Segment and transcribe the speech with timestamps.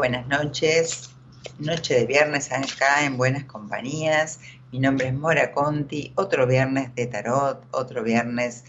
[0.00, 1.10] Buenas noches.
[1.58, 4.40] Noche de viernes acá en Buenas Compañías.
[4.72, 6.14] Mi nombre es Mora Conti.
[6.14, 8.64] Otro viernes de tarot, otro viernes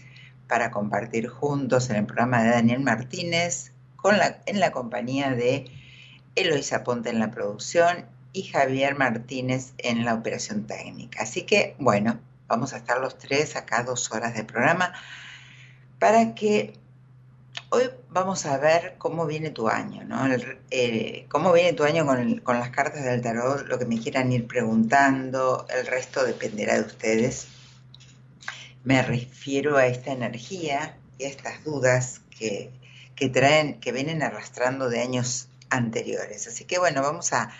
[0.46, 5.70] para compartir juntos en el programa de Daniel Martínez, con la, en la compañía de
[6.34, 8.04] Eloisa Ponte en la producción
[8.34, 11.22] y Javier Martínez en la operación técnica.
[11.22, 14.92] Así que, bueno, vamos a estar los tres acá dos horas de programa
[15.98, 16.74] para que
[17.74, 20.28] Hoy vamos a ver cómo viene tu año, ¿no?
[20.70, 24.30] Eh, cómo viene tu año con, con, las cartas del tarot, lo que me quieran
[24.30, 27.46] ir preguntando, el resto dependerá de ustedes.
[28.84, 32.70] Me refiero a esta energía y a estas dudas que,
[33.16, 36.46] que traen, que vienen arrastrando de años anteriores.
[36.46, 37.52] Así que bueno, vamos a,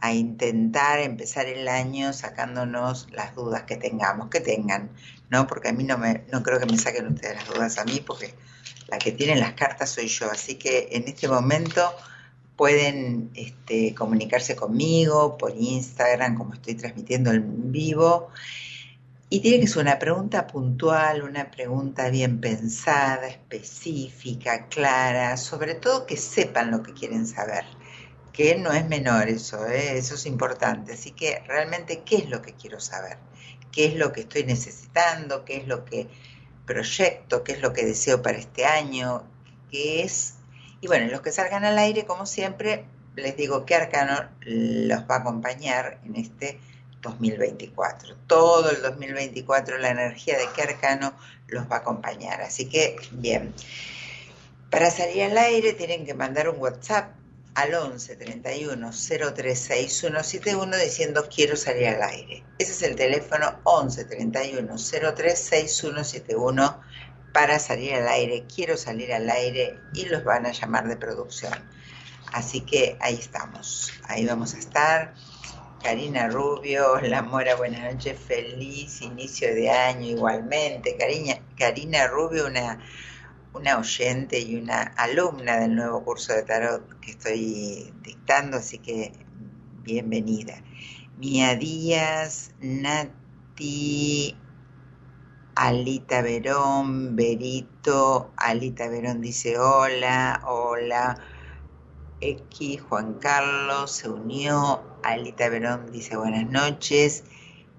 [0.00, 4.90] a intentar empezar el año sacándonos las dudas que tengamos, que tengan,
[5.28, 5.46] ¿no?
[5.46, 8.02] Porque a mí no, me, no creo que me saquen ustedes las dudas a mí,
[8.04, 8.34] porque
[8.90, 10.30] la que tiene las cartas soy yo.
[10.30, 11.94] Así que en este momento
[12.56, 18.28] pueden este, comunicarse conmigo por Instagram, como estoy transmitiendo en vivo.
[19.32, 26.04] Y tiene que ser una pregunta puntual, una pregunta bien pensada, específica, clara, sobre todo
[26.04, 27.64] que sepan lo que quieren saber,
[28.32, 29.96] que no es menor eso, ¿eh?
[29.96, 30.94] eso es importante.
[30.94, 33.18] Así que realmente, ¿qué es lo que quiero saber?
[33.70, 35.44] ¿Qué es lo que estoy necesitando?
[35.44, 36.08] ¿Qué es lo que
[36.70, 37.42] proyecto?
[37.42, 39.24] ¿Qué es lo que deseo para este año?
[39.72, 40.34] ¿Qué es?
[40.80, 42.84] Y bueno, los que salgan al aire, como siempre,
[43.16, 46.60] les digo que Arcano los va a acompañar en este
[47.02, 48.14] 2024.
[48.28, 51.12] Todo el 2024 la energía de qué arcano
[51.48, 52.40] los va a acompañar.
[52.40, 53.52] Así que, bien.
[54.70, 57.10] Para salir al aire tienen que mandar un WhatsApp
[57.54, 62.44] al 11 31 036171 diciendo quiero salir al aire.
[62.58, 66.80] Ese es el teléfono 11 31 036171
[67.32, 68.44] para salir al aire.
[68.52, 71.54] Quiero salir al aire y los van a llamar de producción.
[72.32, 73.92] Así que ahí estamos.
[74.04, 75.14] Ahí vamos a estar.
[75.82, 80.96] Karina Rubio, La Mora, buenas noches, feliz inicio de año igualmente.
[80.98, 82.78] Karina, Karina Rubio, una,
[83.52, 89.12] una oyente y una alumna del nuevo curso de tarot que estoy dictando, así que
[89.82, 90.62] bienvenida.
[91.18, 94.36] Mía Díaz, Nati,
[95.56, 101.20] Alita Verón, Berito, Alita Verón dice hola, hola.
[102.22, 107.24] X, Juan Carlos se unió, Alita Verón dice buenas noches,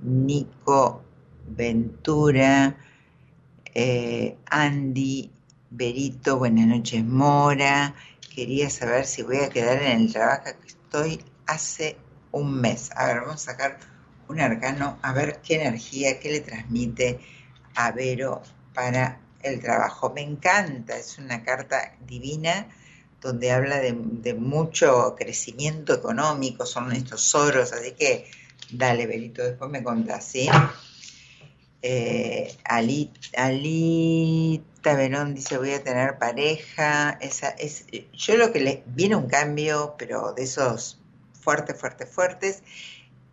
[0.01, 1.03] Nico
[1.47, 2.75] Ventura,
[3.75, 5.31] eh, Andy
[5.73, 7.95] Berito, buenas noches Mora,
[8.35, 11.95] quería saber si voy a quedar en el trabajo que estoy hace
[12.33, 12.89] un mes.
[12.94, 13.79] A ver, vamos a sacar
[14.27, 17.21] un arcano, a ver qué energía, qué le transmite
[17.73, 18.41] a Vero
[18.73, 20.12] para el trabajo.
[20.13, 22.68] Me encanta, es una carta divina
[23.21, 28.29] donde habla de, mucho crecimiento económico, son estos oros, así que
[28.71, 30.50] dale, Berito, después me contás, ¿sí?
[31.83, 33.50] Eh, Alita,
[34.95, 39.95] Verón dice voy a tener pareja, esa es, yo lo que le viene un cambio,
[39.98, 41.00] pero de esos
[41.33, 42.63] fuertes, fuertes, fuertes,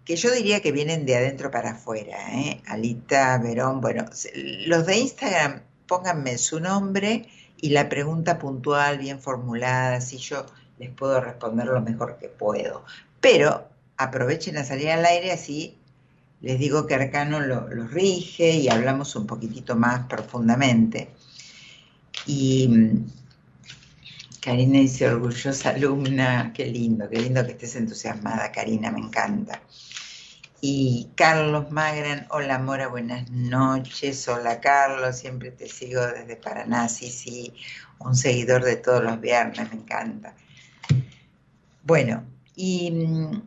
[0.04, 2.62] que yo diría que vienen de adentro para afuera, ¿eh?
[2.66, 4.06] Alita Verón, bueno,
[4.66, 10.46] los de Instagram pónganme su nombre y la pregunta puntual, bien formulada, así yo
[10.78, 12.84] les puedo responder lo mejor que puedo.
[13.20, 15.77] Pero aprovechen a salir al aire, así
[16.40, 21.10] les digo que Arcano lo, rige y hablamos un poquitito más profundamente.
[22.26, 23.06] Y mm,
[24.40, 29.60] Karina dice, orgullosa alumna, qué lindo, qué lindo que estés entusiasmada, Karina, me encanta.
[30.60, 34.26] Y Carlos Magran, hola Mora, buenas noches.
[34.26, 37.54] Hola Carlos, siempre te sigo desde Paraná, sí, sí,
[38.00, 40.34] un seguidor de todos los viernes, me encanta.
[41.84, 42.24] Bueno,
[42.56, 43.42] y mm,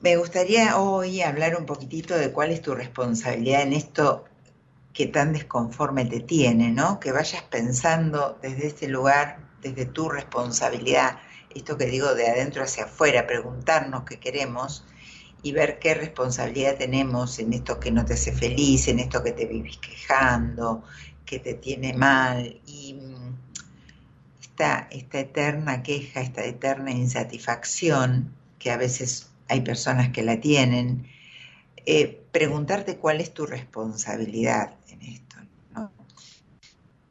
[0.00, 4.24] me gustaría hoy hablar un poquitito de cuál es tu responsabilidad en esto
[4.92, 7.00] que tan desconforme te tiene, ¿no?
[7.00, 11.18] Que vayas pensando desde este lugar, desde tu responsabilidad,
[11.54, 14.84] esto que digo de adentro hacia afuera, preguntarnos qué queremos
[15.42, 19.32] y ver qué responsabilidad tenemos en esto que no te hace feliz, en esto que
[19.32, 20.84] te vivís quejando,
[21.24, 22.60] que te tiene mal.
[22.66, 23.36] Y mm,
[24.42, 31.06] esta, esta eterna queja, esta eterna insatisfacción, que a veces hay personas que la tienen,
[31.86, 35.36] eh, preguntarte cuál es tu responsabilidad en esto.
[35.74, 35.90] ¿no?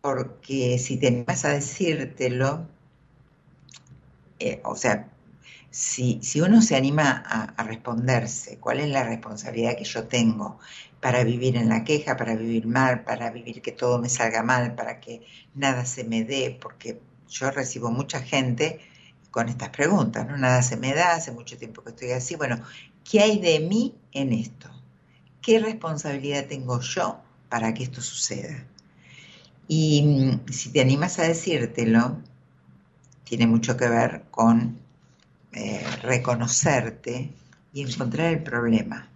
[0.01, 2.67] Porque si te vas a decírtelo,
[4.39, 5.09] eh, o sea,
[5.69, 10.59] si, uno se anima a, responderse cuál es la responsabilidad que yo tengo
[11.01, 14.75] para vivir en la queja, para vivir mal, para vivir que todo me salga mal,
[14.75, 15.21] para que
[15.53, 18.79] nada se me dé, porque yo recibo mucha gente
[19.37, 20.35] con estas preguntas, ¿no?
[20.35, 22.35] Nada se me da, hace mucho tiempo que estoy así.
[22.35, 22.59] Bueno,
[23.03, 24.67] ¿qué hay de mí en esto?
[25.43, 28.65] ¿Qué responsabilidad tengo yo para que esto suceda?
[29.67, 32.17] Y mm, si te animas a decírtelo,
[33.25, 34.79] tiene mucho que ver con
[35.51, 37.31] eh, reconocerte
[37.73, 39.07] y encontrar el problema.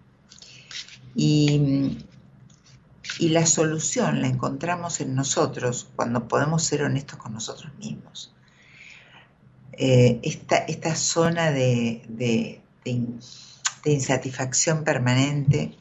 [1.16, 1.98] Y,
[3.22, 8.31] la solución la encontramos en nosotros cuando podemos ser honestos con nosotros mismos.
[9.84, 10.20] Eh,
[10.68, 12.62] esta, zona de, de,
[13.84, 15.76] insatisfacción permanente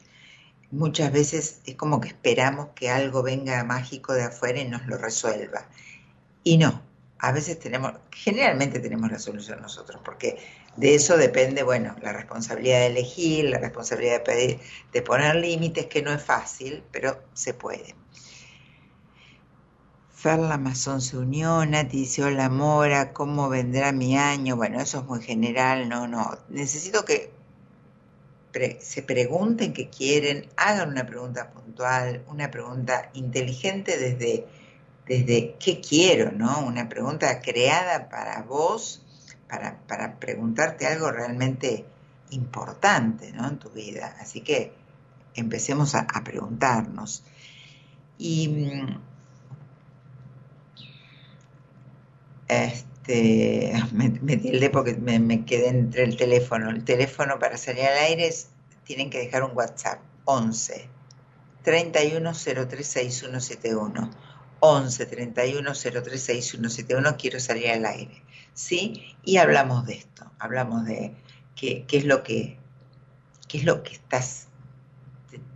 [0.71, 4.97] muchas veces es como que esperamos que algo venga mágico de afuera y nos lo
[4.97, 5.67] resuelva.
[6.43, 6.81] Y no,
[7.19, 10.39] a veces tenemos, generalmente tenemos la solución nosotros, porque
[10.77, 14.59] de eso depende, bueno, la responsabilidad de elegir, la responsabilidad de, pedir,
[14.91, 17.93] de poner límites, que no es fácil, pero se puede.
[20.21, 24.55] Ferla Mazón se unió, Nati hola Mora, ¿cómo vendrá mi año?
[24.55, 26.37] Bueno, eso es muy general, no, no.
[26.47, 27.31] Necesito que
[28.81, 34.45] se pregunten qué quieren, hagan una pregunta puntual, una pregunta inteligente desde,
[35.07, 36.67] desde qué quiero, ¿no?
[36.67, 39.03] Una pregunta creada para vos,
[39.49, 41.83] para, para preguntarte algo realmente
[42.29, 43.47] importante, ¿no?
[43.47, 44.15] En tu vida.
[44.19, 44.71] Así que
[45.33, 47.23] empecemos a, a preguntarnos.
[48.19, 49.11] Y mm,
[52.51, 56.69] Este, me, me porque me, quedé entre el teléfono.
[56.69, 58.29] El teléfono para salir al aire
[58.83, 60.01] tienen que dejar un WhatsApp.
[60.25, 60.89] 11
[61.63, 64.11] 31036171.
[64.59, 67.15] 11 31036171.
[67.17, 68.21] Quiero salir al aire.
[68.53, 69.15] ¿Sí?
[69.23, 70.29] Y hablamos de esto.
[70.37, 71.15] Hablamos de
[71.55, 72.59] qué, qué es lo que
[73.47, 74.47] qué es lo que estás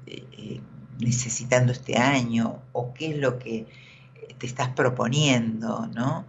[0.05, 0.61] eh, eh,
[0.99, 3.65] necesitando este año o qué es lo que
[4.37, 6.25] te estás proponiendo, ¿no?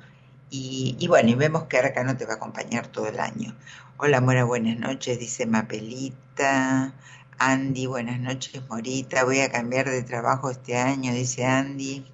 [0.48, 3.54] Y, bueno, y vemos que Arca no te va a acompañar todo el año.
[3.96, 6.92] Hola Mora, buenas noches, dice Mapelita.
[7.38, 9.24] Andy, buenas noches, Morita.
[9.24, 12.06] Voy a cambiar de trabajo este año, dice Andy.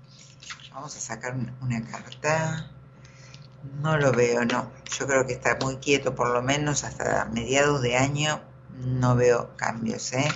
[0.72, 2.70] Vamos a sacar una carta.
[3.80, 4.72] No lo veo, no.
[4.98, 8.40] Yo creo que está muy quieto, por lo menos hasta mediados de año
[8.78, 10.28] no veo cambios, ¿eh?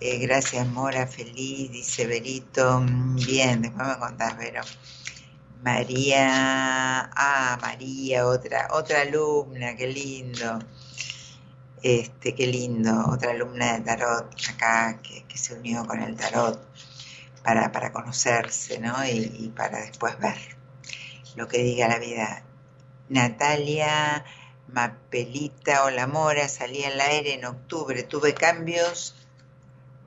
[0.00, 2.82] eh gracias, Mora, feliz, dice Berito.
[3.14, 4.62] Bien, después me contás, Vero.
[5.62, 10.58] María, ah, María, otra, otra alumna, qué lindo.
[11.82, 16.60] Este, qué lindo, otra alumna de tarot acá que, se unió con el tarot
[17.44, 19.04] para, para conocerse, ¿no?
[19.06, 20.36] Y, para después ver
[21.36, 22.42] lo que diga la vida.
[23.08, 24.24] Natalia,
[24.68, 29.14] Mapelita, hola Mora, salí al aire en octubre, tuve cambios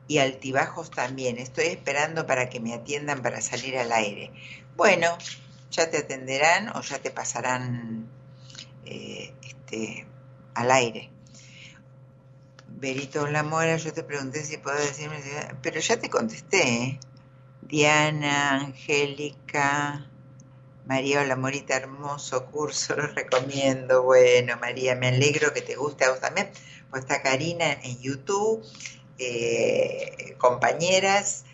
[0.08, 1.38] y altibajos también.
[1.38, 4.32] Estoy esperando para que me atiendan para salir al aire.
[4.76, 5.18] Bueno,
[5.76, 8.08] ya te atenderán o ya te pasarán
[8.86, 10.08] eh, este,
[10.54, 11.10] al aire.
[12.68, 15.18] Berito La Mora, yo te pregunté si puedo decirme,
[15.62, 16.84] pero ya te contesté.
[16.84, 17.00] ¿eh?
[17.62, 20.10] Diana, Angélica,
[20.86, 24.04] María Hola Morita, hermoso curso, lo recomiendo.
[24.04, 26.52] Bueno, María, me alegro que te guste a vos también.
[26.90, 28.64] Pues está Karina en YouTube,
[29.18, 31.46] eh, compañeras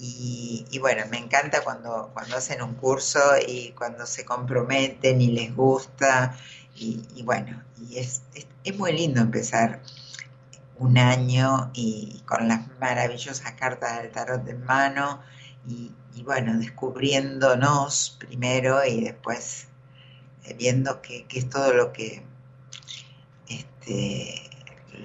[0.00, 5.54] y, bueno, me encanta cuando, cuando hacen un curso y cuando se comprometen y les
[5.54, 6.36] gusta.
[6.76, 8.22] Y, bueno, y es,
[8.62, 9.80] es, muy lindo empezar
[10.76, 15.20] un año y, con las maravillosas cartas del tarot en mano
[15.66, 19.66] y, bueno, descubriéndonos primero y después
[20.44, 22.22] eh, viendo que, es todo lo que
[23.48, 24.50] este,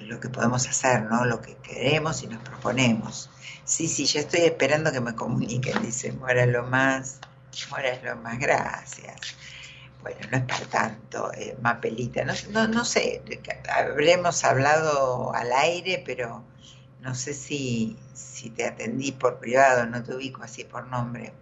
[0.06, 1.24] lo que podemos hacer, ¿no?
[1.24, 3.30] Lo que queremos y nos proponemos.
[3.64, 7.18] Sí, sí, ya estoy esperando que me comuniquen, dice Mora lo más,
[7.70, 9.36] Mora es lo más, gracias.
[10.02, 13.22] Bueno, no es para tanto, eh, Mapelita, no, no, no sé,
[13.74, 16.44] habremos hablado al aire, pero
[17.00, 21.32] no sé si, si te atendí por privado, no te ubico así por nombre.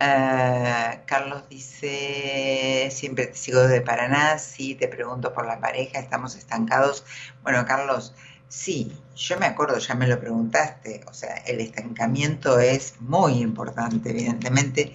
[0.00, 6.36] Ah, Carlos dice, siempre te sigo de Paraná, sí, te pregunto por la pareja, estamos
[6.36, 7.04] estancados.
[7.42, 8.14] Bueno, Carlos,
[8.48, 14.08] Sí, yo me acuerdo, ya me lo preguntaste, o sea, el estancamiento es muy importante,
[14.08, 14.94] evidentemente,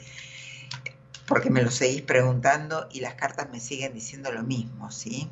[1.28, 5.30] porque me lo seguís preguntando y las cartas me siguen diciendo lo mismo, ¿sí?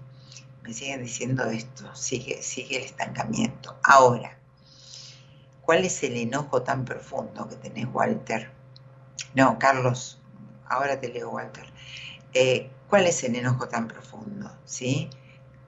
[0.62, 3.80] Me siguen diciendo esto, sigue, sigue el estancamiento.
[3.84, 4.38] Ahora,
[5.62, 8.52] ¿cuál es el enojo tan profundo que tenés, Walter?
[9.34, 10.20] No, Carlos,
[10.68, 11.66] ahora te leo, Walter.
[12.34, 14.52] Eh, ¿Cuál es el enojo tan profundo?
[14.66, 15.10] ¿Sí?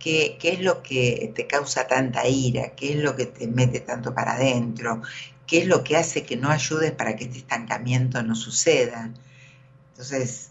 [0.04, 2.76] ¿Qué, es lo que te causa tanta ira?
[2.76, 5.02] ¿Qué es lo que te mete tanto para adentro?
[5.48, 9.12] ¿Qué es lo que hace que no ayudes para que este estancamiento no suceda?
[9.92, 10.50] Entonces,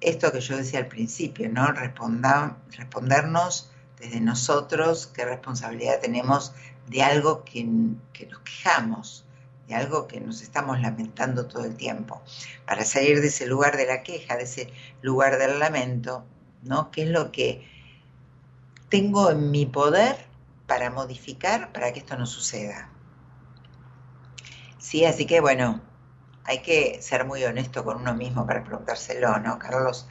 [0.00, 1.68] esto que yo decía al principio, ¿no?
[1.70, 3.70] respondernos
[4.00, 6.52] desde nosotros qué responsabilidad tenemos
[6.88, 7.64] de algo que,
[8.12, 9.24] que nos quejamos,
[9.68, 12.20] de algo que nos estamos lamentando todo el tiempo.
[12.66, 14.72] Para salir de ese lugar de la queja, de ese
[15.02, 16.24] lugar del lamento,
[16.64, 16.90] ¿no?
[16.90, 17.70] ¿Qué es lo que
[18.92, 20.16] tengo en mi poder
[20.66, 22.90] para modificar para que esto no suceda.
[24.78, 25.80] Sí, así que bueno,
[26.44, 30.06] hay que ser muy honesto con uno mismo para preguntárselo, ¿no, Carlos?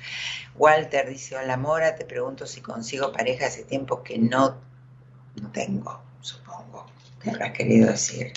[0.56, 4.58] Walter dice, hola Mora, te pregunto si consigo pareja hace tiempo que no,
[5.40, 6.88] no tengo, supongo,
[7.22, 8.34] que habrás querido decir.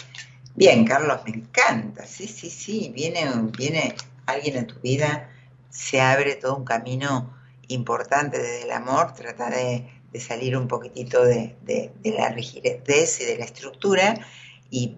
[0.55, 3.25] Bien, Carlos, me encanta, sí, sí, sí, viene,
[3.57, 3.95] viene
[4.27, 5.31] alguien en tu vida
[5.71, 7.35] se abre todo un camino
[7.69, 9.89] importante desde el amor, trata de,
[10.21, 11.57] salir un poquitito de,
[12.05, 14.15] la rigidez y de la estructura
[14.71, 14.97] y,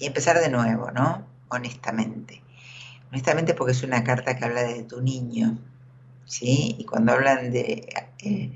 [0.00, 1.26] empezar de nuevo, ¿no?
[1.48, 2.42] Honestamente.
[3.10, 5.58] Honestamente porque es una carta que habla de tu niño,
[6.26, 6.74] ¿sí?
[6.78, 8.50] Y cuando hablan de eh,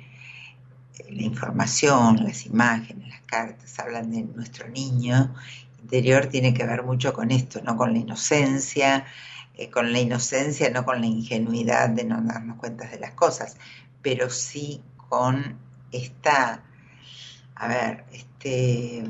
[1.08, 5.34] la información, las imágenes, las cartas, hablan de nuestro niño
[5.80, 7.76] interior, tiene que ver mucho con esto, ¿no?
[7.76, 9.06] Con la inocencia,
[9.54, 13.56] eh, con la inocencia, no con la ingenuidad de no darnos cuenta de las cosas,
[14.02, 15.56] pero sí con
[15.92, 16.62] esta,
[17.54, 19.04] a ver, este,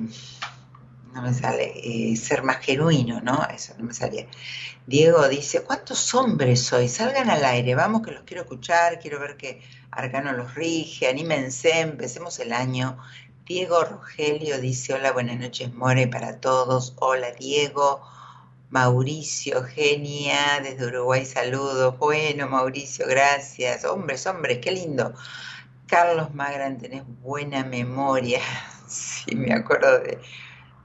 [1.12, 3.46] no me sale, eh, ser más genuino, ¿no?
[3.54, 4.26] Eso no me salía.
[4.86, 6.88] Diego dice, ¿cuántos hombres soy?
[6.88, 11.80] Salgan al aire, vamos que los quiero escuchar, quiero ver que Arcano los rige, anímense,
[11.80, 12.98] empecemos el año.
[13.44, 16.94] Diego Rogelio dice, hola, buenas noches, More, para todos.
[16.98, 18.02] Hola, Diego.
[18.70, 21.98] Mauricio, genia, desde Uruguay saludos.
[21.98, 23.84] Bueno, Mauricio, gracias.
[23.86, 25.14] Hombres, hombres, qué lindo.
[25.88, 28.40] Carlos Magran, tenés buena memoria.
[28.88, 30.18] Sí, me acuerdo de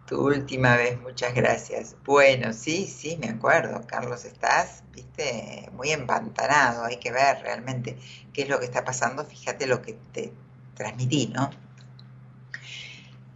[0.05, 1.95] tu última vez, muchas gracias.
[2.03, 3.81] Bueno, sí, sí, me acuerdo.
[3.88, 6.83] Carlos, estás, viste, muy empantanado.
[6.83, 7.98] Hay que ver realmente
[8.33, 9.24] qué es lo que está pasando.
[9.24, 10.33] Fíjate lo que te
[10.75, 11.50] transmití, ¿no?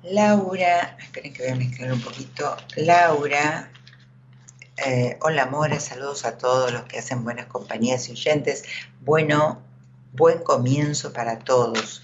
[0.04, 2.58] Laura, esperen que voy a mezclar un poquito.
[2.76, 3.72] Laura
[4.86, 8.64] eh, hola Mora, saludos a todos los que hacen buenas compañías y oyentes.
[9.02, 9.64] Bueno,
[10.18, 12.02] buen comienzo para todos.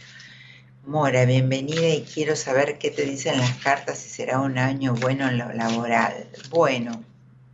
[0.86, 5.27] Mora, bienvenida y quiero saber qué te dicen las cartas si será un año bueno
[5.27, 6.29] en lo laboral.
[6.51, 7.03] Bueno,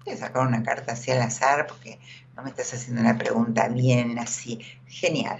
[0.03, 1.97] voy a sacar una carta así al azar porque
[2.35, 4.59] no me estás haciendo una pregunta bien así.
[4.85, 5.39] Genial.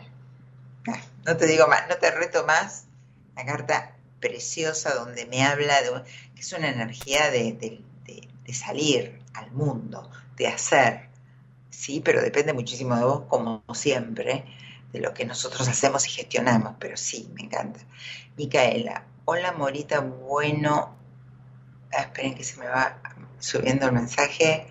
[0.88, 2.86] Ah, no te digo más, no te reto más.
[3.36, 6.02] La carta preciosa donde me habla de
[6.34, 7.84] que es una energía de
[8.54, 11.10] salir, al mundo, de hacer,
[11.70, 14.46] sí, pero depende muchísimo de vos, como siempre,
[14.92, 17.80] de lo que nosotros hacemos y gestionamos, pero sí, me encanta.
[18.38, 20.96] Micaela, hola Morita, bueno,
[21.94, 23.02] ah, esperen que se me va
[23.40, 24.68] subiendo el mensaje.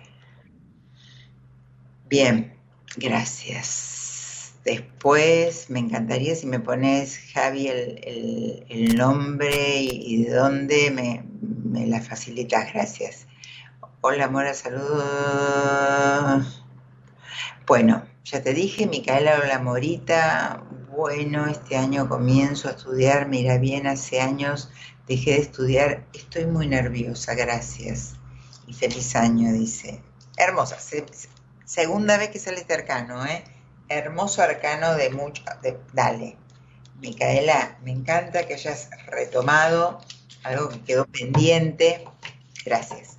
[2.07, 2.57] Bien,
[2.97, 4.53] gracias.
[4.65, 12.01] Después me encantaría si me pones, Javi, el, nombre y, de dónde me, me la
[12.01, 13.25] facilitas, gracias.
[14.01, 14.99] Hola, Mora, saludos.
[17.65, 20.63] Bueno, ya te dije, Micaela, hola, Morita.
[20.89, 24.69] Bueno, este año comienzo a estudiar, mira bien, hace años
[25.07, 28.15] dejé de estudiar, estoy muy nerviosa, gracias.
[28.67, 30.01] Y feliz año, dice.
[30.37, 30.77] Hermosa,
[31.65, 33.43] segunda vez que sale este arcano, ¿eh?
[33.87, 35.43] Hermoso arcano de mucho,
[35.93, 36.37] dale.
[36.99, 39.99] Micaela, me encanta que hayas retomado
[40.43, 42.05] algo que quedó pendiente.
[42.65, 43.17] Gracias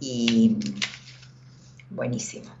[0.00, 0.56] y
[1.90, 2.59] buenísimo.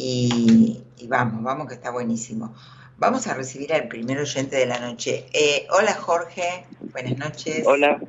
[0.00, 2.54] Y, vamos, vamos que está buenísimo.
[2.98, 5.26] Vamos a recibir al primer oyente de la noche.
[5.32, 7.66] Eh, hola Jorge, buenas noches.
[7.66, 8.00] Hola,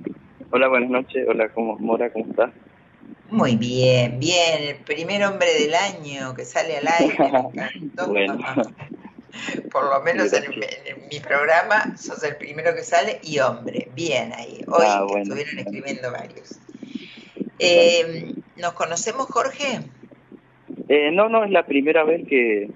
[0.52, 1.26] hola, buenas noches.
[1.28, 2.52] Hola, ¿cómo, Mora, ¿cómo estás?
[3.32, 4.62] Muy bien, bien.
[4.62, 7.18] El primer hombre del año que sale al aire.
[8.08, 8.38] bueno.
[9.72, 10.44] Por lo menos en,
[11.12, 13.90] mi programa sos el primero que sale y hombre.
[13.96, 14.64] Bien ahí.
[14.68, 16.60] Hoy ah, estuvieron escribiendo varios.
[17.58, 19.82] Eh, ¿Nos conocemos, Jorge?
[20.90, 22.70] Eh, no, no, es la primera vez que,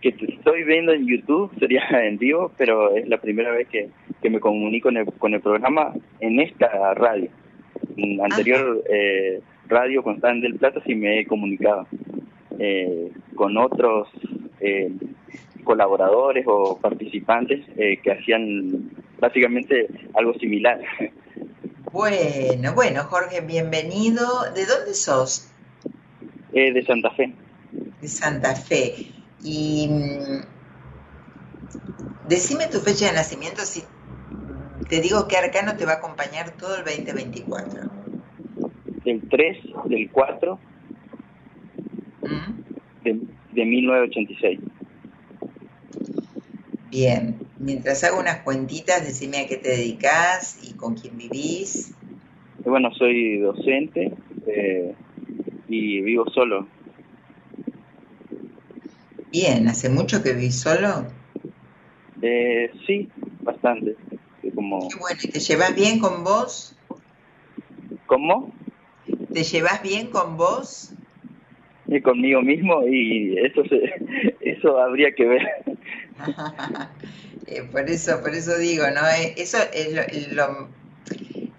[0.00, 3.90] que estoy viendo en YouTube, sería en vivo, pero es la primera vez que,
[4.30, 7.28] me comunico con el, programa en esta radio.
[7.96, 11.86] En anterior eh, radio con Stan del Plata sí me he comunicado
[12.58, 14.08] eh, con otros
[14.60, 14.92] eh,
[15.64, 20.80] colaboradores o participantes que hacían básicamente algo similar.
[21.90, 24.26] Bueno, bueno, Jorge, bienvenido.
[24.54, 25.50] ¿De dónde sos?
[26.52, 27.32] Eh, de Santa Fe.
[27.70, 29.12] De Santa Fe.
[29.42, 30.40] Y mm,
[32.28, 33.84] decime tu fecha de nacimiento si
[34.88, 37.82] te digo que Arcano te va a acompañar todo el 2024.
[39.04, 40.60] El 3 del 4
[42.22, 43.04] ¿Mm?
[43.04, 43.20] de,
[43.52, 44.60] de 1986.
[46.90, 51.94] Bien, mientras hago unas cuentitas, decime a qué te dedicas y con quién vivís.
[52.64, 54.12] Bueno, soy docente
[54.46, 54.94] eh,
[55.68, 56.66] y vivo solo.
[59.40, 61.06] Bien, ¿hace mucho que vivís solo?
[62.22, 63.08] Eh, sí,
[63.42, 63.94] bastante.
[64.52, 64.88] Como...
[64.88, 66.74] Qué bueno, ¿y te llevas bien con vos?
[68.06, 68.52] ¿Cómo?
[69.32, 70.90] ¿Te llevas bien con vos?
[71.86, 73.62] Y conmigo mismo y eso
[74.40, 75.42] eso habría que ver.
[77.50, 79.00] Eh, por eso, por eso digo, ¿no?
[79.08, 80.68] Eh, eso es lo,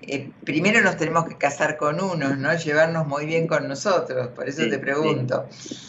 [0.04, 2.56] eh, primero nos tenemos que casar con unos, ¿no?
[2.56, 5.48] Llevarnos muy bien con nosotros, por eso te pregunto.
[5.50, 5.89] Sí.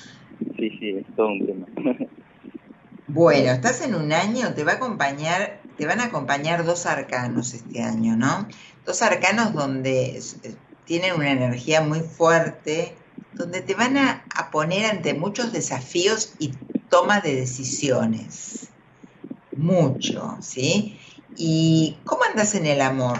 [0.68, 1.66] Sí, es todo un tema.
[3.12, 7.54] Bueno, estás en un año, te va a acompañar, te van a acompañar dos arcanos
[7.54, 8.46] este año, ¿no?
[8.86, 10.20] Dos arcanos donde
[10.84, 12.94] tienen una energía muy fuerte,
[13.32, 16.52] donde te van a, poner ante muchos desafíos y
[16.88, 18.70] toma de decisiones.
[19.56, 20.96] Mucho, ¿sí?
[21.36, 23.18] ¿Y cómo andas en el amor?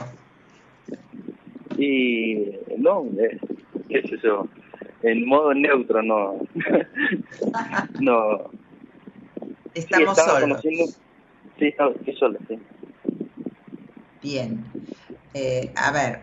[1.79, 3.40] Y no, eh,
[3.88, 4.48] qué es eso,
[5.02, 6.38] en modo neutro, no.
[8.00, 8.50] no.
[9.74, 10.60] Estamos solos.
[11.58, 12.58] Sí, estoy solo, sí.
[14.22, 14.64] Bien.
[15.34, 16.22] Eh, a ver,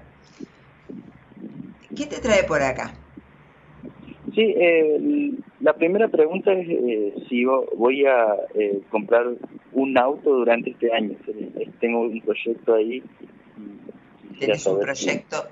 [1.96, 2.94] ¿qué te trae por acá?
[4.36, 9.26] Sí, eh, la primera pregunta es eh, si voy a eh, comprar
[9.72, 11.16] un auto durante este año.
[11.80, 13.02] Tengo un proyecto ahí.
[14.38, 15.46] ¿Tienes un proyecto?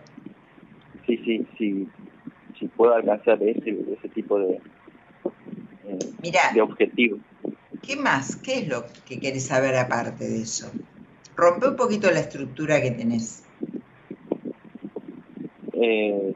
[1.06, 1.88] sí, sí, sí,
[2.66, 4.60] si puedo alcanzar ese, ese tipo de,
[6.54, 7.20] de objetivo.
[7.86, 8.36] ¿Qué más?
[8.36, 10.72] ¿Qué es lo que querés saber aparte de eso?
[11.36, 13.44] Rompe un poquito la estructura que tenés.
[15.74, 16.34] Eh,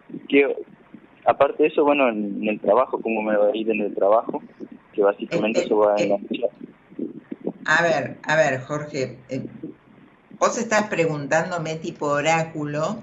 [1.26, 4.44] aparte de eso, bueno, en, el trabajo, cómo me va a ir en el trabajo,
[4.94, 6.20] que básicamente eso va en la
[7.66, 9.46] A ver, a ver, Jorge, eh,
[10.38, 13.02] vos estás preguntándome tipo oráculo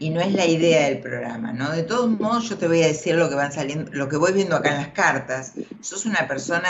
[0.00, 1.70] y no es la idea del programa, ¿no?
[1.70, 4.32] De todos modos, yo te voy a decir lo que van saliendo, lo que voy
[4.32, 5.52] viendo acá en las cartas.
[5.82, 6.68] Sos una persona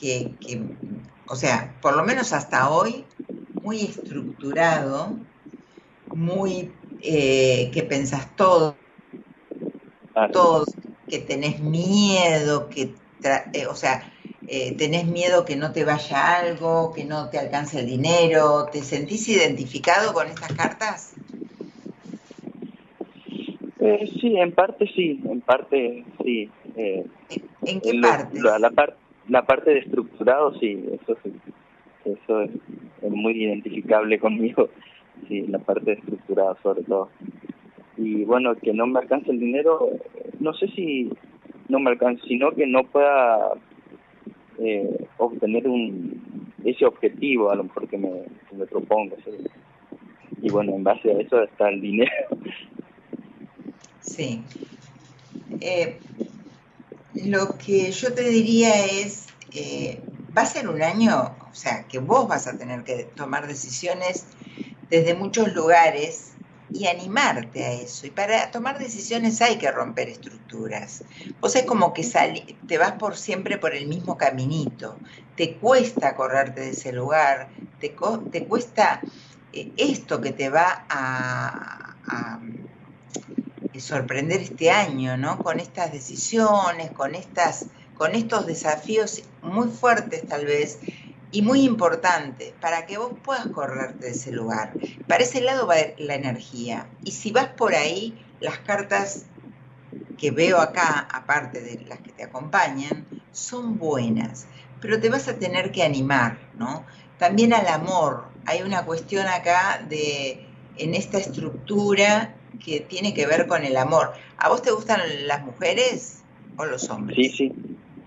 [0.00, 0.62] que, que
[1.26, 3.04] o sea, por lo menos hasta hoy,
[3.62, 5.18] muy estructurado,
[6.14, 6.70] muy
[7.00, 8.76] eh, que pensás todo,
[10.32, 10.64] todo,
[11.08, 12.94] que tenés miedo, que,
[13.54, 14.08] eh, o sea,
[14.46, 18.84] eh, tenés miedo que no te vaya algo, que no te alcance el dinero, ¿te
[18.84, 21.11] sentís identificado con estas cartas?
[23.84, 26.48] Eh, sí, en parte sí, en parte sí.
[26.76, 28.40] ¿En qué parte?
[28.40, 28.58] La,
[29.28, 31.32] la, parte de estructurado sí, eso sí,
[32.04, 32.50] eso es,
[33.10, 34.68] muy identificable conmigo,
[35.26, 37.08] sí, la parte de estructurado sobre todo
[37.96, 39.90] y bueno, que no me alcance el dinero,
[40.40, 41.10] no sé si
[41.68, 43.52] no me alcance, sino que no pueda
[44.58, 46.20] eh, obtener un
[46.64, 48.10] ese objetivo a lo mejor que me,
[48.48, 49.16] que me propongo.
[50.40, 52.10] Y bueno, en base a eso está el dinero.
[54.02, 54.44] Sí.
[55.60, 56.00] Eh,
[57.14, 60.02] lo que yo te diría es, eh,
[60.36, 64.24] va a ser un año, o sea, que vos vas a tener que tomar decisiones
[64.90, 66.32] desde muchos lugares
[66.72, 68.06] y animarte a eso.
[68.06, 71.04] Y para tomar decisiones hay que romper estructuras.
[71.40, 72.02] Vos es como que
[72.66, 74.98] te vas por siempre por el mismo caminito.
[75.36, 77.94] Te cuesta correrte de ese lugar, te,
[78.30, 79.02] te cuesta
[79.52, 82.40] eh, esto que te va a, a,
[83.80, 85.38] sorprender este año, ¿no?
[85.38, 87.66] Con estas decisiones, con estas
[88.02, 90.80] con estos desafíos muy fuertes tal vez
[91.30, 94.72] y muy importante para que vos puedas correrte de ese lugar.
[95.06, 96.88] Para ese lado va la energía.
[97.04, 99.26] Y si vas por ahí, las cartas
[100.18, 104.46] que veo acá, aparte de las que te acompañan, son buenas,
[104.80, 106.84] pero te vas a tener que animar, ¿no?
[107.18, 108.24] También al amor.
[108.46, 114.12] Hay una cuestión acá de, en esta estructura que tiene que ver con el amor.
[114.38, 116.24] ¿A vos te gustan las mujeres
[116.56, 117.16] o los hombres?
[117.16, 117.52] Sí, sí.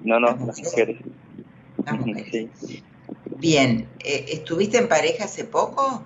[0.04, 0.98] No, no, las mujeres.
[1.86, 2.52] Las mujeres.
[2.60, 2.84] Sí.
[3.38, 6.04] Bien, eh, ¿estuviste en pareja hace poco?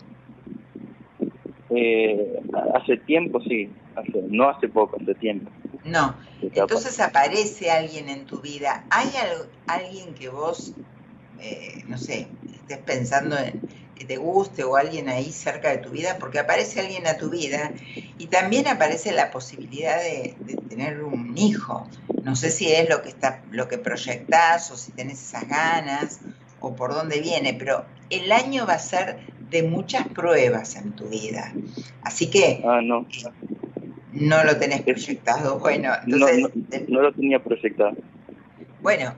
[1.69, 2.41] Eh,
[2.73, 3.75] hace tiempo, sí,
[4.29, 5.51] no hace poco, hace tiempo.
[5.83, 8.85] No, entonces aparece alguien en tu vida.
[8.89, 9.09] ¿Hay
[9.67, 10.73] alguien que vos,
[11.39, 13.61] eh, no sé, estés pensando en
[13.99, 16.17] que te guste o alguien ahí cerca de tu vida?
[16.19, 17.71] Porque aparece alguien a tu vida
[18.17, 21.87] y también aparece la posibilidad de, de tener un hijo.
[22.23, 26.19] No sé si es lo que está, lo que proyectás o si tenés esas ganas
[26.59, 31.09] o por dónde viene, pero el año va a ser de muchas pruebas en tu
[31.09, 31.53] vida.
[32.01, 33.05] Así que ah, no.
[34.13, 35.59] no lo tenés proyectado.
[35.59, 36.49] Bueno, entonces...
[36.87, 37.95] No, lo tenía proyectado.
[38.81, 39.15] Bueno,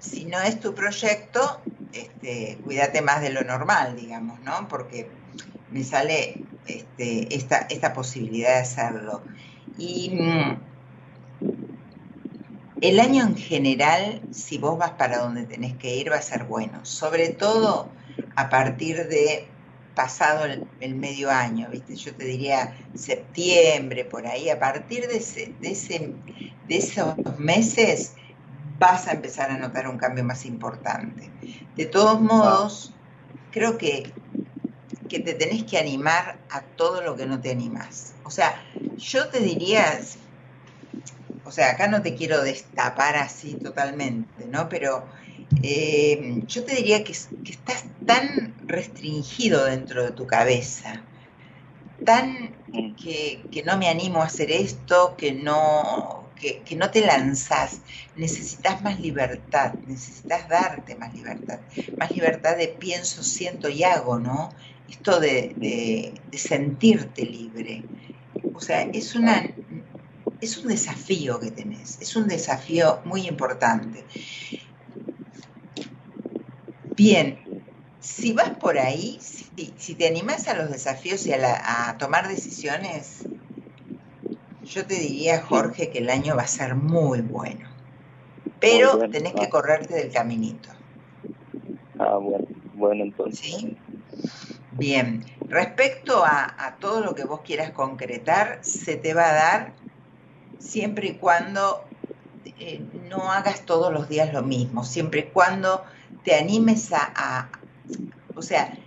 [0.00, 1.60] Si, no es tu proyecto,
[1.92, 4.68] este, cuídate más de lo normal, digamos, ¿no?
[4.68, 5.08] Porque
[5.70, 9.22] me sale este, esta, esta posibilidad de hacerlo.
[9.78, 10.60] Y mm,
[12.80, 16.44] el año en general, si vos vas para donde tenés que ir, va a ser
[16.44, 17.88] bueno, sobre todo
[18.36, 19.46] a partir de
[19.94, 20.46] pasado
[20.80, 21.96] el, medio año, ¿viste?
[21.96, 26.12] Yo te diría septiembre, por ahí, a partir de, ese, de, ese,
[26.66, 28.14] de esos meses
[28.82, 31.30] vas a empezar a notar un cambio más importante.
[31.76, 32.92] De todos modos,
[33.52, 34.12] creo que,
[35.08, 38.14] que te tenés que animar a todo lo que no te animas.
[38.24, 38.60] O sea,
[38.96, 40.00] yo te diría,
[41.44, 44.68] o sea, acá no te quiero destapar así totalmente, ¿no?
[44.68, 45.04] Pero
[45.62, 51.02] eh, yo te diría que, estás tan restringido dentro de tu cabeza,
[52.04, 52.96] tan mm.
[52.96, 57.80] que, no me animo a hacer esto, que no, que, no te lanzas.
[58.16, 61.60] Necesitas más libertad, necesitas darte más libertad,
[61.96, 64.50] más libertad de pienso, siento y hago, ¿no?
[64.90, 67.84] Esto de, de sentirte libre.
[68.54, 69.42] O sea, es una
[70.42, 74.04] es un desafío que tenés, es un desafío muy importante.
[76.96, 77.38] Bien,
[78.00, 83.24] si vas por ahí, si, te animas a los desafíos y a, tomar decisiones,
[84.74, 87.68] yo te diría, Jorge, que el año va a ser muy bueno.
[88.60, 90.68] Pero tenés que correrte del caminito.
[91.98, 93.46] Ah, bueno, bueno entonces.
[93.46, 93.76] ¿Sí?
[94.72, 99.72] Bien, respecto a, a, todo lo que vos quieras concretar, se te va a dar
[100.58, 101.84] siempre y cuando
[102.64, 102.80] eh,
[103.10, 105.82] no hagas todos los días lo mismo, siempre y cuando
[106.22, 107.50] te animes a,
[108.36, 108.78] o sea,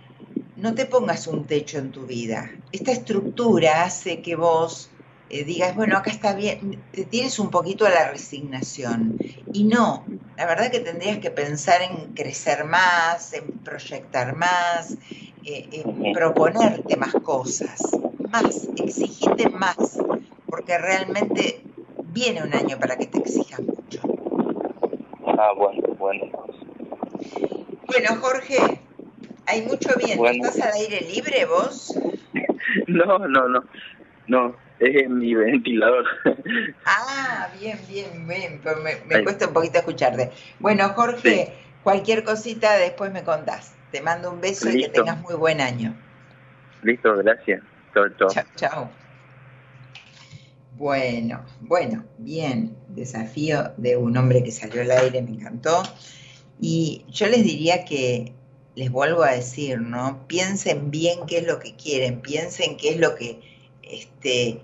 [0.56, 2.50] no te pongas un techo en tu vida.
[2.72, 4.90] Esta estructura hace que vos
[5.28, 9.18] eh, digas, bueno, acá está bien, te tienes un poquito a la resignación.
[9.52, 14.96] Y no, la verdad que tendrías que pensar en crecer más, en proyectar más,
[15.44, 17.80] eh, en proponerte más cosas,
[18.30, 19.98] más, exigite más,
[20.48, 21.62] porque realmente
[22.04, 24.00] viene un año para que te exijas mucho.
[25.26, 26.24] Ah, bueno, bueno.
[27.86, 28.80] Bueno, Jorge,
[29.46, 30.26] hay mucho viento.
[30.26, 31.98] ¿Estás al aire libre vos?
[32.88, 33.64] No, no, no.
[34.26, 36.04] No, es mi ventilador.
[36.84, 38.60] Ah, bien, bien, bien.
[38.62, 40.30] Pero me, cuesta un poquito escucharte.
[40.58, 43.74] Bueno, Jorge, cualquier cosita después me contás.
[43.90, 45.94] Te mando un beso y que tengas muy buen año.
[46.82, 47.62] Listo, gracias.
[47.94, 48.28] Chao, chao.
[48.28, 48.90] Chao, chao.
[50.76, 55.82] Bueno, bueno, bien, desafío de un hombre que salió al aire, me encantó.
[56.60, 58.32] Y yo les diría que,
[58.76, 60.26] les vuelvo a decir, ¿no?
[60.26, 63.40] Piensen bien qué es lo que quieren, piensen qué es lo que,
[63.86, 64.60] este,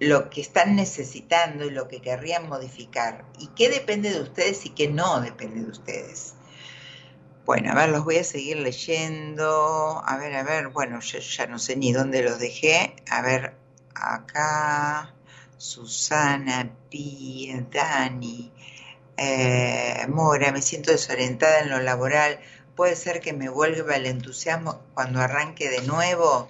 [0.00, 3.24] lo que están necesitando y lo que querrían modificar.
[3.38, 6.34] Y qué depende de ustedes y qué no depende de ustedes.
[7.44, 10.02] Bueno, a ver, los voy a seguir leyendo.
[10.04, 12.94] A ver, a ver, bueno, yo ya no sé ni dónde los dejé.
[13.10, 13.54] A ver,
[13.94, 15.14] acá,
[15.56, 18.52] Susana, Pía, Dani,
[19.16, 22.38] eh, Mora, me siento desorientada en lo laboral,
[22.76, 26.48] puede ser que me vuelva el entusiasmo cuando arranque de nuevo.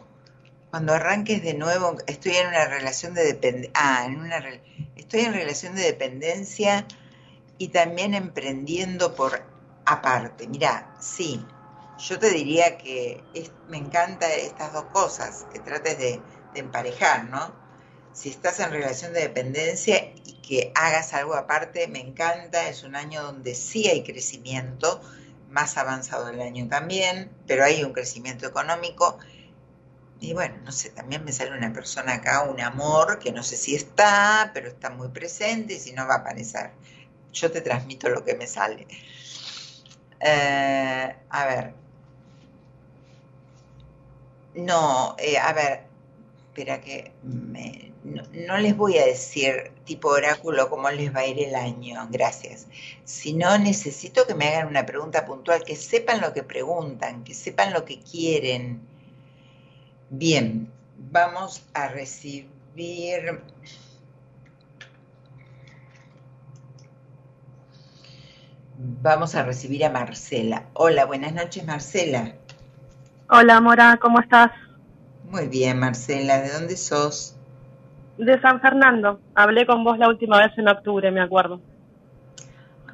[0.71, 3.73] Cuando arranques de nuevo, estoy en una relación de dependencia.
[3.75, 4.43] Ah, en una
[4.97, 6.87] estoy en relación de dependencia
[7.57, 9.43] y también emprendiendo por
[9.87, 10.47] aparte.
[10.47, 11.45] Mira, sí,
[11.99, 13.23] yo te diría que
[13.69, 16.21] me encanta estas dos cosas, que trates de
[16.55, 17.53] de emparejar, ¿no?
[18.13, 22.97] Si estás en relación de dependencia y que hagas algo aparte, me encanta, es un
[22.97, 25.01] año donde sí hay crecimiento,
[25.51, 29.19] más avanzado el año también, pero hay un crecimiento económico.
[30.21, 33.57] Y bueno, no sé, también me sale una persona acá, un amor, que no sé
[33.57, 36.73] si está, pero está muy presente y si no va a aparecer.
[37.33, 38.87] Yo te transmito lo que me sale.
[40.21, 41.75] Eh, a ver.
[44.55, 45.85] No, eh, a ver,
[46.49, 47.13] espera que
[48.05, 52.67] no, les voy a decir tipo oráculo cómo les va a ir el año, gracias.
[53.05, 57.73] Sino necesito que me hagan una pregunta puntual, que sepan lo que preguntan, que sepan
[57.73, 58.81] lo que quieren.
[60.11, 63.43] Bien, vamos a recibir...
[69.03, 70.67] Vamos a recibir a Marcela.
[70.73, 72.35] Hola, buenas noches Marcela.
[73.29, 74.53] Hola Mora, ¿cómo estás?
[75.25, 76.41] Muy bien, Marcela.
[76.41, 77.37] ¿De dónde sos?
[78.17, 79.21] De San Fernando.
[79.35, 81.61] Hablé con vos la última vez en octubre, me acuerdo.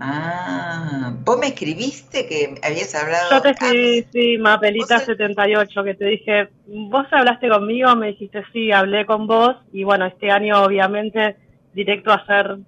[0.00, 3.30] Ah, vos me escribiste que habías hablado.
[3.30, 9.07] Yo te escribí, sí, Mapelita78, que te dije, vos hablaste conmigo, me dijiste sí, hablé
[9.07, 11.37] con vos, y bueno, este año obviamente
[11.74, 12.59] directo a hacer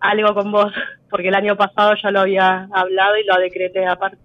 [0.00, 0.72] algo con vos,
[1.10, 4.18] porque el año pasado ya lo había hablado y lo decreté aparte.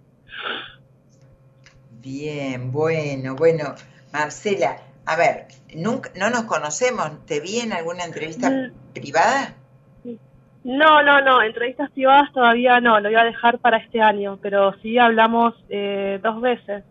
[2.02, 3.76] Bien, bueno, bueno.
[4.12, 8.94] Marcela, a ver, nunca, no nos conocemos, ¿te vi en alguna entrevista mm.
[8.94, 9.56] privada?
[10.64, 14.74] No, no, no, entrevistas privadas todavía no, lo voy a dejar para este año, pero
[14.82, 16.84] sí hablamos eh, dos veces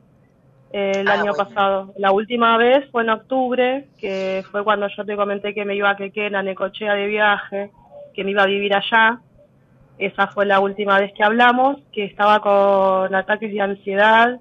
[0.72, 1.92] eh, el ah, año pasado.
[1.96, 5.90] La última vez fue en octubre, que fue cuando yo te comenté que me iba
[5.90, 7.70] a Quequena, Necochea de viaje,
[8.14, 9.20] que me iba a vivir allá.
[9.98, 14.40] Esa fue la última vez que hablamos, que estaba con ataques de ansiedad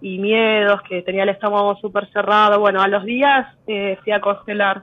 [0.00, 2.60] y miedos, que tenía el estómago súper cerrado.
[2.60, 4.82] Bueno, a los días eh, fui a constelar.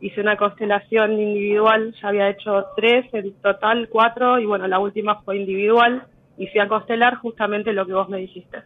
[0.00, 5.20] Hice una constelación individual, ya había hecho tres, en total cuatro, y bueno, la última
[5.22, 6.04] fue individual.
[6.38, 8.62] y fui a constelar justamente lo que vos me dijiste.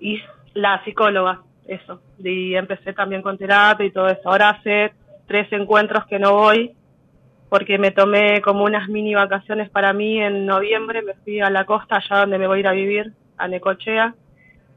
[0.00, 0.20] Y
[0.52, 2.02] la psicóloga, eso.
[2.18, 4.28] Y empecé también con terapia y todo eso.
[4.28, 4.92] Ahora hace
[5.26, 6.74] tres encuentros que no voy
[7.50, 11.64] porque me tomé como unas mini vacaciones para mí en noviembre, me fui a la
[11.64, 14.14] costa, allá donde me voy a ir a vivir, a Necochea,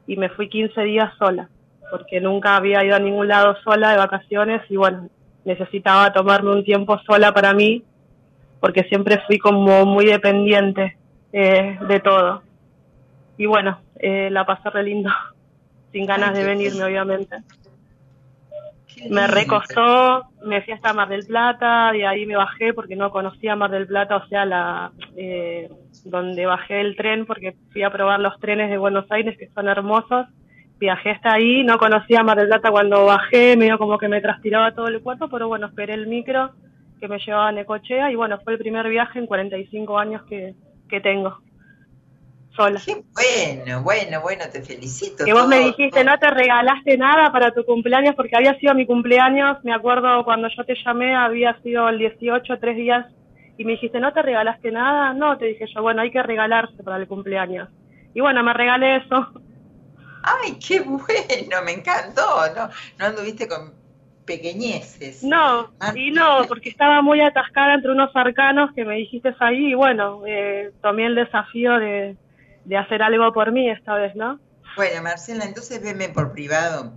[0.08, 1.48] y me fui 15 días sola,
[1.94, 5.08] porque nunca había ido a ningún lado sola de vacaciones y bueno,
[5.44, 7.84] necesitaba tomarme un tiempo sola para mí,
[8.58, 10.96] porque siempre fui como muy dependiente
[11.32, 12.42] eh, de todo.
[13.38, 15.10] Y bueno, eh, la pasé re lindo,
[15.92, 17.36] sin ganas de venirme, obviamente
[19.10, 23.56] me recostó, me fui hasta Mar del Plata, de ahí me bajé porque no conocía
[23.56, 25.70] Mar del Plata, o sea, la eh,
[26.04, 29.68] donde bajé el tren porque fui a probar los trenes de Buenos Aires que son
[29.68, 30.26] hermosos.
[30.78, 34.74] Viajé hasta ahí, no conocía Mar del Plata cuando bajé, medio como que me transpiraba
[34.74, 36.50] todo el cuerpo, pero bueno, esperé el micro
[37.00, 40.54] que me llevaba a Necochea y bueno, fue el primer viaje en 45 años que,
[40.88, 41.38] que tengo
[42.54, 42.80] sola.
[42.84, 45.24] Qué bueno, bueno, bueno, te felicito.
[45.24, 48.86] Que vos me dijiste, no te regalaste nada para tu cumpleaños porque había sido mi
[48.86, 53.06] cumpleaños, me acuerdo cuando yo te llamé, había sido el 18, tres días,
[53.56, 55.12] y me dijiste, ¿no te regalaste nada?
[55.14, 57.68] No, te dije yo, bueno, hay que regalarse para el cumpleaños.
[58.14, 59.32] Y bueno, me regalé eso.
[60.24, 62.22] Ay, qué bueno, me encantó,
[62.56, 62.70] ¿no?
[62.98, 63.74] No anduviste con
[64.24, 65.22] pequeñeces.
[65.22, 65.92] No, ah.
[65.94, 70.22] y no, porque estaba muy atascada entre unos arcanos que me dijiste ahí y bueno,
[70.26, 72.16] eh, tomé el desafío de,
[72.64, 74.40] de hacer algo por mí esta vez, ¿no?
[74.76, 76.94] Bueno, Marcela, entonces veme por privado.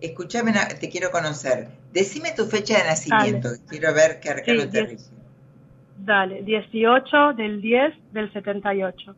[0.00, 1.68] Escúchame, te quiero conocer.
[1.92, 5.04] Decime tu fecha de nacimiento, quiero ver qué arcano te rige.
[5.96, 9.14] Dale, 18 del 10 del 78.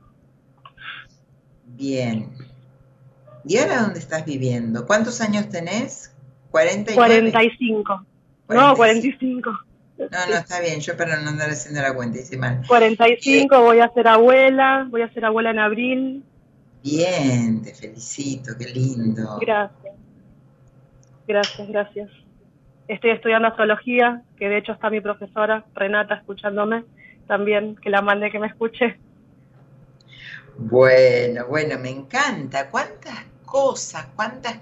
[1.64, 2.45] Bien.
[3.46, 4.86] ¿Y ahora dónde estás viviendo?
[4.86, 6.12] ¿Cuántos años tenés?
[6.50, 8.06] 45.
[8.48, 9.50] No, 45.
[9.98, 12.62] No, no, está bien, yo para no andar haciendo la cuenta, hice mal.
[12.66, 16.24] 45, voy a ser abuela, voy a ser abuela en abril.
[16.82, 19.38] Bien, te felicito, qué lindo.
[19.40, 19.94] Gracias.
[21.26, 22.10] Gracias, gracias.
[22.88, 26.84] Estoy estudiando astrología, que de hecho está mi profesora, Renata, escuchándome
[27.26, 28.98] también, que la mande que me escuche.
[30.58, 32.70] Bueno, bueno, me encanta.
[32.70, 33.24] ¿Cuántas
[33.56, 34.58] cosas, cuántas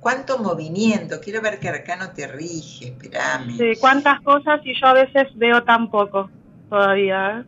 [0.00, 3.56] cuánto movimiento, quiero ver qué arcano te rige, espérame.
[3.56, 6.28] Sí, cuántas cosas y yo a veces veo tan poco
[6.68, 7.38] todavía.
[7.38, 7.44] ¿eh?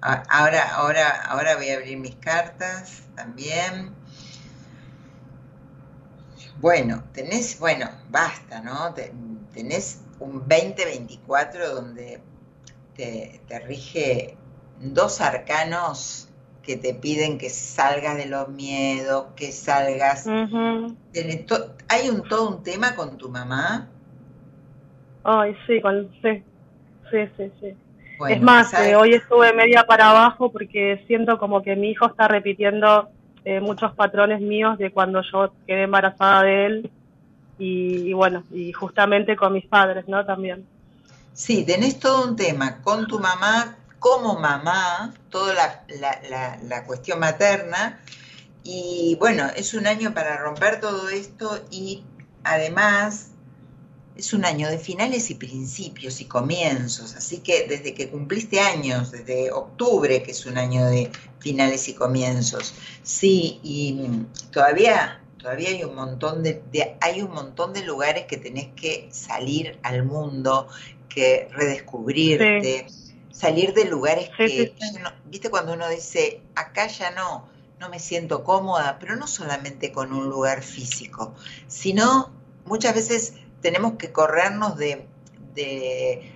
[0.00, 3.92] Ahora, ahora, ahora voy a abrir mis cartas también.
[6.60, 8.94] Bueno, tenés, bueno, basta, ¿no?
[9.52, 12.22] Tenés un 2024 donde
[12.94, 14.36] te, te rige
[14.78, 16.29] dos arcanos
[16.62, 20.26] que te piden que salgas de los miedos, que salgas.
[21.88, 23.88] ¿Hay un todo un tema con tu mamá?
[25.24, 26.42] Ay, sí, con, sí,
[27.10, 27.74] sí, sí, sí.
[28.28, 32.26] es más, eh, hoy estuve media para abajo porque siento como que mi hijo está
[32.28, 33.10] repitiendo
[33.44, 36.90] eh, muchos patrones míos de cuando yo quedé embarazada de él
[37.58, 40.24] y, y, bueno, y justamente con mis padres, ¿no?
[40.24, 40.64] También.
[41.32, 48.00] Sí, tenés todo un tema con tu mamá, como mamá, toda la, la, cuestión materna.
[48.64, 52.02] Y bueno, es un año para romper todo esto y
[52.42, 53.28] además
[54.16, 59.12] es un año de finales y principios y comienzos, así que desde que cumpliste años,
[59.12, 65.84] desde octubre, que es un año de finales y comienzos, sí, y todavía, todavía hay
[65.84, 66.62] un montón de,
[67.00, 70.68] hay un montón de lugares que tenés que salir al mundo,
[71.08, 72.86] que redescubrirte
[73.40, 74.74] salir de lugares que,
[75.24, 77.48] viste cuando uno dice, acá ya no,
[77.78, 81.34] no me siento cómoda, pero no solamente con un lugar físico,
[81.66, 82.30] sino
[82.66, 85.06] muchas veces tenemos que corrernos de,
[85.54, 86.34] de,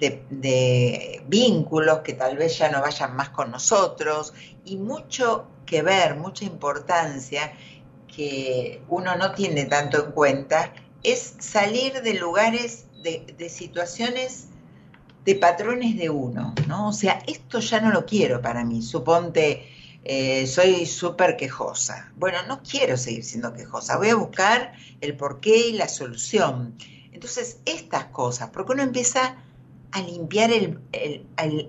[0.00, 6.16] de, vínculos que tal vez ya no vayan más con nosotros y mucho que ver,
[6.16, 7.52] mucha importancia
[8.08, 10.74] que uno no tiene tanto en cuenta
[11.04, 14.48] es salir de lugares, de, de situaciones
[15.24, 16.88] de patrones de uno, ¿no?
[16.88, 18.82] O sea, esto ya no lo quiero para mí.
[18.82, 19.68] Suponte,
[20.04, 22.12] eh, soy súper quejosa.
[22.16, 23.98] Bueno, no quiero seguir siendo quejosa.
[23.98, 26.74] Voy a buscar el porqué y la solución.
[27.12, 29.36] Entonces, estas cosas, porque uno empieza
[29.92, 30.80] a limpiar el,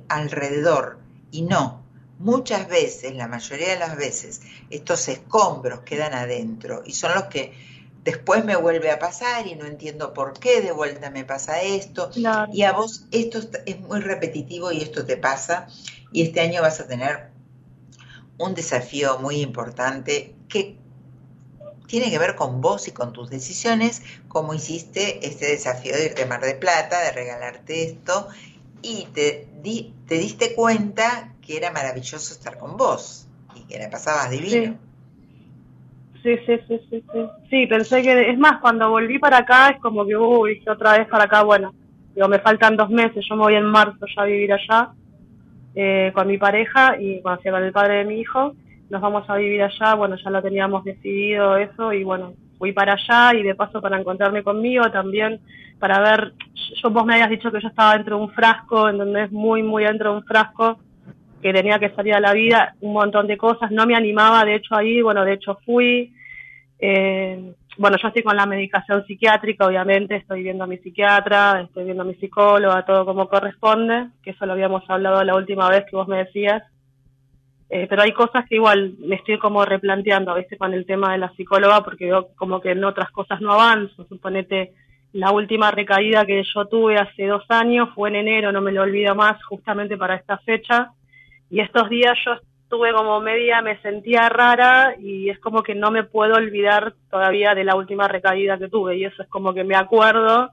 [0.08, 1.00] alrededor
[1.32, 1.84] y no.
[2.18, 7.54] Muchas veces, la mayoría de las veces, estos escombros quedan adentro y son los que
[8.04, 12.10] después me vuelve a pasar y no entiendo por qué de vuelta me pasa esto.
[12.52, 15.68] Y a vos esto es muy repetitivo y esto te pasa.
[16.12, 17.30] Y este año vas a tener
[18.38, 20.78] un desafío muy importante que
[21.88, 26.24] tiene que ver con vos y con tus decisiones, como hiciste este desafío de irte
[26.24, 28.28] a Mar de Plata, de regalarte esto,
[28.82, 29.48] y te,
[30.08, 34.74] te diste cuenta que era maravilloso estar con vos y que la pasabas divino.
[34.74, 34.93] Sí.
[36.24, 37.04] Sí, sí, sí, sí,
[37.50, 37.68] sí.
[37.68, 41.26] pensé que, es más, cuando volví para acá es como que, uy, otra vez para
[41.26, 41.74] acá, bueno,
[42.16, 44.92] digo, me faltan dos meses, yo me voy en marzo ya a vivir allá
[45.76, 48.56] eh, con mi pareja y con el padre de mi hijo,
[48.90, 52.94] nos vamos a vivir allá, bueno, ya lo teníamos decidido eso y bueno, fui para
[52.94, 55.42] allá y de paso para encontrarme conmigo también,
[55.78, 56.32] para ver,
[56.82, 59.32] yo vos me habías dicho que yo estaba dentro de un frasco, en donde es
[59.34, 60.80] muy, muy dentro de un frasco,
[61.44, 64.56] que tenía que salir a la vida, un montón de cosas, no me animaba, de
[64.56, 66.12] hecho ahí, bueno, de hecho fui,
[66.80, 71.86] eh, bueno, yo estoy con la medicación psiquiátrica, obviamente, estoy viendo a mi psiquiatra, estoy
[71.86, 75.86] viendo a mi psicóloga, todo como corresponde, que eso lo habíamos hablado la última vez
[75.90, 76.64] que vos me decías.
[77.70, 81.18] Eh, pero hay cosas que igual me estoy como replanteando veces con el tema de
[81.18, 84.06] la psicóloga, porque veo como que en otras cosas no avanzo.
[84.06, 84.74] Suponete,
[85.14, 88.84] la última recaída que yo tuve hace dos años fue en enero, no me lo
[88.84, 90.92] olvido más, justamente para esta fecha
[91.54, 92.32] y estos días yo
[92.64, 97.54] estuve como media, me sentía rara y es como que no me puedo olvidar todavía
[97.54, 100.50] de la última recaída que tuve y eso es como que me acuerdo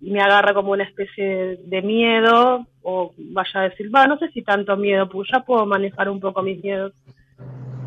[0.00, 4.32] y me agarra como una especie de miedo o vaya a decir, va, no sé
[4.32, 6.92] si tanto miedo, pues ya puedo manejar un poco mis miedos,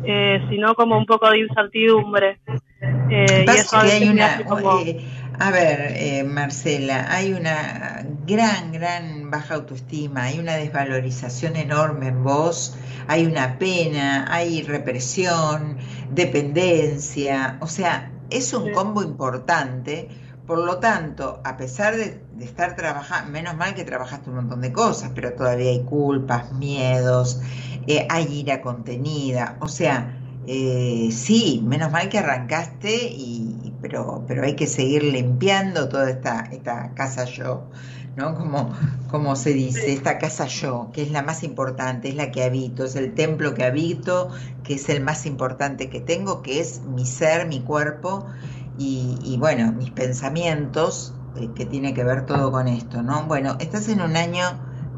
[0.04, 2.38] eh, sino como un poco de incertidumbre.
[3.10, 4.80] Eh, y eso hay una, como...
[5.38, 12.24] A ver, eh, Marcela, hay una gran, gran baja autoestima, hay una desvalorización enorme en
[12.24, 12.74] vos,
[13.06, 15.76] hay una pena, hay represión,
[16.10, 20.08] dependencia, o sea, es un combo importante.
[20.46, 24.72] Por lo tanto, a pesar de, estar trabajando, menos mal que trabajaste un montón de
[24.72, 27.42] cosas, pero todavía hay culpas, miedos,
[27.86, 30.16] eh, hay ira contenida, o sea,
[30.46, 36.40] eh, sí, menos mal que arrancaste, y, pero, pero hay que seguir limpiando toda esta,
[36.50, 37.68] esta casa yo,
[38.16, 38.34] ¿no?
[38.34, 38.72] Como,
[39.08, 42.84] como se dice, esta casa yo, que es la más importante, es la que habito,
[42.84, 44.30] es el templo que habito,
[44.64, 48.26] que es el más importante que tengo, que es mi ser, mi cuerpo
[48.76, 53.26] y, y bueno, mis pensamientos, eh, que tiene que ver todo con esto, ¿no?
[53.26, 54.42] Bueno, estás en un año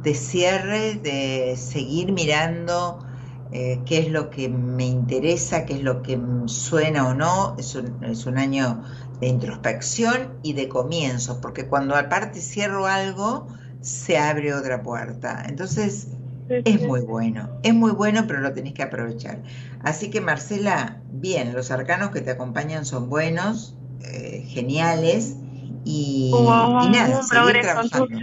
[0.02, 3.04] de cierre, de seguir mirando
[3.52, 7.56] eh, qué es lo que me interesa, qué es lo que suena o no.
[7.58, 8.82] Es un, es un año
[9.20, 13.48] de introspección y de comienzos, porque cuando aparte cierro algo,
[13.80, 15.44] se abre otra puerta.
[15.48, 16.08] Entonces,
[16.48, 19.42] es muy bueno, es muy bueno, pero lo tenés que aprovechar.
[19.82, 25.36] Así que Marcela, bien, los arcanos que te acompañan son buenos, eh, geniales,
[25.84, 28.18] y, y nada, seguir trabajando.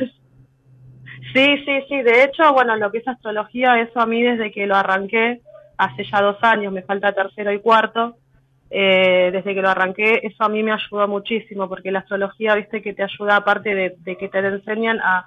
[1.36, 2.01] Sí, sí, sí.
[2.01, 5.41] De hecho, bueno, lo que es astrología, eso a mí desde que lo arranqué,
[5.77, 8.15] hace ya dos años, me falta tercero y cuarto,
[8.69, 12.81] eh, desde que lo arranqué, eso a mí me ayudó muchísimo, porque la astrología, viste,
[12.81, 15.25] que te ayuda aparte de, que te enseñan a,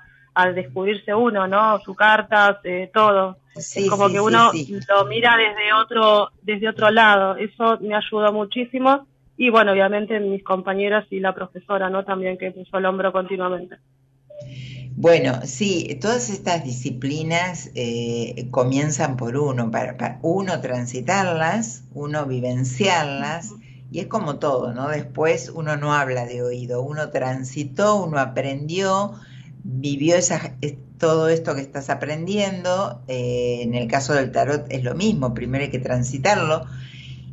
[0.54, 1.80] descubrirse uno, ¿no?
[1.80, 3.38] Su carta, eh, todo.
[3.56, 4.52] es como que uno
[4.88, 7.36] lo mira desde otro, desde otro lado.
[7.36, 9.08] Eso me ayudó muchísimo.
[9.36, 12.04] Y bueno, obviamente mis compañeras y la profesora, ¿no?
[12.04, 13.78] También que puso el hombro continuamente.
[15.00, 23.52] Bueno, sí, todas estas disciplinas eh, comienzan por uno, para, uno transitarlas, uno vivenciarlas,
[23.92, 24.88] y es como todo, ¿no?
[24.88, 29.12] Después uno no habla de oído, uno transitó, uno aprendió,
[29.62, 30.56] vivió esa,
[30.98, 35.64] todo esto que estás aprendiendo, eh, en el caso del tarot es lo mismo, primero
[35.64, 36.66] hay que transitarlo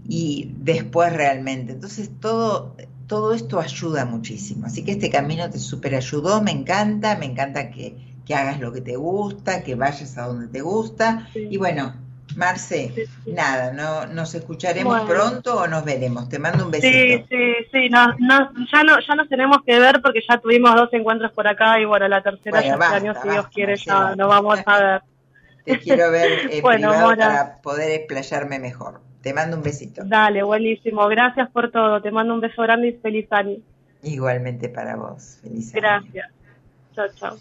[0.08, 1.74] y después realmente.
[1.74, 2.76] Entonces todo
[3.08, 4.66] todo esto ayuda muchísimo.
[4.66, 7.96] Así que este camino te super ayudó, me encanta, me encanta que,
[8.34, 11.28] hagas lo que te gusta, que vayas a donde te gusta.
[11.36, 11.94] Y bueno,
[12.36, 16.28] Marce, nada, no, nos escucharemos pronto o nos veremos.
[16.28, 16.98] Te mando un besito.
[16.98, 20.90] Sí, sí, sí, no, ya, no, ya nos tenemos que ver porque ya tuvimos dos
[20.94, 24.28] encuentros por acá y bueno, la tercera ya este año, si Dios quiere, ya nos
[24.28, 25.02] vamos a ver.
[25.64, 29.02] Te quiero ver en privado para poder explayarme mejor.
[29.26, 30.04] Te mando un besito.
[30.06, 31.08] Dale, buenísimo.
[31.08, 32.00] Gracias por todo.
[32.00, 33.58] Te mando un beso grande y feliz año.
[34.04, 35.40] Igualmente para vos.
[35.42, 35.82] Feliz año.
[35.82, 36.32] Gracias.
[36.94, 37.38] Chao, chao.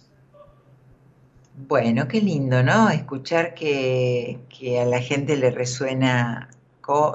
[1.69, 2.89] Bueno, qué lindo, ¿no?
[2.89, 4.39] Escuchar que,
[4.81, 6.49] a la gente le resuena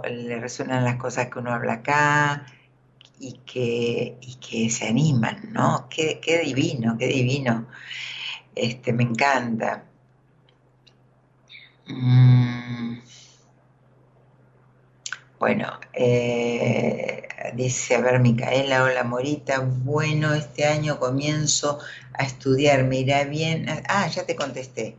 [0.07, 2.45] le resuenan las cosas que uno habla acá
[3.19, 5.87] y que, y que se animan, ¿no?
[5.89, 7.65] Qué, qué divino, qué divino.
[8.53, 9.83] Este, me encanta.
[11.87, 13.08] Mm.
[15.39, 21.79] Bueno, eh, dice, a ver, Micaela, hola Morita, bueno, este año comienzo
[22.13, 23.65] a estudiar, me irá bien.
[23.87, 24.95] Ah, ya te contesté.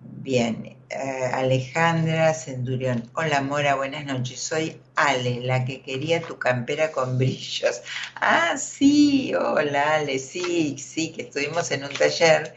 [0.00, 6.90] Bien, eh, Alejandra Centurión, hola Mora, buenas noches, soy Ale, la que quería tu campera
[6.92, 7.82] con brillos.
[8.16, 12.54] Ah, sí, hola Ale, sí, sí, que estuvimos en un taller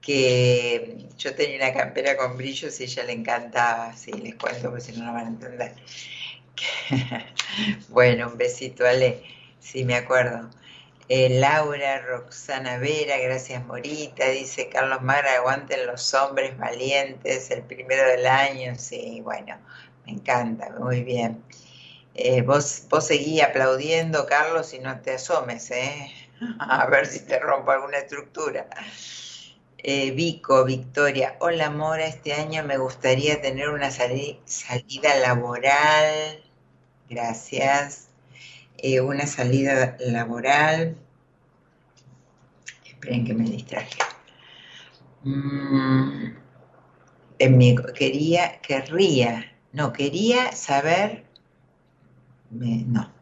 [0.00, 4.80] que yo tenía una campera con brillos y ella le encantaba, sí, les cuento porque
[4.82, 5.74] si no, no van a entender.
[7.88, 9.22] bueno, un besito, Ale,
[9.58, 10.48] sí me acuerdo.
[11.08, 18.06] Eh, Laura, Roxana Vera, gracias Morita, dice Carlos Mara, aguanten los hombres valientes, el primero
[18.08, 19.56] del año, sí, bueno,
[20.06, 21.42] me encanta, muy bien.
[22.14, 23.10] Eh, vos, vos
[23.44, 26.12] aplaudiendo, Carlos, y no te asomes, ¿eh?
[26.60, 28.68] A ver si te rompo alguna estructura.
[29.78, 36.42] Eh, Vico, Victoria, hola Mora, este año me gustaría tener una salida laboral,
[37.10, 38.08] gracias,
[38.78, 40.96] eh, una salida laboral,
[42.86, 43.98] esperen que me distraje.
[45.24, 46.36] Mm,
[47.94, 51.24] quería, querría, no, quería saber,
[52.50, 53.12] no,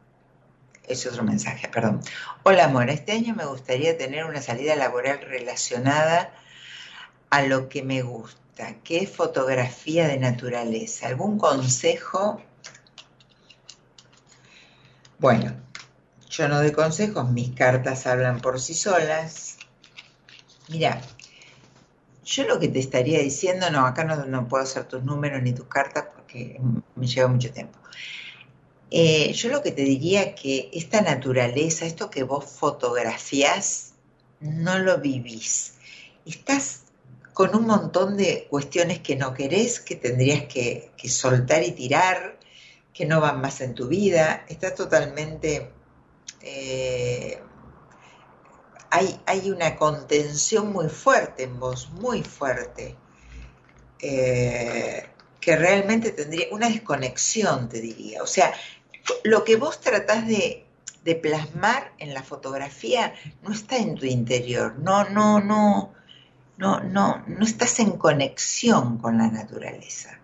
[0.87, 2.01] es otro mensaje, perdón.
[2.45, 6.33] Hola Mora, este año me gustaría tener una salida laboral relacionada
[7.31, 11.09] a lo que me gusta, que es fotografía de naturaleza.
[11.09, 12.43] ¿Algún consejo?
[15.19, 15.55] Bueno,
[16.31, 19.57] yo no doy consejos, mis cartas hablan por sí solas.
[20.69, 21.01] Mira,
[22.25, 25.67] yo lo que te estaría diciendo, no, acá no, puedo hacer tus números ni tus
[25.67, 26.61] cartas porque
[26.95, 27.79] me lleva mucho tiempo.
[28.91, 33.93] Eh, yo lo que te diría que esta naturaleza, esto que vos fotografías,
[34.41, 35.75] no lo vivís.
[36.25, 36.83] Estás
[37.35, 42.38] con un montón de cuestiones que no querés, que tendrías que, soltar y tirar,
[42.99, 44.45] que no van más en tu vida.
[44.49, 45.71] Está totalmente...
[46.41, 47.41] Eh,
[48.91, 52.97] hay, hay, una contención muy fuerte en vos, muy fuerte,
[54.01, 55.07] eh,
[55.41, 58.21] que realmente tendría una desconexión, te diría.
[58.23, 58.53] O sea,
[59.23, 60.67] lo que vos tratás de,
[61.05, 65.93] de plasmar en la fotografía no está en tu interior, no, no, no,
[66.57, 70.18] no, no, no estás en conexión con la naturaleza.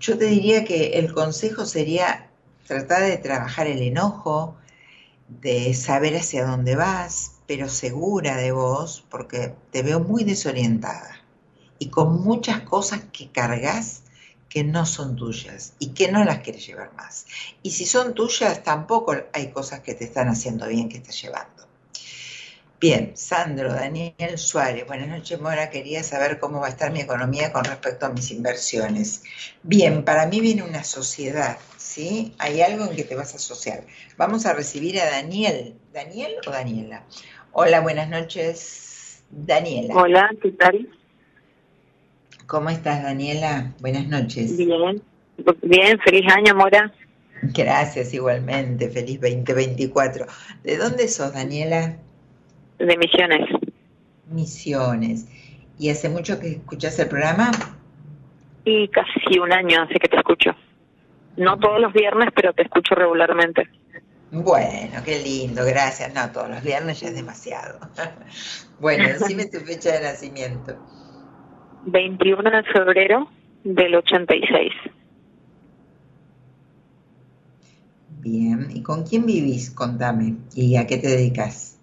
[0.00, 2.30] Yo te diría que el consejo sería
[2.66, 4.56] tratar de trabajar el enojo,
[5.28, 11.22] de saber hacia dónde vas, pero segura de vos, porque te veo muy desorientada
[11.78, 14.02] y con muchas cosas que cargas
[14.48, 17.26] que no son tuyas y que no las quieres llevar más.
[17.62, 21.67] Y si son tuyas, tampoco hay cosas que te están haciendo bien que estás llevando.
[22.80, 27.52] Bien, Sandro, Daniel Suárez, buenas noches Mora, quería saber cómo va a estar mi economía
[27.52, 29.24] con respecto a mis inversiones.
[29.64, 32.34] Bien, para mí viene una sociedad, ¿sí?
[32.38, 33.82] Hay algo en que te vas a asociar.
[34.16, 35.74] Vamos a recibir a Daniel.
[35.92, 37.02] ¿Daniel o Daniela?
[37.50, 39.96] Hola, buenas noches, Daniela.
[39.96, 40.88] Hola, ¿qué tal?
[42.46, 43.74] ¿Cómo estás, Daniela?
[43.80, 44.56] Buenas noches.
[44.56, 45.02] Bien,
[45.62, 46.94] bien, feliz año, Mora.
[47.42, 50.26] Gracias, igualmente, feliz 2024.
[50.62, 51.96] ¿De dónde sos, Daniela?
[52.78, 53.48] De Misiones.
[54.26, 55.26] Misiones.
[55.78, 57.50] ¿Y hace mucho que escuchas el programa?
[58.64, 60.50] Y casi un año hace que te escucho.
[61.36, 63.68] No todos los viernes, pero te escucho regularmente.
[64.30, 66.12] Bueno, qué lindo, gracias.
[66.12, 67.78] No, todos los viernes ya es demasiado.
[68.80, 70.76] bueno, decime tu fecha de nacimiento.
[71.86, 73.28] 21 de febrero
[73.64, 74.72] del 86.
[78.20, 79.70] Bien, ¿y con quién vivís?
[79.70, 80.36] Contame.
[80.54, 81.77] ¿Y a qué te dedicas?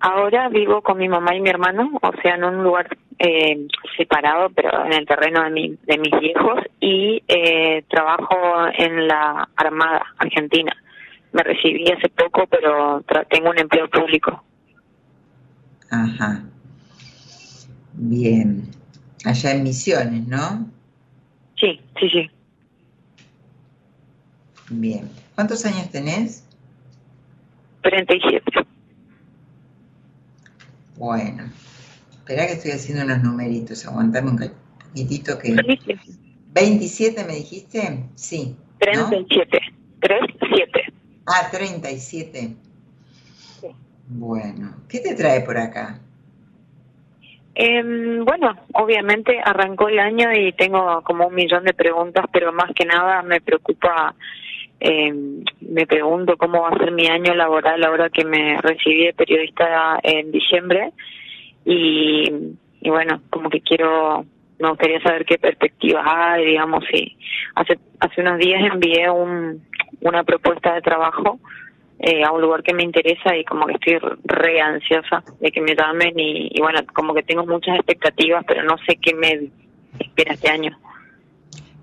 [0.00, 4.50] Ahora vivo con mi mamá y mi hermano, o sea, en un lugar eh, separado,
[4.50, 8.36] pero en el terreno de, mi, de mis viejos, y eh, trabajo
[8.76, 10.76] en la Armada Argentina.
[11.32, 14.42] Me recibí hace poco, pero tengo un empleo público.
[15.90, 16.44] Ajá.
[17.94, 18.68] Bien.
[19.24, 20.70] Allá en Misiones, ¿no?
[21.56, 22.30] Sí, sí, sí.
[24.70, 25.10] Bien.
[25.34, 26.44] ¿Cuántos años tenés?
[27.82, 28.42] 37.
[30.98, 31.44] Bueno,
[32.10, 34.50] espera que estoy haciendo unos numeritos, aguantame un
[34.84, 35.54] poquitito que...
[36.52, 38.56] 27 me dijiste, sí.
[38.80, 39.60] 37,
[40.00, 40.92] 37.
[41.26, 42.56] Ah, 37.
[43.60, 43.68] Sí.
[44.08, 46.00] Bueno, ¿qué te trae por acá?
[47.54, 47.82] Eh,
[48.24, 52.84] bueno, obviamente arrancó el año y tengo como un millón de preguntas, pero más que
[52.84, 54.16] nada me preocupa
[54.80, 55.12] eh,
[55.60, 59.98] me pregunto cómo va a ser mi año laboral ahora que me recibí de periodista
[60.02, 60.92] en diciembre
[61.64, 62.32] y,
[62.80, 64.24] y bueno, como que quiero,
[64.58, 67.16] me gustaría saber qué perspectivas hay, digamos, y
[67.54, 69.66] hace, hace unos días envié un,
[70.00, 71.40] una propuesta de trabajo
[71.98, 75.60] eh, a un lugar que me interesa y como que estoy re ansiosa de que
[75.60, 79.50] me llamen y, y bueno, como que tengo muchas expectativas, pero no sé qué me
[79.98, 80.78] espera este año.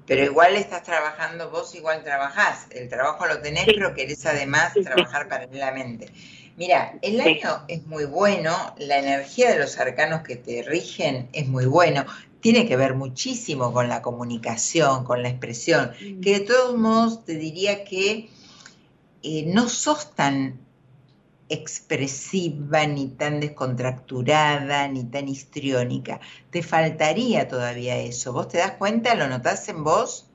[0.08, 5.28] Pero igual estás trabajando, vos igual trabajás, el trabajo lo tenés, pero querés además trabajar
[5.28, 6.12] paralelamente.
[6.58, 11.48] Mira, el año es muy bueno, la energía de los arcanos que te rigen es
[11.48, 12.06] muy bueno,
[12.40, 16.22] tiene que ver muchísimo con la comunicación, con la expresión, mm.
[16.22, 18.30] que de todos modos te diría que
[19.24, 20.65] eh, no sos tan
[21.50, 26.20] expresiva, ni tan descontracturada, ni tan histriónica.
[26.50, 28.34] Te faltaría todavía eso.
[28.34, 29.16] ¿Vos te das cuenta?
[29.16, 30.30] ¿Lo notás en vos?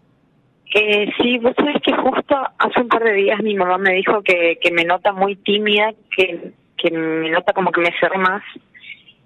[0.72, 4.22] Eh, sí, vos sabés que justo hace un par de días mi mamá me dijo
[4.22, 8.42] que, que me nota muy tímida, que, que me nota como que me cerré más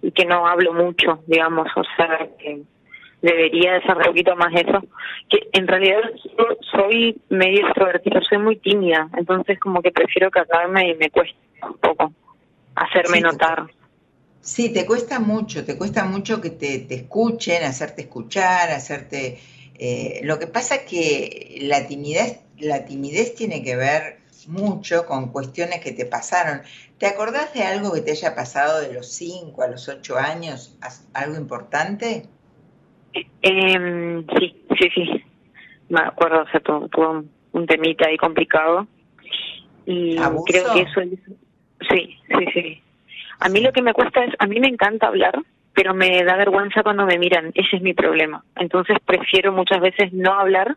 [0.01, 2.63] y que no hablo mucho, digamos, o sea, que
[3.21, 4.85] debería desarrollar un poquito más eso,
[5.29, 6.01] que en realidad
[6.39, 11.37] yo soy medio extrovertida, soy muy tímida, entonces como que prefiero callarme y me cuesta
[11.67, 12.13] un poco
[12.75, 13.67] hacerme notar.
[14.41, 19.41] Sí, te cuesta mucho, te cuesta mucho que te, te escuchen, hacerte escuchar, hacerte...
[19.77, 25.33] Eh, lo que pasa es que la timidez, la timidez tiene que ver mucho con
[25.33, 26.61] cuestiones que te pasaron.
[26.99, 30.77] ¿Te acordás de algo que te haya pasado de los 5 a los 8 años?
[31.13, 32.27] ¿Algo importante?
[33.15, 35.25] Eh, sí, sí, sí.
[35.89, 38.87] Me acuerdo, o sea, tuvo, un temita ahí complicado.
[39.87, 41.01] Y creo que eso
[41.95, 42.83] Sí, sí, sí.
[43.39, 45.39] A mí lo que me cuesta es, a mí me encanta hablar,
[45.75, 47.53] pero me da vergüenza cuando me miran.
[47.55, 48.45] Ese es mi problema.
[48.57, 50.77] Entonces prefiero muchas veces no hablar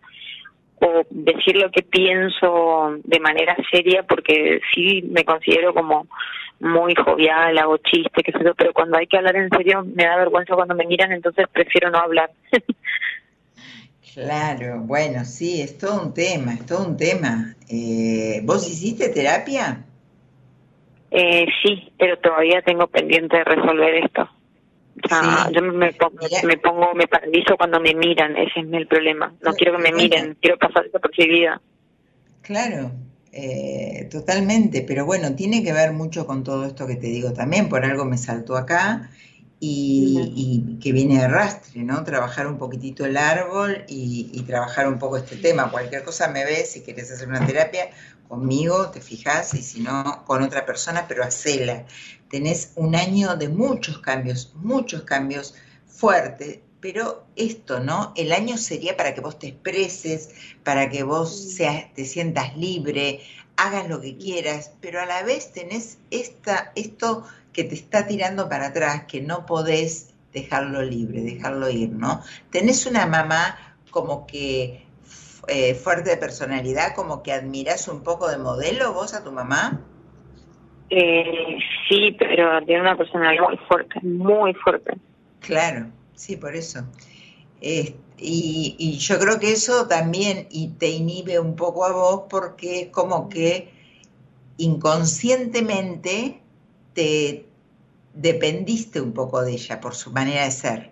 [0.79, 6.05] o decir lo que pienso de manera seria porque sí me considero como
[6.59, 10.17] muy jovial, hago chistes, que sé pero cuando hay que hablar en serio me da
[10.17, 12.29] vergüenza cuando me miran, entonces prefiero no hablar.
[14.13, 17.55] claro, bueno, sí, es todo un tema, es todo un tema.
[17.69, 19.83] Eh, ¿Vos hiciste terapia?
[21.11, 24.29] Eh, sí, pero todavía tengo pendiente de resolver esto.
[25.51, 29.33] Yo me pongo, me pongo, me paralizo cuando me miran, ese es el problema.
[29.41, 30.85] No quiero que me miren, quiero pasar
[31.17, 31.61] vida
[32.41, 32.91] Claro,
[33.31, 37.69] eh, totalmente, pero bueno, tiene que ver mucho con todo esto que te digo también,
[37.69, 39.09] por algo me saltó acá
[39.59, 42.03] y, que viene de rastre, ¿no?
[42.03, 45.71] Trabajar un poquitito el árbol y, trabajar un poco este tema.
[45.71, 47.89] Cualquier cosa me ves, si quieres hacer una terapia
[48.27, 51.85] conmigo, te fijas, y si no, con otra persona, pero hacela.
[52.29, 55.55] Tenés un año de muchos cambios, muchos cambios
[55.87, 58.13] fuertes, pero esto, ¿no?
[58.15, 60.29] El año sería para que vos te expreses,
[60.63, 63.21] para que vos seas, te sientas libre,
[63.55, 68.47] hagas lo que quieras, pero a la vez tenés esta, esto que te está tirando
[68.47, 72.21] para atrás, que no podés dejarlo libre, dejarlo ir, ¿no?
[72.51, 73.57] Tenés una mamá
[73.89, 74.86] como que
[75.47, 79.81] eh, fuerte de personalidad, como que admiras un poco de modelo vos a tu mamá.
[80.89, 81.57] Eh,
[81.89, 84.97] sí, pero tiene una personalidad muy fuerte, muy fuerte.
[85.41, 85.87] Claro,
[86.17, 86.79] Sí, por eso.
[87.61, 92.87] y, yo creo que eso también y te inhibe un poco a vos porque es
[92.89, 93.71] como que
[94.57, 96.41] inconscientemente
[96.93, 97.45] te
[98.15, 100.91] dependiste un poco de ella por su manera de ser.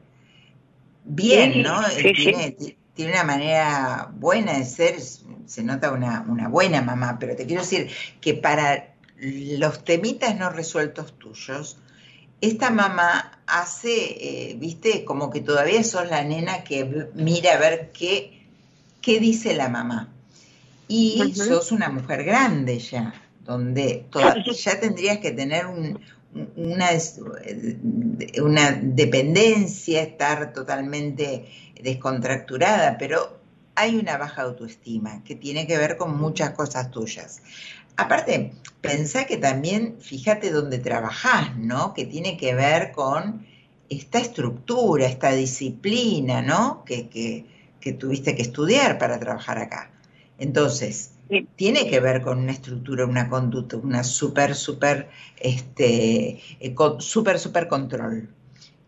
[1.04, 1.82] Bien, ¿no?
[2.16, 2.56] tiene,
[2.96, 7.62] tiene, una manera buena de ser, se nota una, una buena mamá, pero te quiero
[7.62, 7.90] decir
[8.22, 11.78] que para los temitas no resueltos tuyos,
[12.42, 17.92] esta mamá hace, eh, viste, como que todavía sos la nena que mira a ver
[17.92, 18.46] qué,
[19.02, 20.10] qué dice la mamá.
[20.88, 24.06] Y sos una mujer grande ya, donde
[24.56, 26.90] ya tendrías que tener una,
[28.38, 31.46] una dependencia, estar totalmente
[31.82, 33.40] descontracturada, pero
[33.76, 37.42] hay una baja autoestima que tiene que ver con muchas cosas tuyas.
[37.98, 41.94] Aparte, pensá que también, fíjate dónde trabajás, ¿no?
[41.94, 43.46] Que tiene que ver con
[43.90, 46.84] esta estructura, esta disciplina, ¿no?
[46.86, 47.46] Que, que,
[48.00, 49.92] tuviste que estudiar para trabajar acá.
[50.40, 51.12] Entonces,
[51.56, 55.08] tiene que ver con una estructura, una conducta, una súper, súper,
[55.40, 58.28] este, eh, súper, súper control.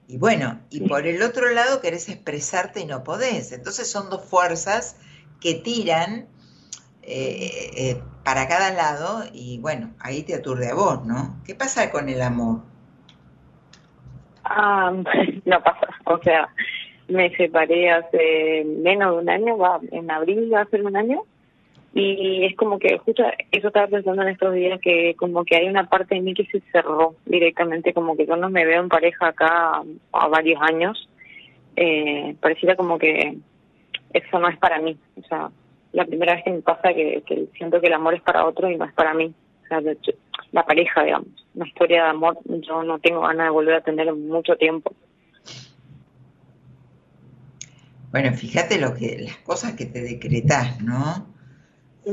[0.07, 3.51] Y bueno, y por el otro lado querés expresarte y no podés.
[3.51, 4.97] Entonces son dos fuerzas
[5.41, 6.27] que tiran
[7.03, 11.41] eh, eh, para cada lado y bueno, ahí te aturde a vos, ¿no?
[11.45, 12.61] ¿Qué pasa con el amor?
[14.43, 14.91] Ah,
[15.45, 16.49] no pasa, o sea,
[17.07, 21.23] me separé hace menos de un año, va, en abril va a ser un año,
[21.99, 25.67] y es como que justo eso estaba pensando en estos días que como que hay
[25.67, 28.87] una parte de mí que se cerró directamente, como que yo no me veo en
[28.87, 29.81] pareja acá
[30.11, 31.09] a varios años,
[31.75, 33.37] eh, pareciera como que
[34.13, 35.49] eso no es para mí, o sea,
[35.93, 38.77] la primera vez que me pasa que, siento que el amor es para otro y
[38.77, 39.33] no es para mí.
[39.63, 39.81] O sea,
[40.51, 44.13] la pareja, digamos, una historia de amor, yo no tengo ganas de volver a tener
[44.13, 44.93] mucho tiempo.
[48.11, 51.36] Bueno, fíjate lo que las cosas que te decretas, ¿no?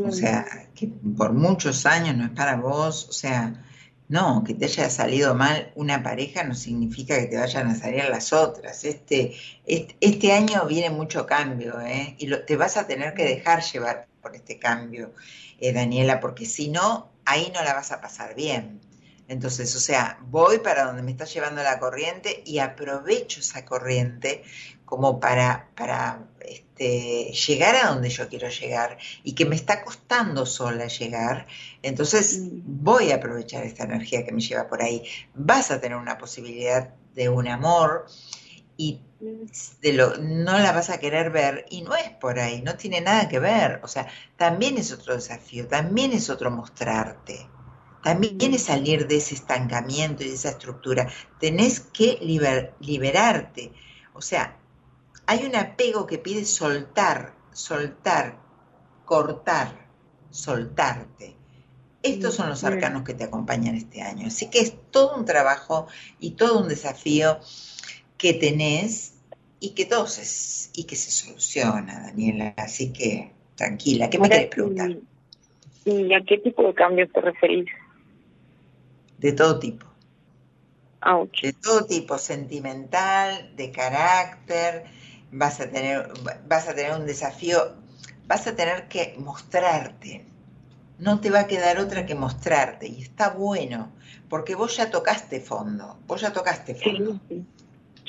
[0.02, 3.62] O sea, que por muchos años no es para vos, o sea,
[4.06, 8.04] No, que te haya salido mal una pareja no significa que te vayan a salir
[8.10, 8.84] las otras.
[8.84, 9.34] Este,
[9.66, 12.14] este, año viene mucho cambio, ¿eh?
[12.18, 15.14] Y te vas a tener que dejar llevar por este cambio,
[15.58, 18.80] eh, Daniela, porque si no, ahí no la vas a pasar bien.
[19.28, 24.42] Entonces, o sea, voy para donde me está llevando la corriente y aprovecho esa corriente
[24.84, 30.46] como para, para este, llegar a donde yo quiero llegar y que me está costando
[30.46, 31.46] sola llegar,
[31.82, 32.60] entonces mm.
[32.64, 35.04] voy a aprovechar esta energía que me lleva por ahí.
[35.34, 38.06] Vas a tener una posibilidad de un amor
[38.76, 39.00] y
[39.80, 43.00] de lo, no la vas a querer ver y no es por ahí, no tiene
[43.00, 43.80] nada que ver.
[43.82, 47.48] O sea, también es otro desafío, también es otro mostrarte.
[48.02, 51.08] También es salir de ese estancamiento y de esa estructura.
[51.40, 52.18] Tenés que
[52.80, 53.72] liberarte.
[54.12, 54.58] O sea,
[55.26, 58.38] hay un apego que pide soltar, soltar,
[59.04, 59.88] cortar,
[60.30, 61.36] soltarte.
[62.02, 64.26] Estos son los arcanos que te acompañan este año.
[64.26, 65.86] Así que es todo un trabajo
[66.20, 67.38] y todo un desafío
[68.18, 69.14] que tenés
[69.58, 72.52] y que todo se, y que se soluciona, Daniela.
[72.58, 74.98] Así que tranquila, ¿qué me querés preguntar?
[75.86, 77.66] ¿Y a qué tipo de cambios te referís?
[79.18, 79.86] De todo tipo.
[81.00, 84.84] Ah, De todo tipo, sentimental, de carácter,
[85.32, 86.12] vas a tener,
[86.46, 87.74] vas a tener un desafío,
[88.26, 90.24] vas a tener que mostrarte.
[90.98, 92.86] No te va a quedar otra que mostrarte.
[92.86, 93.92] Y está bueno,
[94.28, 97.20] porque vos ya tocaste fondo, vos ya tocaste fondo.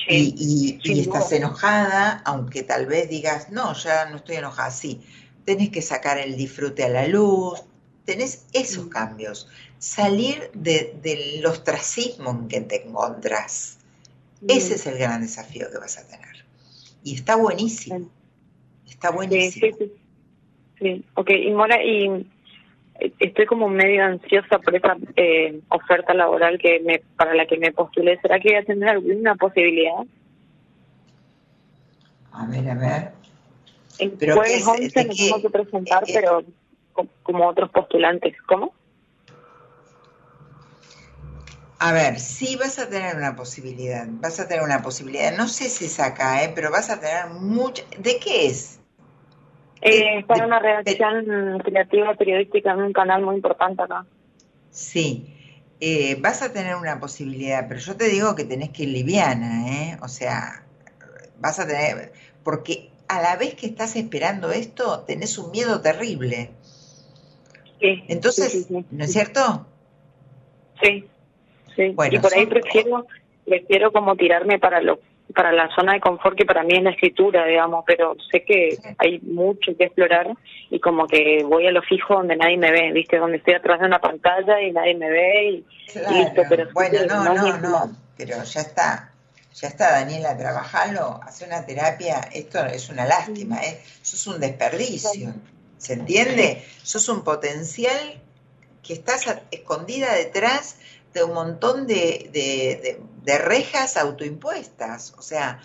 [0.08, 5.02] y, y, estás enojada, aunque tal vez digas, no, ya no estoy enojada, sí.
[5.46, 7.64] Tenés que sacar el disfrute a la luz,
[8.06, 9.48] tenés esos cambios,
[9.80, 13.78] salir del ostracismo en que te encontrás.
[14.48, 16.45] Ese es el gran desafío que vas a tener.
[17.06, 18.10] Y está buenísimo.
[18.90, 19.78] Está buenísimo.
[19.78, 19.92] Sí, sí,
[20.80, 21.06] sí.
[21.14, 22.08] ok, y Mora, y
[23.00, 27.60] eh, estoy como medio ansiosa por esa eh, oferta laboral que me para la que
[27.60, 28.20] me postulé.
[28.22, 30.04] ¿Será que voy a tener alguna posibilidad?
[32.32, 33.12] A ver, a ver.
[34.00, 36.44] El ¿Pero jueves 11 me tengo que presentar, eh, pero
[37.22, 38.36] como otros postulantes.
[38.48, 38.74] ¿Cómo?
[41.78, 45.36] A ver, sí vas a tener una posibilidad, vas a tener una posibilidad.
[45.36, 46.52] No sé si es acá, ¿eh?
[46.56, 47.84] pero vas a tener mucha...
[48.00, 48.80] ¿De qué es?
[49.82, 54.06] Eh, para una redacción creativa periodística en un canal muy importante acá.
[54.72, 55.36] Sí,
[55.82, 59.68] eh, vas a tener una posibilidad, pero yo te digo que tenés que ir liviana,
[59.68, 59.98] ¿eh?
[60.02, 60.64] O sea,
[61.40, 62.14] vas a tener...
[62.44, 66.52] Porque a la vez que estás esperando esto, tenés un miedo terrible.
[67.82, 69.68] Sí, Entonces, ¿no es cierto?
[70.82, 71.10] Sí
[71.78, 73.06] y por ahí prefiero,
[73.46, 75.00] prefiero como tirarme para lo
[75.34, 78.78] para la zona de confort que para mí es la escritura, digamos, pero sé que
[78.98, 80.28] hay mucho que explorar
[80.70, 83.18] y como que voy a lo fijo donde nadie me ve, ¿viste?
[83.18, 85.66] Donde estoy atrás de una pantalla y nadie me ve y,
[86.14, 86.70] listo, pero...
[86.74, 89.12] Bueno, no, no, no, pero ya está,
[89.54, 93.82] ya está, Daniela, trabajalo, hace una terapia, esto es una lástima, ¿eh?
[94.02, 95.34] Eso es un desperdicio,
[95.78, 96.64] ¿se entiende?
[96.84, 98.22] Sos un potencial
[98.84, 100.78] que estás escondida detrás
[101.16, 105.14] de un montón de, rejas autoimpuestas.
[105.18, 105.62] O sea,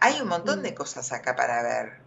[0.00, 2.00] hay un montón de cosas acá para ver.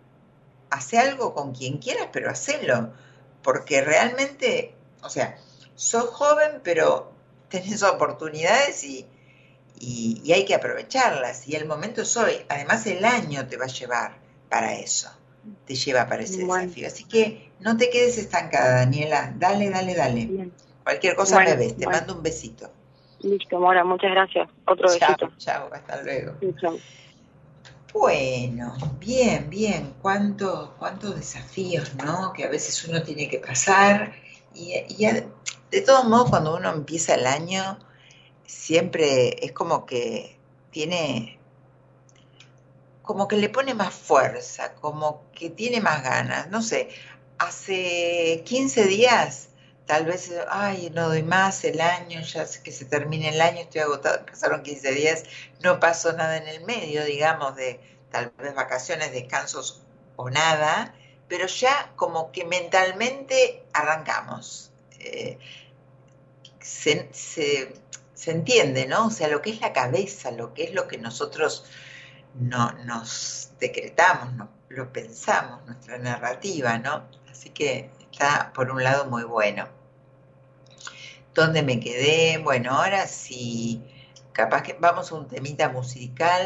[0.70, 2.94] Hace algo con quien quieras, pero hacelo.
[3.42, 5.38] Porque realmente, o sea,
[5.76, 7.14] sos joven, pero
[7.50, 9.08] tenés oportunidades y,
[9.80, 11.48] y, hay que aprovecharlas.
[11.48, 12.46] Y el momento es hoy.
[12.50, 14.18] Además, el año te va a llevar
[14.50, 15.10] para eso.
[15.66, 16.88] Te lleva para ese desafío.
[16.88, 19.34] Así que no te quedes estancada, Daniela.
[19.38, 20.52] Dale, dale, dale.
[20.84, 22.70] Cualquier cosa me ves, te mando un besito.
[23.20, 24.50] Listo, Mora, muchas gracias.
[24.68, 25.32] Otro besito.
[25.38, 26.34] Chao, hasta luego.
[27.94, 29.94] Bueno, bien, bien.
[30.02, 32.34] Cuántos cuántos desafíos, ¿no?
[32.34, 34.14] Que a veces uno tiene que pasar.
[34.54, 37.80] Y, y de todos modos, cuando uno empieza el año,
[38.46, 40.38] siempre es como que
[40.72, 41.40] tiene
[43.04, 46.50] como que le pone más fuerza, como que tiene más ganas.
[46.50, 46.90] No sé,
[47.38, 49.50] hace 15 días
[49.86, 53.62] tal vez, ay, no doy más el año, ya sé que se termine el año,
[53.62, 55.24] estoy agotado, pasaron 15 días,
[55.62, 57.80] no pasó nada en el medio, digamos, de
[58.12, 59.82] tal vez vacaciones, descansos
[60.16, 60.94] o nada,
[61.28, 64.72] pero ya como que mentalmente arrancamos.
[65.00, 65.38] Eh,
[66.62, 67.74] se,
[68.26, 69.08] entiende, ¿no?
[69.08, 71.66] O sea, lo que es la cabeza, lo que es lo que nosotros
[72.36, 77.08] no, nos decretamos, no, lo pensamos, nuestra narrativa, ¿no?
[77.30, 79.68] Así que está por un lado muy bueno.
[81.34, 82.38] ¿Dónde me quedé?
[82.38, 83.84] Bueno, ahora sí,
[84.32, 86.41] capaz que vamos a un temita musical.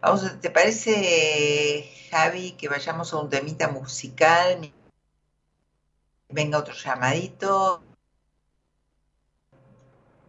[0.00, 4.72] Vamos, ¿Te parece, Javi, que vayamos a un temita musical?
[6.28, 7.82] Venga otro llamadito.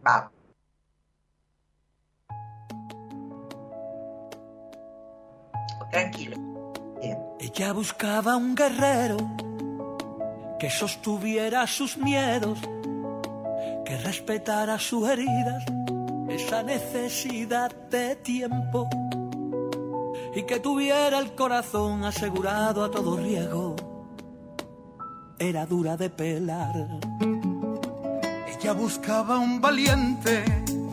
[0.02, 0.32] Vamos.
[5.92, 6.51] Tranquilo.
[7.42, 9.16] Ella buscaba un guerrero
[10.60, 12.60] que sostuviera sus miedos,
[13.84, 15.64] que respetara sus heridas,
[16.28, 18.88] esa necesidad de tiempo
[20.36, 23.74] y que tuviera el corazón asegurado a todo riesgo.
[25.36, 26.76] Era dura de pelar.
[28.46, 30.44] Ella buscaba un valiente,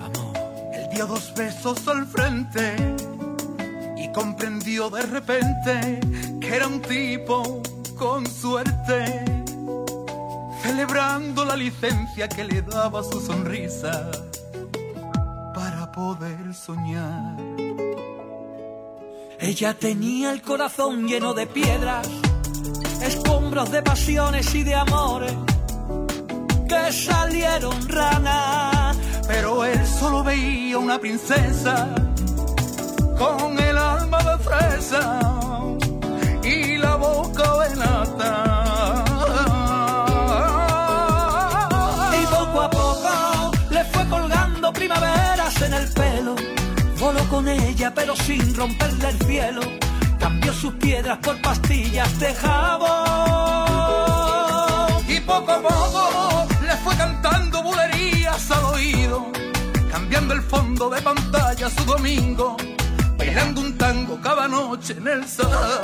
[0.01, 0.35] amor.
[0.73, 2.75] Él dio dos besos al frente
[3.95, 5.99] y comprendió de repente
[6.51, 7.61] era un tipo
[7.95, 9.23] con suerte,
[10.63, 14.09] celebrando la licencia que le daba su sonrisa
[15.53, 17.37] para poder soñar.
[19.39, 22.07] Ella tenía el corazón lleno de piedras,
[23.03, 25.35] escombros de pasiones y de amores
[26.67, 28.97] que salieron ranas.
[29.27, 31.93] Pero él solo veía una princesa
[33.19, 35.28] con el alma de fresa
[47.29, 49.61] con ella pero sin romperle el cielo.
[50.19, 52.89] Cambió sus piedras por pastillas de jabón.
[55.07, 59.31] Y poco a poco le fue cantando bulerías al oído.
[59.91, 62.57] Cambiando el fondo de pantalla su domingo.
[63.17, 65.81] Bailando un tango cada noche en el salón.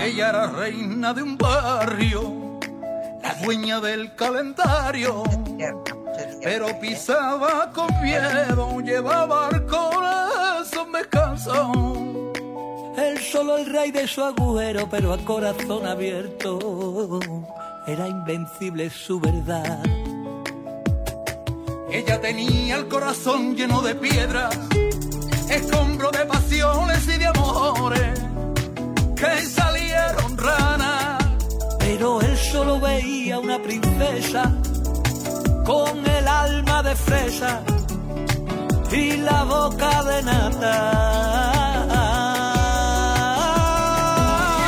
[0.00, 2.43] Ella era reina de un barrio
[3.24, 5.24] la dueña del calendario.
[6.42, 11.72] Pero pisaba con miedo, llevaba el corazón descanso.
[12.96, 17.18] Él solo el rey de su agujero, pero a corazón abierto.
[17.86, 19.82] Era invencible su verdad.
[21.90, 24.54] Ella tenía el corazón lleno de piedras,
[25.48, 28.20] escombro de pasiones y de amores
[29.16, 30.93] que salieron ranas
[31.96, 34.50] pero él solo veía una princesa
[35.64, 37.62] con el alma de fresa
[38.90, 40.74] y la boca de nata.
[44.58, 44.66] Y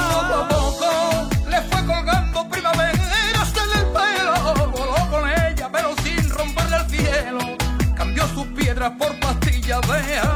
[8.97, 10.36] poco a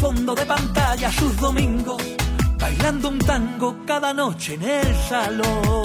[0.00, 2.00] fondo de pantalla sus domingos,
[2.58, 5.82] bailando un tango cada noche en el salón.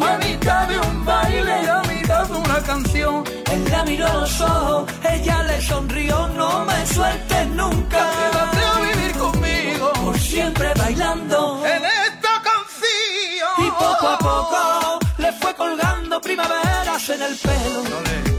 [0.00, 4.40] A mitad de un baile a mitad de una canción, él la miró a los
[4.40, 8.00] ojos, ella le sonrió, no me sueltes nunca.
[8.18, 13.54] Quédate a vivir conmigo, por siempre bailando en esta canción.
[13.58, 17.82] Y poco a poco le fue colgando primaveras en el pelo.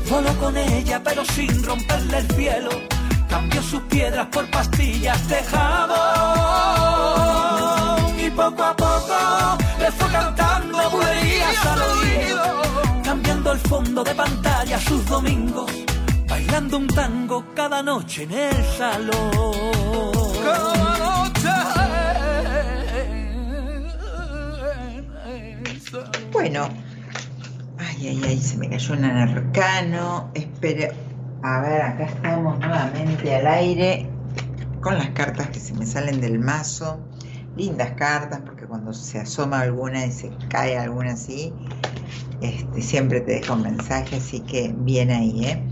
[0.10, 2.93] Voló con ella pero sin romperle el cielo.
[3.34, 6.00] Cambió sus piedras por pastillas de jabón.
[8.20, 12.44] Y poco a poco le fue cantando bulerías al oído.
[13.04, 15.72] Cambiando el fondo de pantalla sus domingos.
[16.30, 19.32] Bailando un tango cada noche en el salón.
[26.32, 26.70] Bueno,
[27.80, 30.30] ay, ay, ay, se me cayó un arcano.
[30.36, 30.90] Espera,
[31.44, 34.10] a ver, acá estamos nuevamente al aire
[34.82, 37.00] con las cartas que se me salen del mazo.
[37.56, 41.54] Lindas cartas, porque cuando se asoma alguna y se cae alguna así,
[42.42, 45.64] este, siempre te deja un mensaje, así que bien ahí, ¿eh?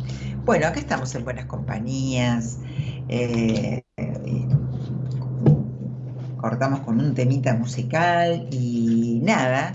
[0.45, 2.59] Bueno, acá estamos en buenas compañías.
[3.09, 3.84] eh,
[6.38, 9.74] cortamos con un temita musical y nada,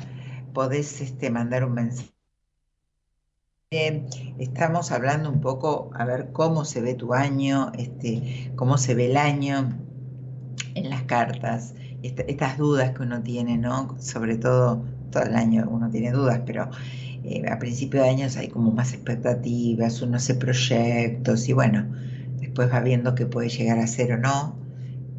[0.53, 2.16] podés este, mandar un mensaje.
[4.39, 8.23] Estamos hablando un poco a ver cómo se ve tu año, este,
[8.55, 9.83] cómo se ve el año
[10.75, 13.97] en las cartas, esta- estas dudas que uno tiene, ¿no?
[14.01, 16.71] Sobre todo, todo el año uno tiene dudas, pero
[17.25, 21.93] eh, a principio de años hay como más expectativas, uno hace proyectos y bueno,
[22.41, 24.61] después va viendo qué puede llegar a ser o no,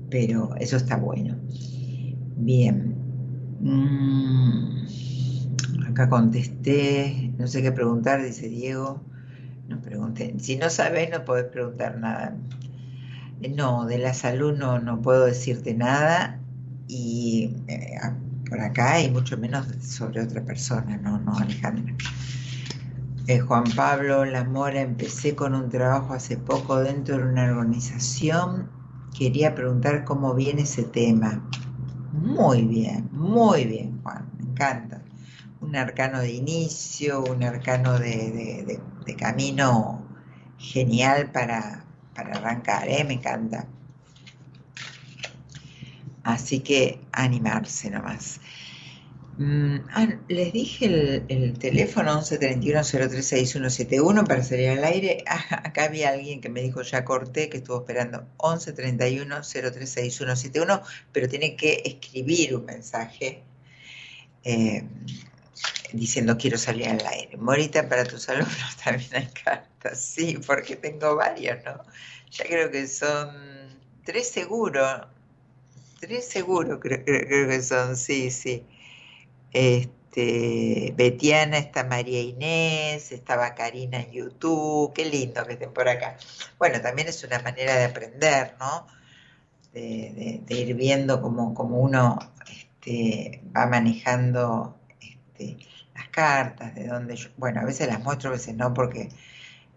[0.09, 1.37] pero eso está bueno.
[2.35, 2.95] Bien.
[3.59, 4.87] Mm,
[5.89, 9.01] acá contesté, no sé qué preguntar, dice Diego.
[9.67, 10.33] No pregunté.
[10.39, 12.35] Si no sabes, no podés preguntar nada.
[13.55, 16.39] No, de la salud no, no puedo decirte nada
[16.87, 17.97] y eh,
[18.49, 21.93] por acá y mucho menos sobre otra persona, no, no, Alejandra.
[23.27, 28.69] Eh, Juan Pablo Lamora, empecé con un trabajo hace poco dentro de una organización.
[29.17, 31.43] Quería preguntar cómo viene ese tema.
[32.13, 35.01] Muy bien, muy bien, Juan, me encanta.
[35.67, 38.79] Un arcano de inicio, un arcano de,
[39.19, 40.01] camino
[40.57, 41.83] genial para,
[42.15, 43.03] para arrancar, ¿eh?
[43.03, 43.67] me encanta.
[46.23, 48.39] Así que animarse nomás.
[49.37, 50.85] Mm, ah, les dije
[51.27, 55.23] el, teléfono 1131-036171 para salir al aire.
[55.27, 61.55] Ah, acá había alguien que me dijo ya corté, que estuvo esperando 1131-036171, pero tiene
[61.55, 63.43] que escribir un mensaje
[64.43, 64.83] eh,
[65.93, 67.37] diciendo quiero salir al aire.
[67.37, 71.83] Morita, para tus alumnos también hay cartas, sí, porque tengo varios, ¿no?
[72.31, 73.29] Ya creo que son
[74.03, 75.07] tres seguros,
[75.99, 78.65] tres seguros creo que son, sí, sí.
[79.53, 86.17] Este, Betiana, está María Inés, estaba Karina en YouTube, qué lindo que estén por acá.
[86.57, 88.87] Bueno, también es una manera de aprender, ¿no?
[89.73, 92.17] De, ir viendo cómo, uno
[92.49, 94.76] este, va manejando
[95.37, 95.57] este,
[95.95, 99.09] las cartas, de dónde yo, bueno, a veces las muestro, a veces no, porque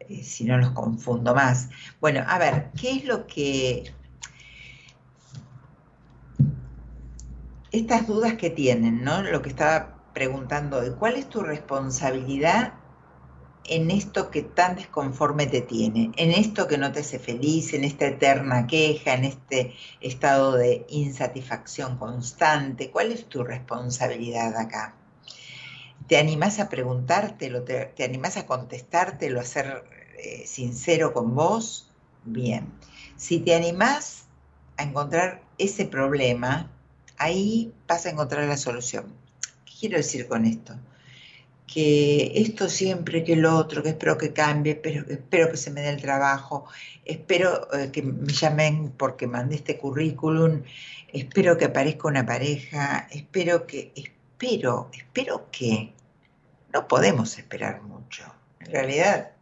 [0.00, 1.68] eh, si no los confundo más.
[2.00, 3.92] Bueno, a ver, ¿qué es lo que
[7.72, 9.22] estas dudas que tienen, ¿no?
[9.22, 12.74] Lo que estaba preguntando hoy, ¿cuál es tu responsabilidad
[13.64, 17.84] en esto que tan desconforme te tiene, en esto que no te hace feliz, en
[17.84, 22.90] esta eterna queja, en este estado de insatisfacción constante?
[22.90, 24.99] ¿Cuál es tu responsabilidad acá?
[26.10, 27.62] ¿Te animás a preguntártelo?
[27.62, 29.84] ¿Te, te animás a contestártelo, a ser
[30.18, 31.88] eh, sincero con vos?
[32.24, 32.66] Bien.
[33.16, 34.24] Si te animás
[34.76, 36.68] a encontrar ese problema,
[37.16, 39.04] ahí vas a encontrar la solución.
[39.64, 40.74] ¿Qué quiero decir con esto?
[41.68, 45.80] Que esto siempre, que lo otro, que espero que cambie, pero espero que se me
[45.80, 46.64] dé el trabajo,
[47.04, 50.64] espero eh, que me llamen porque mandé este currículum,
[51.12, 55.92] espero que aparezca una pareja, espero que, espero, espero que
[56.72, 58.24] no podemos esperar mucho.
[58.60, 59.32] En realidad,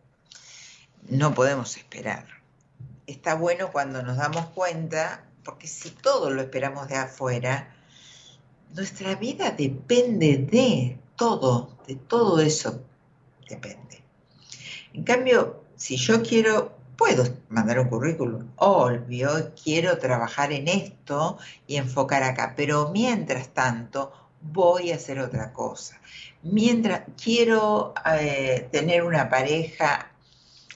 [1.09, 2.27] no podemos esperar.
[3.07, 7.75] Está bueno cuando nos damos cuenta porque si todo lo esperamos de afuera,
[8.75, 12.83] nuestra vida depende de todo, de todo eso
[13.49, 14.03] depende.
[14.93, 21.77] En cambio, si yo quiero, puedo mandar un currículum, obvio, quiero trabajar en esto y
[21.77, 24.13] enfocar acá, pero mientras tanto
[24.43, 25.99] voy a hacer otra cosa.
[26.43, 30.13] Mientras quiero eh, tener una pareja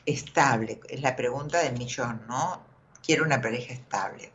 [0.04, 2.62] estable, es la pregunta del millón, ¿no?
[3.04, 4.32] Quiero una pareja estable.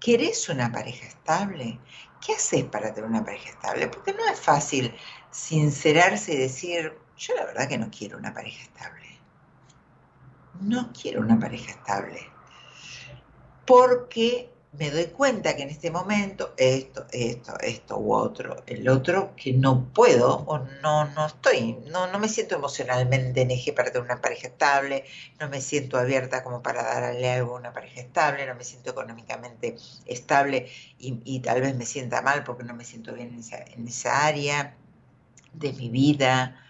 [0.00, 1.78] ¿Querés una pareja estable?
[2.24, 3.88] ¿Qué haces para tener una pareja estable?
[3.88, 4.94] Porque no es fácil
[5.30, 9.18] sincerarse y decir, yo la verdad que no quiero una pareja estable.
[10.60, 12.20] No quiero una pareja estable.
[13.66, 19.34] Porque me doy cuenta que en este momento esto, esto, esto u otro, el otro,
[19.36, 23.92] que no puedo o no, no estoy, no, no me siento emocionalmente en eje para
[23.92, 25.04] tener una pareja estable,
[25.38, 28.90] no me siento abierta como para darle algo a una pareja estable, no me siento
[28.90, 30.68] económicamente estable
[30.98, 34.26] y, tal vez me sienta mal porque no me siento bien en esa, en esa
[34.26, 34.74] área
[35.52, 36.60] de mi vida.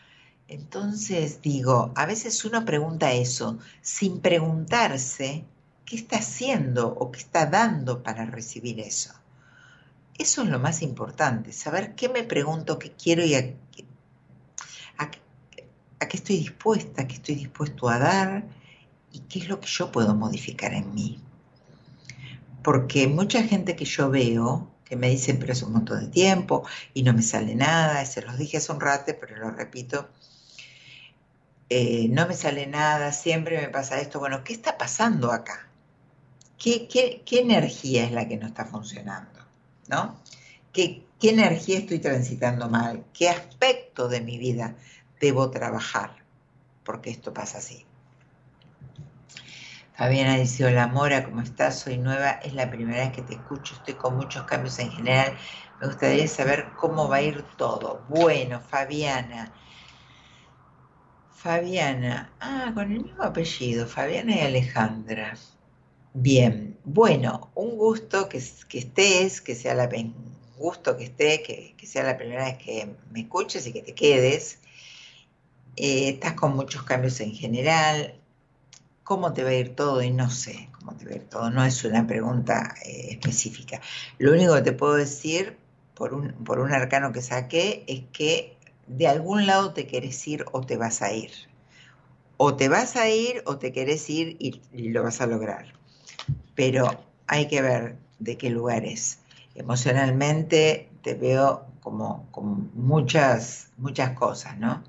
[0.48, 5.44] Entonces digo, a veces uno pregunta eso sin preguntarse
[5.84, 9.12] qué está haciendo o qué está dando para recibir eso.
[10.18, 13.54] Eso es lo más importante, saber qué me pregunto, qué quiero y a,
[16.08, 18.44] qué estoy dispuesta, qué estoy dispuesto a dar
[19.10, 21.20] y qué es lo que yo puedo modificar en mí.
[22.62, 26.64] Porque mucha gente que yo veo, que me dicen, pero es un montón de tiempo
[26.92, 30.08] y no me sale nada, se los dije hace un rato, pero lo repito,
[31.68, 34.20] eh, no me sale nada, siempre me pasa esto.
[34.20, 35.68] Bueno, ¿qué está pasando acá?
[36.58, 39.40] ¿Qué, energía es la que no está funcionando?
[39.88, 40.20] ¿No?
[40.72, 43.04] ¿Qué, ¿Qué energía estoy transitando mal?
[43.12, 44.76] ¿Qué aspecto de mi vida
[45.20, 46.16] debo trabajar?
[46.84, 47.84] Porque esto pasa así.
[49.96, 51.78] Fabiana dice, hola Mora, ¿cómo estás?
[51.78, 55.36] Soy nueva, es la primera vez que te escucho, estoy con muchos cambios en general.
[55.80, 58.04] Me gustaría saber cómo va a ir todo.
[58.08, 59.52] Bueno, Fabiana.
[61.30, 65.34] Fabiana, ah, con el mismo apellido, Fabiana y Alejandra.
[66.16, 69.90] Bien, bueno, un gusto que, estés, que sea la
[70.56, 74.60] gusto que esté, que, sea la primera vez que me escuches y que te quedes.
[75.74, 78.14] Eh, estás con muchos cambios en general.
[79.02, 80.02] ¿Cómo te va a ir todo?
[80.02, 81.50] Y no sé cómo te va a ir todo.
[81.50, 83.80] No es una pregunta eh, específica.
[84.18, 85.56] Lo único que te puedo decir
[85.94, 88.56] por un, por un arcano que saqué es que
[88.86, 91.32] de algún lado te querés ir o te vas a ir.
[92.36, 95.74] O te vas a ir o te querés ir y lo vas a lograr.
[96.54, 99.20] Pero hay que ver de qué lugar es.
[99.54, 104.82] Emocionalmente te veo como, como muchas, muchas cosas, ¿no?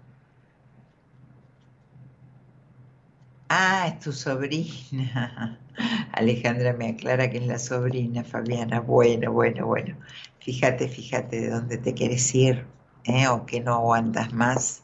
[3.49, 5.59] Ah, es tu sobrina.
[6.13, 8.80] Alejandra me aclara que es la sobrina, Fabiana.
[8.80, 9.97] Bueno, bueno, bueno.
[10.39, 12.66] Fíjate, fíjate de dónde te quieres ir,
[13.03, 13.28] ¿eh?
[13.28, 14.82] o que no aguantas más.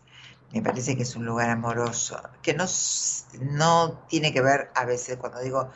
[0.54, 2.66] Me parece que es un lugar amoroso, que no,
[3.40, 5.70] no tiene que ver a veces cuando digo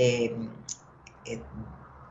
[0.00, 0.32] eh,
[1.24, 1.40] eh,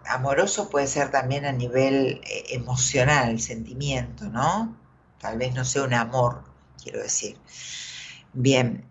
[0.05, 4.77] amoroso puede ser también a nivel eh, emocional, sentimiento, ¿no?
[5.21, 6.43] Tal vez no sea un amor,
[6.83, 7.37] quiero decir.
[8.33, 8.83] Bien.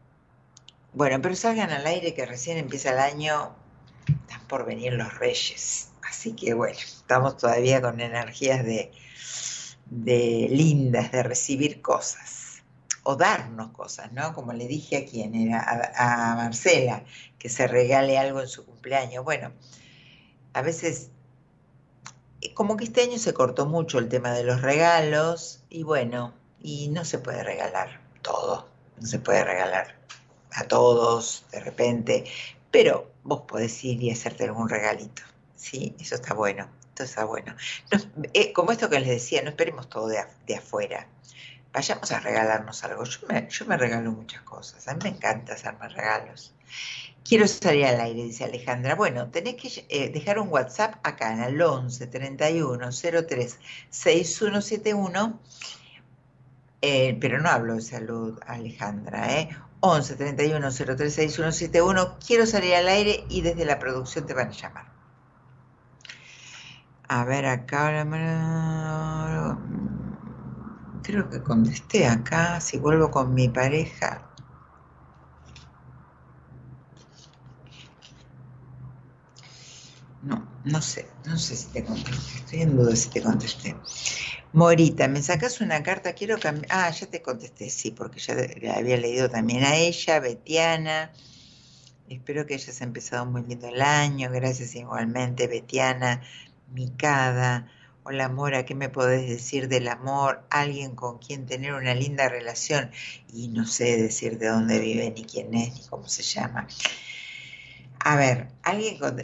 [0.95, 3.55] Bueno, pero salgan al aire que recién empieza el año,
[4.07, 5.91] están por venir los reyes.
[6.09, 8.93] Así que bueno, estamos todavía con energías de,
[9.91, 12.36] de lindas, de recibir cosas
[13.09, 14.35] o darnos cosas, ¿no?
[14.35, 17.05] Como le dije a quien era, a, a Marcela,
[17.39, 19.25] que se regale algo en su cumpleaños.
[19.25, 19.53] Bueno,
[20.53, 21.11] a veces,
[22.41, 26.35] eh, como que este año se cortó mucho el tema de los regalos y bueno,
[26.61, 29.95] y no se puede regalar todo, no se puede regalar
[30.51, 32.25] a todos de repente,
[32.73, 35.23] pero vos podés ir y hacerte algún regalito,
[35.55, 35.95] ¿sí?
[36.01, 37.55] Eso está bueno, esto está bueno.
[38.33, 41.07] eh, como esto que les decía, no esperemos todo de, afuera,
[41.77, 43.05] vayamos a regalarnos algo.
[43.05, 46.55] Yo me, yo me regalo muchas cosas, a mí me encanta hacerme regalos.
[47.23, 48.95] Quiero salir al aire, dice Alejandra.
[48.95, 53.59] Bueno, tenés que eh, dejar un WhatsApp acá en el 11 31 03
[53.91, 55.41] 6171.
[56.81, 59.51] Eh, pero no hablo de salud, Alejandra, ¿eh?
[59.81, 62.17] 11 31 03 6171.
[62.27, 64.87] Quiero salir al aire y desde la producción te van a llamar.
[67.09, 68.07] A ver, acá.
[71.07, 72.61] Creo que contesté acá.
[72.61, 74.11] Si vuelvo con mi pareja,
[80.23, 83.77] No, no sé, no sé si te contesté, estoy en duda si te contesté.
[84.53, 86.67] Morita, me sacas una carta, quiero cambiar.
[86.71, 91.13] Ah, ya te contesté, sí, porque ya la había leído también a ella, Betiana.
[92.09, 96.23] Espero que hayas empezado muy lindo el año, gracias igualmente, Betiana,
[96.73, 97.71] Micada.
[98.09, 100.41] Hola Mora, ¿qué me podés decir del amor?
[100.49, 102.93] Alguien con quien tener una linda relación
[103.33, 106.69] y no sé decir de dónde vive, ni quién es, ni cómo se llama.
[107.99, 109.21] A ver, alguien con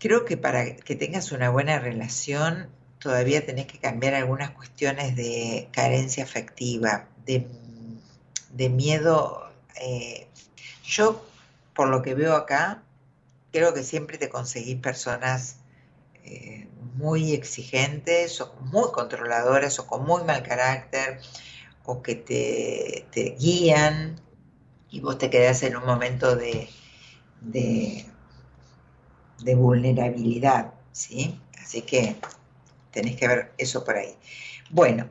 [0.00, 5.68] creo que para que tengas una buena relación todavía tenés que cambiar algunas cuestiones de
[5.70, 9.48] carencia afectiva, de, miedo.
[9.80, 10.26] Eh,
[10.82, 11.24] yo,
[11.72, 12.82] por lo que veo acá,
[13.52, 15.58] creo que siempre te conseguís personas
[16.24, 16.67] eh,
[16.98, 21.20] muy exigentes o muy controladoras o con muy mal carácter
[21.84, 24.20] o que te, guían
[24.90, 26.68] y vos te quedás en un momento de,
[27.40, 28.06] de
[29.42, 31.40] de vulnerabilidad, ¿sí?
[31.62, 32.16] Así que
[32.90, 34.16] tenés que ver eso por ahí.
[34.70, 35.08] Bueno,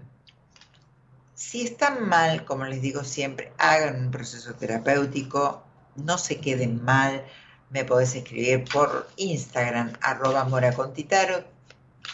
[1.33, 5.63] si están mal, como les digo siempre, hagan un proceso terapéutico,
[5.95, 7.25] no se queden mal,
[7.69, 11.43] me podés escribir por Instagram, arroba moracontitaro,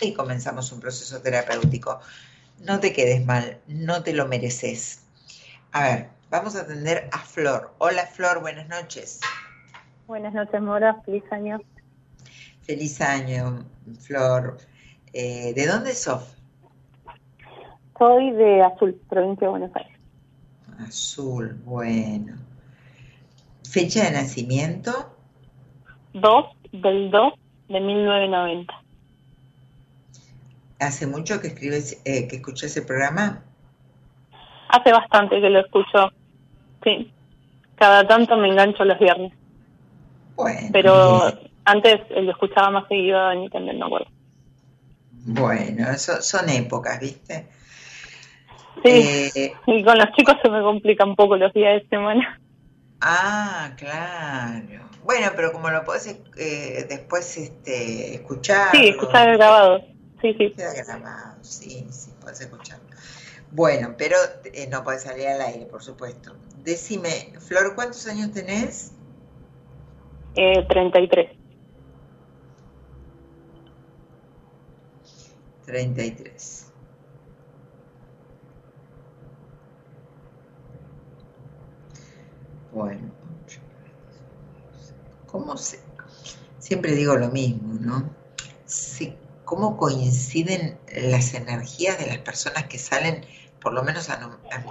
[0.01, 1.99] y comenzamos un proceso terapéutico.
[2.59, 5.03] No te quedes mal, no te lo mereces.
[5.71, 7.73] A ver, vamos a atender a Flor.
[7.79, 9.19] Hola Flor, buenas noches.
[10.07, 11.61] Buenas noches, Mora, feliz año.
[12.61, 13.65] Feliz año,
[13.99, 14.57] Flor.
[15.13, 16.35] Eh, ¿De dónde sos?
[17.97, 19.97] Soy de Azul, provincia de Buenos Aires.
[20.79, 22.35] Azul, bueno.
[23.69, 25.15] ¿Fecha de nacimiento?
[26.13, 27.33] 2 del 2
[27.69, 28.82] de 1990.
[30.79, 33.43] ¿Hace mucho que escribes, eh, que escuchas el programa?
[34.69, 36.11] Hace bastante que lo escucho.
[36.83, 37.11] Sí.
[37.75, 39.33] Cada tanto me engancho los viernes.
[40.35, 40.69] Bueno.
[40.71, 41.31] Pero
[41.65, 44.07] antes lo escuchaba más seguido en también no acuerdo.
[45.25, 47.47] Bueno, eso son épocas, ¿viste?
[48.83, 52.39] Sí, eh, y con los chicos se me complica un poco los días de semana.
[52.99, 54.89] Ah, claro.
[55.03, 58.71] Bueno, pero como lo podés eh, después este, escuchar.
[58.71, 59.92] Sí, escuchar el grabado.
[60.23, 60.53] Sí, sí.
[60.55, 62.85] Queda grabado, sí, sí, podés escucharlo.
[63.51, 66.33] Bueno, pero eh, no podés salir al aire, por supuesto.
[66.63, 68.93] Decime, Flor, ¿cuántos años tenés?
[70.35, 71.29] Eh, 33.
[75.65, 76.67] 33.
[82.71, 83.11] Bueno,
[85.27, 85.79] ¿cómo se,
[86.59, 88.09] siempre digo lo mismo, ¿no?
[88.65, 89.13] Si,
[89.45, 93.25] ¿Cómo coinciden las energías de las personas que salen
[93.63, 94.19] por lo menos a,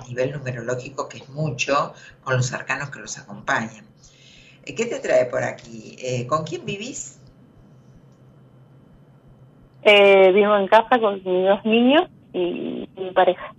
[0.07, 3.87] nivel numerológico, que es mucho, con los arcanos que los acompañan.
[4.65, 5.97] Eh, ¿Qué te trae por aquí?
[5.99, 7.19] Eh, ¿Con quién vivís?
[9.85, 13.53] vivo en casa con mis dos niños y mi pareja.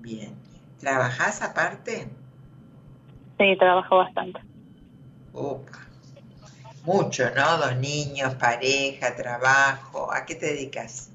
[0.00, 0.36] Bien.
[0.78, 2.08] ¿Trabajás aparte?
[3.38, 4.40] Sí, trabajo bastante.
[5.32, 5.87] Opa.
[6.88, 7.58] Mucho, ¿no?
[7.58, 10.10] Dos niños, pareja, trabajo.
[10.10, 11.10] ¿A qué te dedicas?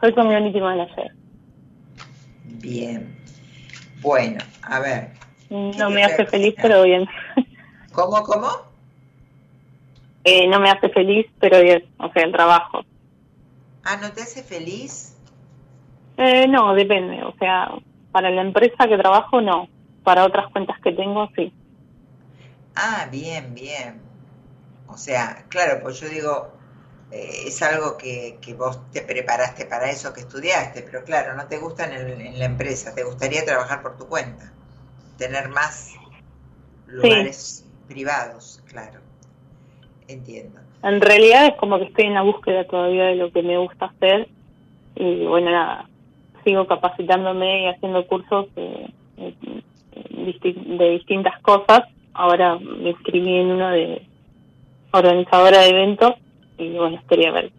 [0.00, 1.10] Soy community manager.
[2.44, 3.18] Bien.
[4.00, 5.08] Bueno, a ver.
[5.50, 7.04] No me hace feliz, pero bien.
[7.92, 8.48] ¿Cómo, cómo?
[10.22, 11.84] Eh, no me hace feliz, pero bien.
[11.98, 12.84] O sea, el trabajo.
[13.82, 15.16] Ah, ¿no te hace feliz?
[16.16, 17.24] Eh, no, depende.
[17.24, 17.72] O sea,
[18.12, 19.68] para la empresa que trabajo, no.
[20.04, 21.52] Para otras cuentas que tengo, sí.
[22.76, 24.11] Ah, bien, bien.
[24.92, 26.52] O sea, claro, pues yo digo,
[27.10, 31.46] eh, es algo que, que, vos te preparaste para eso, que estudiaste, pero claro, no
[31.46, 34.52] te gusta en, la empresa, te gustaría trabajar por tu cuenta,
[35.18, 35.94] tener más
[36.86, 39.00] lugares privados, claro.
[40.08, 40.60] Entiendo.
[40.82, 43.86] En realidad es como que estoy en la búsqueda todavía de lo que me gusta
[43.86, 44.28] hacer
[44.94, 45.88] y bueno, nada,
[46.44, 48.92] sigo capacitándome y haciendo cursos de
[50.90, 51.82] distintas cosas.
[52.14, 54.06] Ahora me inscribí en uno de
[54.92, 56.12] organizadora de eventos
[56.58, 57.52] y bueno, quería ver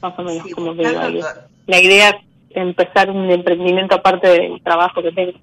[0.00, 2.16] más o menos cómo me La idea es
[2.50, 5.38] empezar un emprendimiento aparte del trabajo que tengo.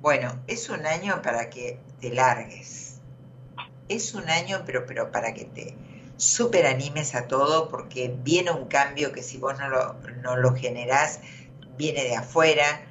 [0.00, 3.00] Bueno, es un año para que te largues.
[3.88, 5.74] Es un año, pero, pero para que te
[6.16, 10.54] súper animes a todo, porque viene un cambio que si vos no lo, no lo
[10.54, 11.20] generás,
[11.76, 12.82] viene de afuera,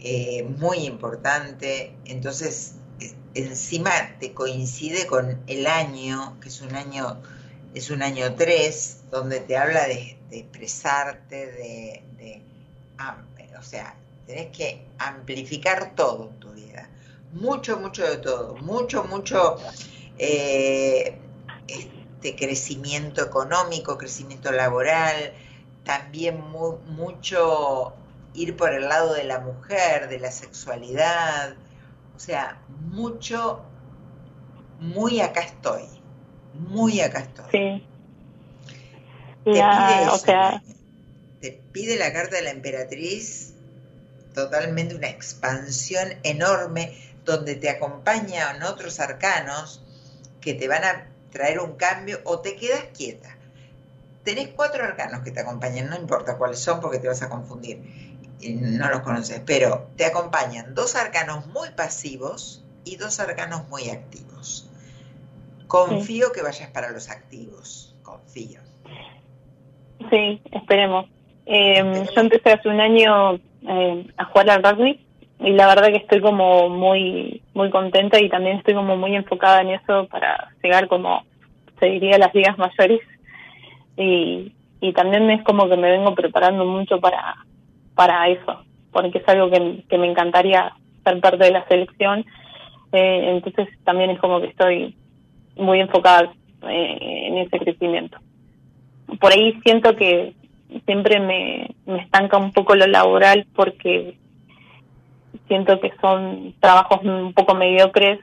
[0.00, 1.94] eh, muy importante.
[2.04, 2.76] Entonces,
[3.34, 7.20] encima te coincide con el año, que es un año,
[7.74, 12.42] es un año 3, donde te habla de, expresarte, de,
[13.58, 13.94] o sea,
[14.26, 16.88] tenés que amplificar todo en tu vida.
[17.32, 18.56] Mucho, mucho de todo.
[18.56, 19.56] Mucho, mucho
[20.18, 21.16] eh,
[21.68, 25.32] este crecimiento económico, crecimiento laboral,
[25.84, 27.94] también mucho
[28.34, 31.54] ir por el lado de la mujer, de la sexualidad,
[32.20, 32.60] o sea,
[32.90, 33.62] mucho,
[34.78, 35.84] muy acá estoy,
[36.52, 37.46] muy acá estoy.
[37.50, 37.86] Sí.
[39.44, 40.62] Te, pide o sea...
[41.40, 43.54] te pide la carta de la emperatriz
[44.34, 46.94] totalmente una expansión enorme
[47.24, 49.82] donde te acompañan otros arcanos
[50.42, 53.34] que te van a traer un cambio o te quedas quieta.
[54.24, 58.09] Tenés cuatro arcanos que te acompañan, no importa cuáles son porque te vas a confundir
[58.48, 64.68] no los conoces, pero te acompañan dos arcanos muy pasivos y dos arcanos muy activos.
[65.66, 68.60] Confío que vayas para los activos, confío.
[70.10, 71.06] Sí, esperemos.
[71.46, 75.04] Eh, yo empecé hace un año eh, a jugar al rugby
[75.40, 79.62] y la verdad que estoy como muy muy contenta y también estoy como muy enfocada
[79.62, 81.24] en eso para llegar como
[81.78, 83.00] se diría a las ligas mayores
[83.96, 87.36] y, y también es como que me vengo preparando mucho para
[88.00, 90.72] para eso, porque es algo que, me encantaría
[91.04, 92.24] ser parte de la selección.
[92.92, 94.96] Eh, entonces también es como que estoy
[95.56, 96.32] muy enfocada
[96.66, 98.16] eh, en ese crecimiento.
[99.20, 100.32] Por ahí siento que
[100.86, 104.14] siempre me, estanca un poco lo laboral porque
[105.46, 108.18] siento que son trabajos un poco mediocres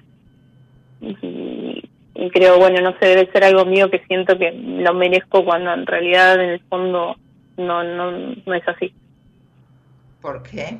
[1.02, 1.84] y,
[2.16, 5.72] y, creo, bueno, no sé, debe ser algo mío que siento que lo merezco cuando
[5.72, 7.16] en realidad en el fondo
[7.58, 8.12] no, no,
[8.44, 8.92] no es así.
[10.28, 10.78] ¿Por qué?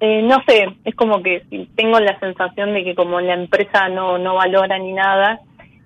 [0.00, 1.44] Eh, no sé, es como que
[1.76, 5.42] tengo la sensación de que como la empresa no, no valora ni nada,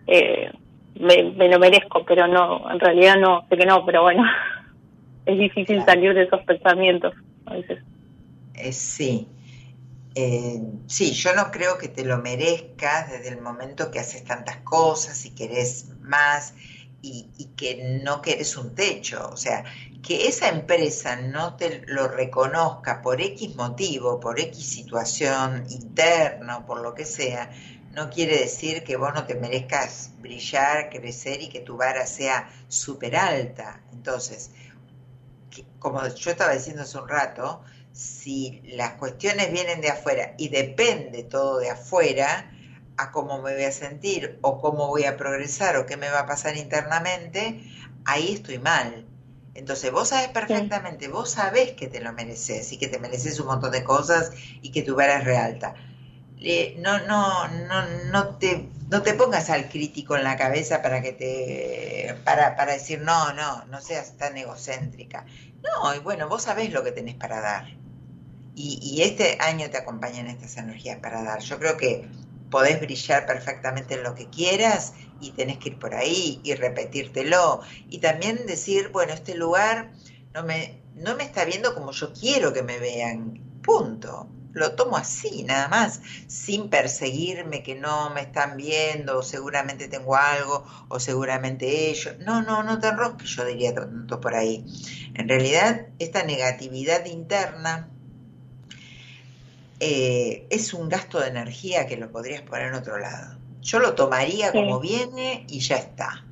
[0.06, 0.52] eh,
[0.94, 4.22] me, lo merezco, pero no, en realidad no, sé que no, pero bueno,
[5.26, 7.12] es difícil salir de esos pensamientos
[7.46, 7.82] a veces.
[8.54, 9.26] Eh, sí,
[10.86, 15.26] sí, yo no creo que te lo merezcas desde el momento que haces tantas cosas
[15.26, 16.54] y querés más
[17.04, 19.64] y, y que no querés un techo, o sea,
[20.02, 26.80] que esa empresa no te lo reconozca por X motivo, por X situación interna, por
[26.80, 27.50] lo que sea,
[27.92, 32.50] no quiere decir que vos no te merezcas brillar, crecer y que tu vara sea
[32.68, 33.82] súper alta.
[33.92, 34.50] Entonces,
[35.78, 37.62] como yo estaba diciendo hace un rato,
[37.92, 42.50] si las cuestiones vienen de afuera y depende todo de afuera,
[42.96, 46.20] a cómo me voy a sentir o cómo voy a progresar o qué me va
[46.20, 47.60] a pasar internamente,
[48.04, 49.06] ahí estoy mal.
[49.54, 53.46] Entonces vos sabes perfectamente, vos sabés que te lo mereces y que te mereces un
[53.46, 55.74] montón de cosas y que tu vara es realta.
[56.78, 61.12] no, no, no, no te no te pongas al crítico en la cabeza para que
[61.12, 65.24] te para, para decir no, no, no seas tan egocéntrica.
[65.62, 67.66] No, y bueno, vos sabés lo que tenés para dar.
[68.54, 71.40] Y, y este año te acompañan estas energías para dar.
[71.40, 72.08] Yo creo que
[72.54, 77.62] podés brillar perfectamente en lo que quieras y tenés que ir por ahí y repetírtelo.
[77.90, 79.90] Y también decir, bueno, este lugar
[80.32, 83.42] no me, no me está viendo como yo quiero que me vean.
[83.60, 89.88] Punto lo tomo así, nada más, sin perseguirme que no me están viendo, o seguramente
[89.88, 92.14] tengo algo, o seguramente ellos.
[92.20, 94.64] No, no, no te enrosques, yo diría tanto por ahí.
[95.14, 97.90] En realidad, esta negatividad interna
[99.84, 103.38] eh, es un gasto de energía que lo podrías poner en otro lado.
[103.60, 106.24] Yo lo tomaría como viene y ya está.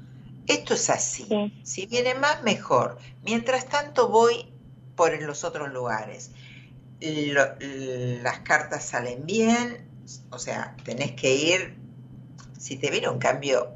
[0.47, 1.27] Esto es así.
[1.63, 2.99] Si viene más, mejor.
[3.23, 4.53] Mientras tanto, voy
[4.97, 6.31] por los otros lugares
[7.03, 9.89] las cartas salen bien,
[10.31, 11.77] o sea, tenés que ir,
[12.59, 13.75] si te viene un cambio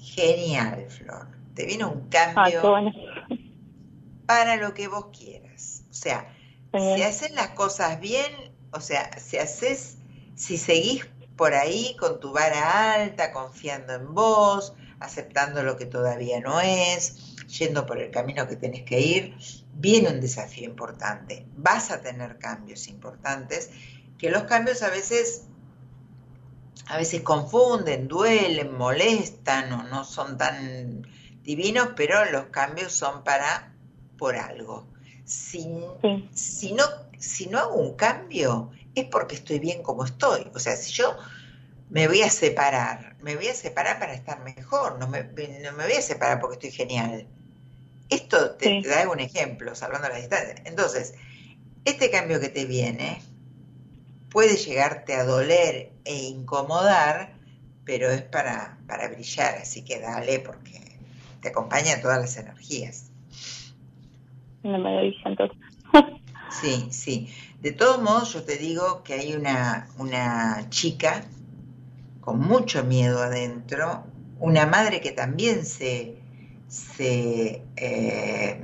[0.00, 2.62] genial, Flor, te viene un cambio
[4.26, 5.84] para lo que vos quieras.
[5.90, 6.34] O sea,
[6.72, 9.96] si haces las cosas bien, o sea, si haces,
[10.34, 16.40] si seguís por ahí con tu vara alta, confiando en vos, aceptando lo que todavía
[16.40, 19.36] no es, yendo por el camino que tenés que ir,
[19.74, 21.46] viene un desafío importante.
[21.56, 23.70] Vas a tener cambios importantes,
[24.18, 25.44] que los cambios a veces
[26.86, 31.06] a veces confunden, duelen, molestan o no son tan
[31.42, 33.72] divinos, pero los cambios son para
[34.18, 34.86] por algo.
[35.24, 35.66] Si,
[36.34, 36.84] si, no,
[37.22, 40.50] si no hago un cambio, es porque estoy bien como estoy.
[40.54, 41.16] O sea, si yo
[41.88, 45.84] me voy a separar, me voy a separar para estar mejor, no me, no me
[45.84, 47.26] voy a separar porque estoy genial.
[48.10, 50.56] Esto te, da un ejemplo, salvando la distancia.
[50.64, 51.14] Entonces,
[51.84, 53.22] este cambio que te viene
[54.28, 57.34] puede llegarte a doler e incomodar,
[57.84, 60.98] pero es para, para brillar, así que dale porque
[61.40, 63.10] te acompaña todas las energías.
[64.64, 65.56] No me entonces.
[66.60, 67.28] sí, sí.
[67.60, 71.24] De todos modos, yo te digo que hay una, una chica
[72.20, 74.04] con mucho miedo adentro,
[74.40, 76.16] una madre que también se,
[76.68, 78.60] se, eh,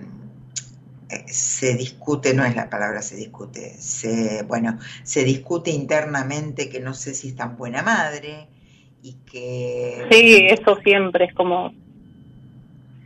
[1.27, 6.95] se discute, no es la palabra se discute, se, bueno, se discute internamente que no
[6.95, 8.49] sé si es tan buena madre
[9.03, 10.07] y que...
[10.11, 11.73] Sí, eso siempre es como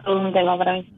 [0.06, 0.92] un tema para mí.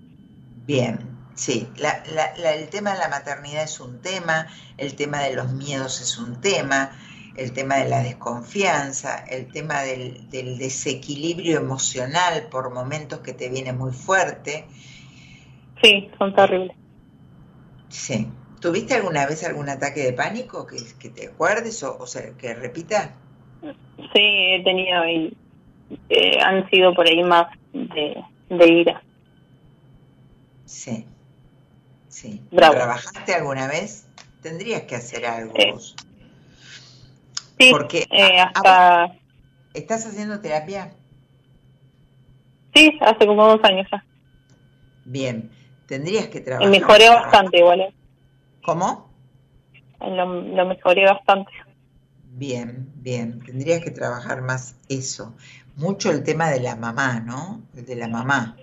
[0.67, 4.47] Bien, sí, el tema de la maternidad es un tema,
[4.79, 6.93] el tema de los miedos es un tema,
[7.37, 13.73] el tema de la desconfianza, el tema del, desequilibrio emocional por momentos que te viene
[13.73, 14.67] muy fuerte.
[15.83, 16.77] Sí, son terribles.
[17.89, 18.29] Sí.
[18.61, 22.55] ¿Tuviste alguna vez algún ataque de pánico que, que te acuerdes o, o sea, que
[22.55, 23.15] repita?
[23.63, 25.37] Sí, he tenido y
[26.09, 29.03] eh, han sido por ahí más de, de ira.
[30.65, 31.05] Sí,
[32.15, 32.43] sí.
[32.51, 34.07] ¿Trabajaste alguna vez?
[34.43, 35.55] Tendrías que hacer algo.
[37.59, 39.13] Sí, Porque eh, hasta...
[39.75, 40.93] ¿Estás haciendo terapia?
[42.75, 44.05] Sí, hace como dos años ya.
[45.05, 45.51] Bien,
[45.87, 46.69] tendrías que trabajar.
[46.69, 47.81] Y mejoré bastante igual.
[47.81, 47.95] ¿eh?
[48.63, 49.11] ¿Cómo?
[50.01, 51.51] Lo, lo mejoré bastante.
[52.31, 55.35] Bien, bien, tendrías que trabajar más eso.
[55.77, 57.63] Mucho el tema de la mamá, ¿no?
[57.77, 58.57] El de la mamá.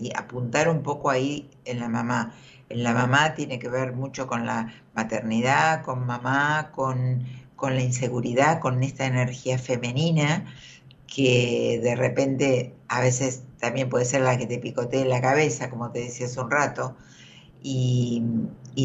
[0.00, 2.34] Y apuntar un poco ahí en la mamá.
[2.74, 7.24] La mamá tiene que ver mucho con la maternidad, con mamá, con
[7.56, 10.44] con la inseguridad, con esta energía femenina
[11.06, 15.90] que de repente a veces también puede ser la que te picotee la cabeza, como
[15.92, 16.96] te decía hace un rato,
[17.62, 18.22] y,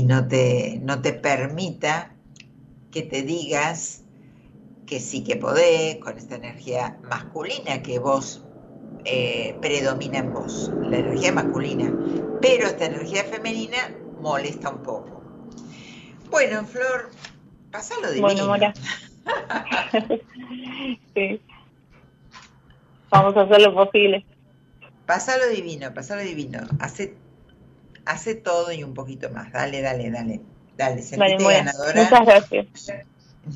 [0.06, 2.16] no, te, no te permita
[2.92, 4.04] que te digas
[4.86, 8.46] que sí que podés, con esta energía masculina que vos
[9.06, 11.98] eh, predomina en vos, la energía masculina,
[12.42, 13.78] pero esta energía femenina
[14.20, 15.24] molesta un poco.
[16.30, 17.10] Bueno, Flor,
[17.72, 18.28] Pásalo divino.
[18.28, 18.74] Bueno, Mora.
[21.14, 21.42] sí.
[23.12, 24.26] Vamos a hacer lo posible.
[25.06, 26.60] Pásalo divino, pásalo divino.
[26.80, 27.16] Hace,
[28.06, 29.52] hace todo y un poquito más.
[29.52, 30.42] Dale, dale, dale.
[30.78, 32.04] Dale, sentite ganadora.
[32.04, 32.68] Muchas gracias.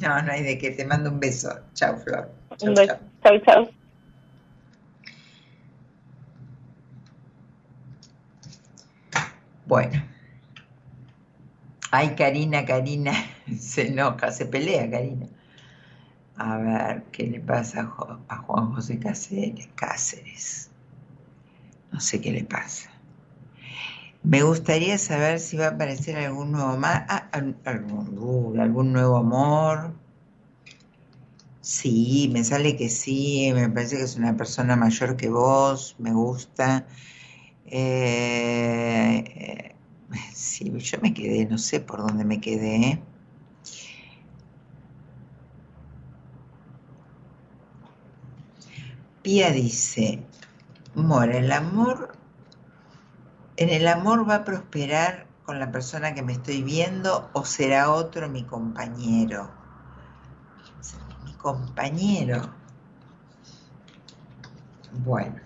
[0.02, 0.72] No, no hay de qué.
[0.72, 1.60] Te mando un beso.
[1.74, 2.32] Chao, Flor.
[2.62, 2.98] un beso.
[3.24, 3.83] Chao, chao.
[9.66, 10.04] Bueno.
[11.92, 13.14] Ay, Karina, Karina,
[13.60, 15.28] se enoja, se pelea, Karina.
[16.36, 17.92] A ver, ¿qué le pasa
[18.28, 19.70] a Juan José Cáceres?
[19.76, 20.70] Cáceres.
[21.92, 22.90] No sé qué le pasa.
[24.24, 27.30] Me gustaría saber si va a aparecer algún nuevo más, ah,
[27.66, 29.94] algún, algún nuevo amor.
[31.62, 36.12] Sí, me sale que sí, me parece que es una persona mayor que vos, me
[36.12, 36.88] gusta.
[37.66, 39.76] Eh, eh,
[40.34, 42.76] sí, yo me quedé, no sé por dónde me quedé.
[42.76, 43.00] ¿eh?
[49.22, 50.20] Pía dice,
[50.96, 52.12] Mora, el amor,
[53.58, 57.92] en el amor va a prosperar con la persona que me estoy viendo o será
[57.92, 59.50] otro mi compañero.
[61.26, 62.50] Mi compañero.
[65.06, 65.43] Bueno.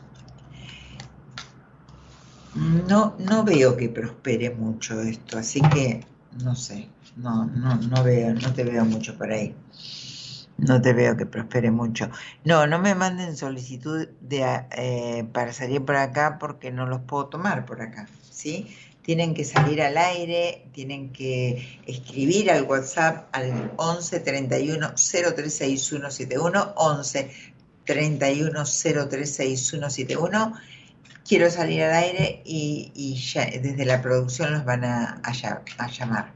[2.55, 6.01] No, no veo que prospere mucho esto, así que
[6.43, 9.55] no sé, no, no, no veo, no te veo mucho por ahí.
[10.57, 12.09] No te veo que prospere mucho.
[12.43, 17.27] No, no me manden solicitud de, eh, para salir por acá porque no los puedo
[17.27, 18.75] tomar por acá, ¿sí?
[19.03, 27.31] Tienen que salir al aire, tienen que escribir al WhatsApp al 11 31 036171, 11
[27.85, 30.53] 31 036171.
[31.27, 36.31] Quiero salir al aire y, ya, desde la producción los van a, a llamar.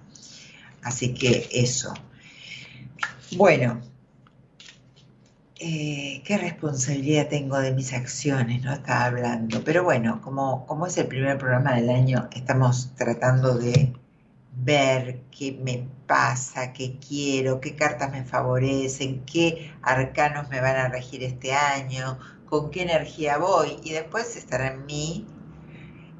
[0.84, 1.94] Así que eso.
[3.38, 3.82] Bueno,
[5.64, 8.74] eh, qué responsabilidad tengo de mis acciones, ¿no?
[8.74, 9.64] Estaba hablando.
[9.64, 13.94] Pero bueno, como, como es el primer programa del año, estamos tratando de
[14.56, 20.90] ver qué me pasa, qué quiero, qué cartas me favorecen, qué arcanos me van a
[20.90, 25.26] regir este año, con qué energía voy y después estará en mí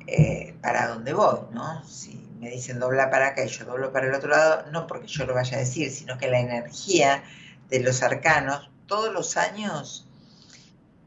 [0.08, 1.84] eh, para dónde voy, ¿no?
[1.84, 5.08] Si me dicen dobla para acá y yo doblo para el otro lado, no porque
[5.08, 7.24] yo lo vaya a decir, sino que la energía
[7.70, 10.08] de los arcanos todos los años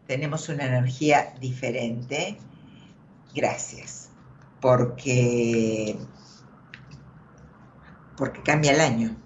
[0.06, 2.36] tenemos una energía diferente.
[3.34, 4.10] Gracias,
[4.60, 5.96] porque,
[8.16, 9.16] porque cambia el año.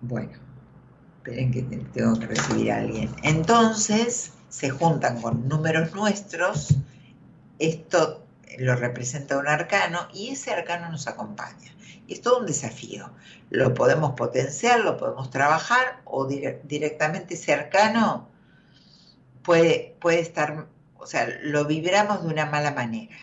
[0.00, 0.32] Bueno,
[1.18, 3.14] esperen que tengo que recibir a alguien.
[3.22, 6.74] Entonces, se juntan con números nuestros,
[7.58, 8.24] esto
[8.58, 11.72] lo representa un arcano y ese arcano nos acompaña.
[12.06, 13.10] Y es todo un desafío.
[13.50, 18.28] Lo podemos potenciar, lo podemos trabajar o directamente cercano
[19.42, 20.66] puede, puede estar,
[20.98, 23.16] o sea, lo vibramos de una mala manera,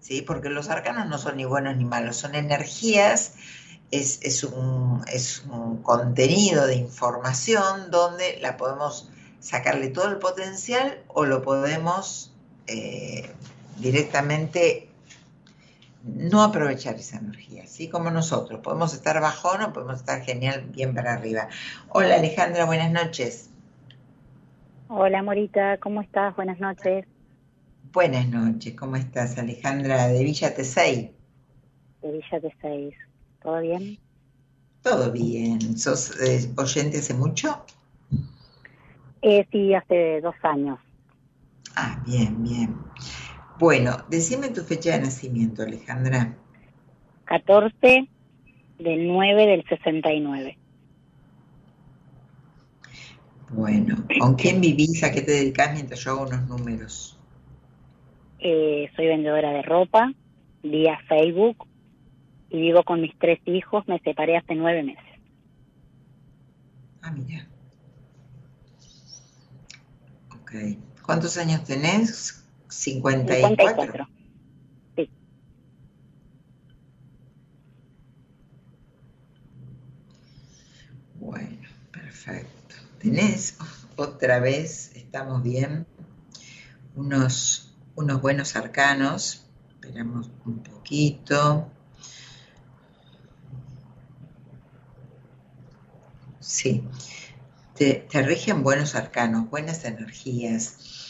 [0.00, 0.22] ¿sí?
[0.22, 3.34] Porque los arcanos no son ni buenos ni malos, son energías,
[3.90, 9.10] es, un, es un contenido de información donde la podemos
[9.40, 12.32] sacarle todo el potencial o lo podemos
[12.66, 13.30] eh,
[13.78, 14.88] directamente
[16.04, 18.60] no aprovechar esa energía, así como nosotros.
[18.60, 21.48] Podemos estar bajón o podemos estar genial, bien para arriba.
[21.88, 23.50] Hola Alejandra, buenas noches.
[24.88, 26.34] Hola Morita, ¿cómo estás?
[26.36, 27.06] Buenas noches.
[27.92, 31.12] Buenas noches, ¿cómo estás Alejandra de Villa Tesey?
[32.00, 32.94] De Villa Tesey,
[33.42, 33.98] ¿todo bien?
[34.80, 35.76] Todo bien.
[35.76, 37.64] ¿Sos eh, oyente hace mucho?
[39.22, 40.78] Eh, sí, hace dos años.
[41.74, 42.76] Ah, bien, bien.
[43.58, 46.36] Bueno, decime tu fecha de nacimiento, Alejandra.
[47.24, 48.08] 14
[48.78, 50.56] del 9 del 69.
[53.48, 55.02] Bueno, ¿con quién vivís?
[55.02, 57.19] ¿A qué te dedicas mientras yo hago unos números?
[58.42, 60.12] Eh, soy vendedora de ropa,
[60.62, 61.66] vía Facebook,
[62.48, 63.86] y vivo con mis tres hijos.
[63.86, 65.04] Me separé hace nueve meses.
[67.02, 67.46] Ah, mira.
[70.40, 70.52] Ok.
[71.04, 72.44] ¿Cuántos años tenés?
[72.68, 74.08] 54.
[74.96, 75.10] Sí.
[81.18, 82.76] Bueno, perfecto.
[83.00, 83.58] Tenés
[83.96, 85.86] otra vez, estamos bien,
[86.94, 87.69] unos,
[88.00, 89.46] unos buenos arcanos.
[89.68, 91.70] Esperamos un poquito.
[96.40, 96.82] Sí,
[97.74, 101.00] te, te rigen buenos arcanos, buenas energías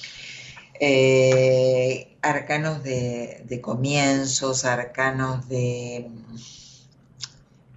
[0.83, 6.11] eh, arcanos de, comienzos, arcanos de,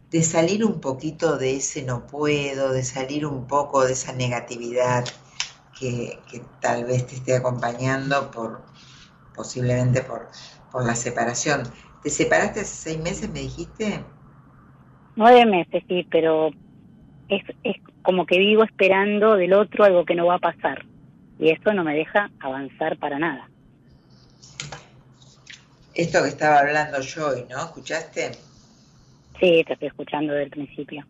[0.09, 5.03] de salir un poquito de ese no puedo, de salir un poco de esa negatividad
[5.77, 6.17] que,
[6.61, 8.63] tal vez te esté acompañando por
[9.35, 10.29] posiblemente por,
[10.71, 11.63] por la separación.
[12.01, 14.05] ¿Te separaste hace seis meses, me dijiste?
[15.15, 16.51] Nueve meses, sí, pero
[17.29, 20.85] es, es como que vivo esperando del otro algo que no va a pasar
[21.37, 23.51] y eso no me deja avanzar para nada.
[25.93, 27.63] Esto que estaba hablando yo hoy, ¿no?
[27.63, 28.37] ¿Escuchaste?
[29.39, 31.05] Sí, te estoy escuchando desde el principio.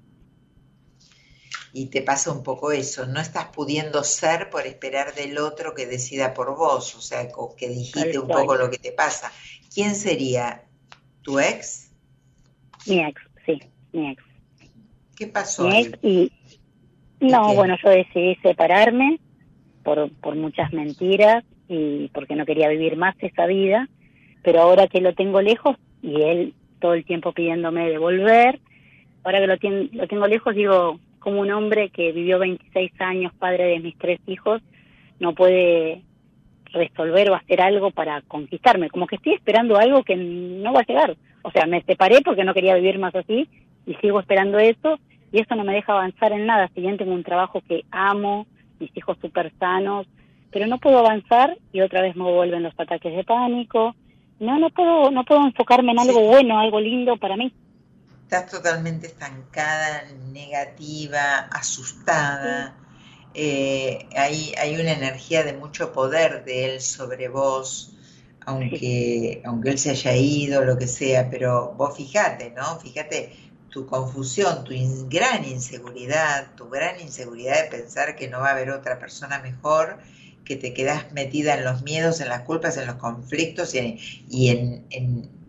[1.74, 5.88] Y te pasa un poco eso, no estás pudiendo ser por esperar del otro que
[5.88, 7.28] decida por vos, o sea,
[7.58, 9.32] que dijiste un poco lo que te pasa.
[9.74, 10.70] ¿Quién sería?
[11.24, 11.92] ¿Tu ex?
[12.86, 13.60] Mi ex, sí,
[13.92, 14.24] mi ex.
[15.16, 15.68] ¿Qué pasó?
[15.68, 15.92] Y, ahí?
[16.02, 16.32] y-
[17.22, 17.56] no, qué?
[17.56, 19.20] bueno, yo decidí separarme
[19.84, 23.88] por, por muchas mentiras y porque no quería vivir más esa vida,
[24.44, 28.62] pero ahora que lo tengo lejos y él todo el tiempo pidiéndome de volver,
[29.24, 33.34] ahora que lo, tien- lo tengo lejos digo, como un hombre que vivió 26 años,
[33.40, 34.62] padre de mis tres hijos,
[35.20, 36.02] no puede
[36.74, 40.86] resolver o hacer algo para conquistarme, como que estoy esperando algo que no va a
[40.86, 41.16] llegar.
[41.44, 43.48] O sea, me separé porque no quería vivir más así
[43.86, 45.00] y sigo esperando eso
[45.32, 46.70] y eso no me deja avanzar en nada.
[46.76, 48.46] Si bien tengo un trabajo que amo,
[48.80, 50.08] mis hijos súper sanos,
[50.52, 53.96] pero no puedo avanzar y otra vez me vuelven los ataques de pánico.
[54.40, 57.54] No, no puedo, no puedo enfocarme en algo bueno, algo lindo para mí.
[58.34, 62.82] Estás totalmente estancada, negativa, asustada.
[63.34, 67.96] Eh, hay, hay una energía de mucho poder de él sobre vos,
[68.40, 72.80] aunque, aunque él se haya ido, lo que sea, pero vos fíjate, ¿no?
[72.80, 73.36] Fíjate
[73.70, 78.52] tu confusión, tu in- gran inseguridad, tu gran inseguridad de pensar que no va a
[78.54, 80.00] haber otra persona mejor,
[80.44, 83.98] que te quedas metida en los miedos, en las culpas, en los conflictos y en,
[84.28, 85.43] y en- en,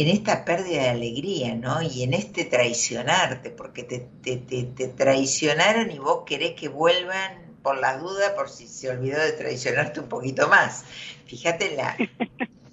[0.00, 1.82] en esta pérdida de alegría, ¿no?
[1.82, 7.56] Y en este traicionarte, porque te, te, te, te traicionaron y vos querés que vuelvan
[7.64, 10.84] por las dudas, por si se olvidó de traicionarte un poquito más.
[11.26, 11.96] Fíjate la...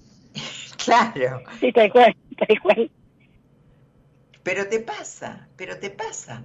[0.85, 2.91] claro, Sí, tal cual, tal cual.
[4.43, 6.43] pero te pasa, pero te pasa.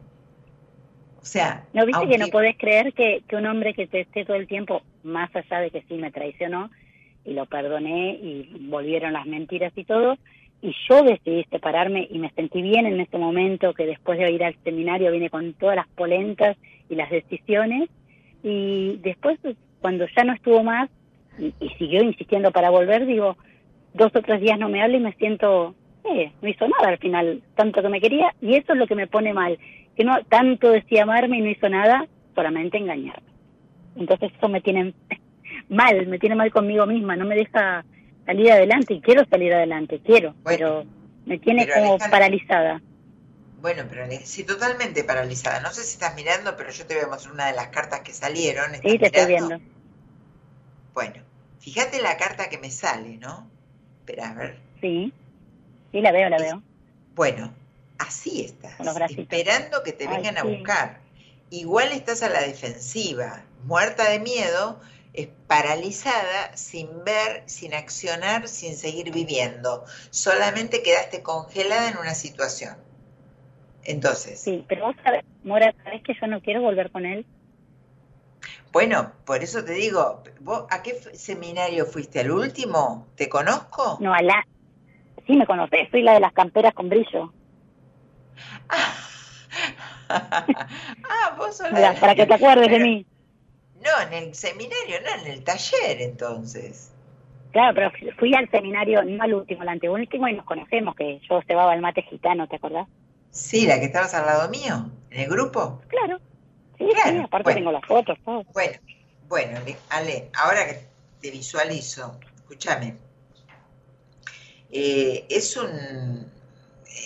[1.21, 4.25] O sea, ¿No viste que no podés creer que, que un hombre que te esté
[4.25, 6.71] todo el tiempo, más allá de que sí me traicionó
[7.27, 10.17] y lo perdoné y volvieron las mentiras y todo,
[10.63, 14.45] y yo decidí separarme y me sentí bien en ese momento que después de ir
[14.45, 16.57] al seminario vine con todas las polentas
[16.89, 17.89] y las decisiones
[18.43, 19.39] y después
[19.81, 20.91] cuando ya no estuvo más
[21.39, 23.37] y, y siguió insistiendo para volver, digo,
[23.95, 25.75] dos o tres días no me habla y me siento,
[26.05, 28.95] eh, no hizo nada al final, tanto que me quería y eso es lo que
[28.95, 29.59] me pone mal,
[29.97, 33.29] que no tanto decía amarme y no hizo nada, solamente engañarme.
[33.97, 34.95] Entonces eso me tiene
[35.69, 37.85] mal, me tiene mal conmigo misma, no me deja
[38.31, 40.85] salir adelante y quiero salir adelante, quiero, pero
[41.27, 42.83] me tiene pero como Alejandra- paralizada.
[43.61, 45.61] Bueno, pero sí, totalmente paralizada.
[45.61, 48.01] No sé si estás mirando, pero yo te voy a mostrar una de las cartas
[48.01, 48.75] que salieron.
[48.75, 49.61] ¿Estás Sí, te estoy viendo.
[50.95, 51.23] Bueno,
[51.59, 53.51] fíjate la carta que me sale, ¿no?
[54.01, 54.59] Espera, a ver.
[54.81, 55.13] Sí,
[55.93, 56.63] sí, la veo, la veo.
[57.17, 57.53] Bueno,
[57.99, 58.79] así estás,
[59.11, 61.01] esperando que te Ay, vengan a buscar.
[61.51, 64.81] Igual estás a la defensiva, muerta de miedo,
[65.15, 69.85] es paralizada, sin ver, sin accionar, sin seguir viviendo.
[70.11, 72.77] Solamente quedaste congelada en una situación.
[73.85, 77.27] Entonces, Sí, pero vos sabés, Mora, ¿sabés que yo no quiero volver con él?
[78.73, 82.21] bueno, por eso te digo, ¿vos a qué seminario fuiste?
[82.21, 83.07] ¿Al último?
[83.17, 83.99] ¿Te conozco?
[83.99, 84.45] No, a la...
[85.27, 87.33] Sí, me conocés, soy la de las camperas con brillo.
[90.09, 93.07] ah, vos sos la para que te acuerdes de mí.
[93.81, 96.91] No, en el seminario, no, en el taller entonces.
[97.53, 101.41] Claro, pero fui- al seminario, no al último, al anteúltimo, y nos conocemos, que yo
[101.47, 102.87] cebaba el mate gitano, ¿te acordás?
[103.33, 105.81] Sí, la que estabas al lado mío, en el grupo.
[105.89, 106.19] Claro.
[106.79, 107.59] Sí, Claro, sí, aparte bueno.
[107.61, 108.45] tengo las fotos, todo.
[108.53, 108.79] Bueno,
[109.29, 110.87] bueno, Ale- ahora que
[111.21, 112.97] te visualizo, escúchame.
[114.71, 116.31] Eh, es un...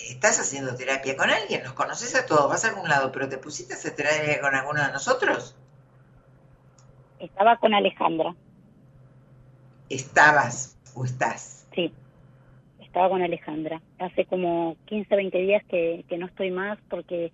[0.09, 1.63] ¿Estás haciendo terapia con alguien?
[1.63, 2.49] ¿Nos conoces a todos?
[2.49, 3.11] ¿Vas a algún lado?
[3.11, 5.55] ¿Pero te pusiste a hacer terapia con alguno de nosotros?
[7.19, 8.35] Estaba con Alejandra,
[9.89, 11.67] ¿Estabas o estás?
[11.75, 11.91] sí.
[12.79, 13.81] Estaba con Alejandra.
[13.99, 17.31] Hace como 15, 20 días que, que no estoy más porque,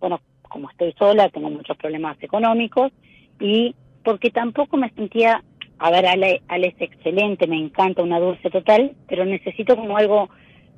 [0.00, 2.92] bueno, como estoy sola, tengo muchos problemas económicos
[3.40, 5.42] y porque tampoco me sentía,
[5.78, 10.28] a ver, Ale, Ale es excelente, me encanta, una dulce total, pero necesito como algo,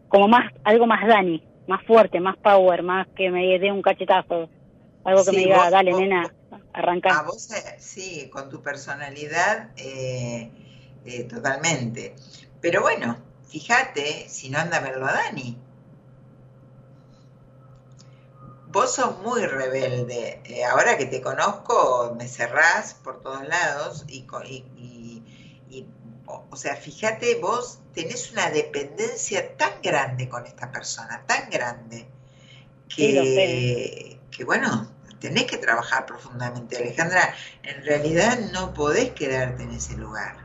[0.08, 4.48] como más, algo más Dani, más fuerte, más power, más que me dé un cachetazo,
[5.04, 6.34] algo que Sí, me diga, vos- dale vos- nena,
[6.72, 7.12] arranca.
[7.14, 10.52] A vos, eh, sí, con tu personalidad, eh,
[11.04, 12.14] eh, totalmente.
[12.60, 13.18] Pero bueno,
[13.48, 15.58] fíjate, si no anda a verlo a Dani.
[18.66, 20.40] Vos sos muy rebelde.
[20.44, 25.22] Eh, ahora que te conozco, me cerrás por todos lados y, y- y-
[25.68, 25.86] y,
[26.26, 32.06] o, o sea, fíjate, vos tenés una dependencia tan grande con esta persona, tan grande,
[32.96, 34.90] Sí, que, que bueno,
[35.28, 36.76] tenés que trabajar profundamente.
[36.76, 37.34] Alejandra,
[37.64, 40.36] en realidad no podés quedarte en ese lugar.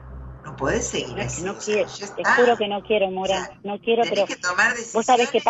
[0.44, 1.44] No podés seguir No, así.
[1.44, 4.36] no o sea, quiero, te juro que no quiero, Mora, no quiero, Tenés pero que
[4.38, 5.42] tomar vos sabés que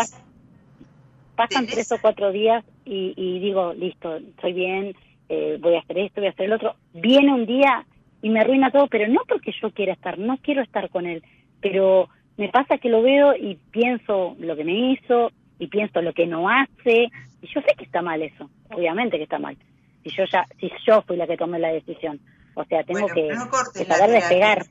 [1.35, 4.93] pasan tres o cuatro días y, y digo, listo, estoy bien,
[5.29, 6.75] eh, voy a hacer esto, voy a hacer el otro.
[6.93, 7.85] Viene un día
[8.21, 11.23] y me arruina todo, pero no porque yo quiera estar, no quiero estar con él,
[11.61, 16.13] pero me pasa que lo veo y pienso lo que me hizo y pienso lo
[16.13, 17.07] que no hace
[17.41, 19.57] Y yo sé que está mal eso, obviamente que está mal.
[20.03, 22.19] Si yo ya, si yo fui la que tomé la decisión.
[22.55, 24.65] O sea, tengo que, no cortes saber la despegar.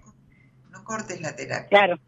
[0.71, 1.69] No cortes la terapia.
[1.69, 1.99] Claro.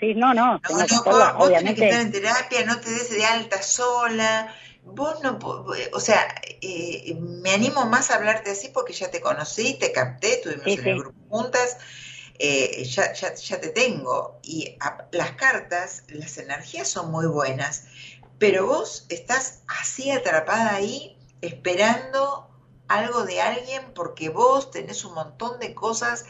[0.00, 1.74] Sí, no, no, No, tengo no, que vos, obviamente.
[1.74, 4.54] tenés que estar en terapia, no te des de alta sola.
[4.84, 5.38] Vos no,
[5.92, 10.34] o sea, eh, me animo más a hablarte así porque ya te conocí, te capté,
[10.34, 10.88] estuvimos Sí, en sí.
[10.90, 11.76] el grupo juntas,
[12.38, 14.38] eh, ya, ya, ya te tengo.
[14.42, 17.88] Y a- las cartas, las energías son muy buenas,
[18.38, 22.48] pero vos estás así atrapada ahí esperando
[22.88, 26.24] algo de alguien porque vos tenés un montón de cosas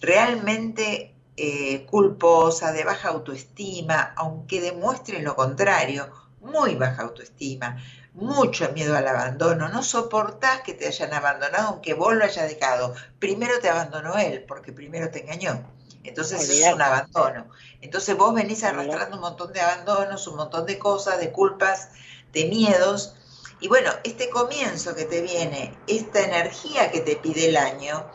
[0.00, 6.10] realmente eh, culposas, de baja autoestima, aunque demuestren lo contrario,
[6.40, 7.78] muy baja autoestima,
[8.14, 12.94] mucho miedo al abandono, no soportás que te hayan abandonado aunque vos lo hayas dejado.
[13.18, 15.62] Primero te abandonó él, porque primero te engañó.
[16.04, 17.48] Entonces es un abandono.
[17.80, 21.90] Entonces vos venís arrastrando un montón de abandonos, un montón de cosas, de culpas,
[22.32, 23.14] de miedos.
[23.62, 28.10] Y bueno, este comienzo que te viene, esta energía que te pide el año,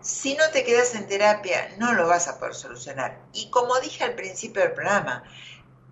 [0.00, 3.20] si no te quedas en terapia, no lo vas a poder solucionar.
[3.32, 5.24] Y como dije al principio del programa,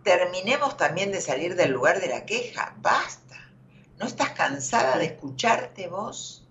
[0.04, 2.76] terminemos también de salir del lugar de la queja.
[2.78, 3.50] Basta.
[3.98, 6.46] ¿No estás cansada de escucharte vos?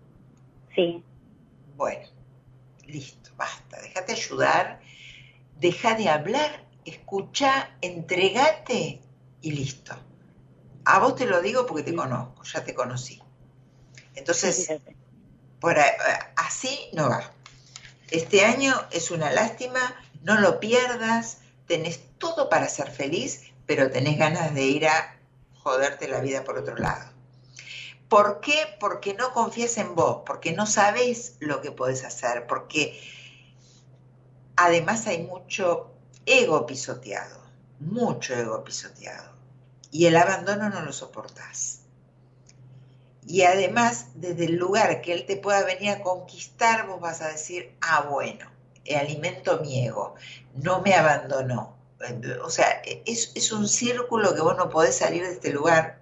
[0.76, 1.02] Sí,
[1.78, 2.10] Bueno,
[2.88, 3.82] listo, basta.
[3.82, 4.82] Déjate ayudar,
[5.56, 9.00] deja de hablar, escucha, entregate
[9.42, 9.96] y listo.
[10.90, 13.22] A vos te lo digo porque te conozco, ya te conocí.
[14.16, 14.72] Entonces,
[15.60, 15.76] por
[16.38, 17.30] así no va.
[18.10, 19.82] Este año es una lástima,
[20.24, 25.20] no lo pierdas, tenés todo para ser feliz, pero tenés ganas de ir a
[25.62, 27.12] joderte la vida por otro lado.
[28.08, 28.78] ¿Por qué?
[28.80, 32.98] Porque no confías en vos, porque no sabés lo que podés hacer, porque
[34.56, 35.92] además hay mucho
[36.26, 37.42] ego pisoteado,
[37.82, 39.37] mucho ego pisoteado,
[39.92, 41.82] y el abandono no lo soportás.
[43.26, 47.28] Y además, desde el lugar que él te pueda venir a conquistar, vos vas a
[47.28, 48.50] decir, ah, bueno,
[48.96, 50.16] alimento mi ego,
[50.56, 51.76] no me abandonó.
[52.44, 56.00] O sea, es, es un círculo que vos no podés salir de este lugar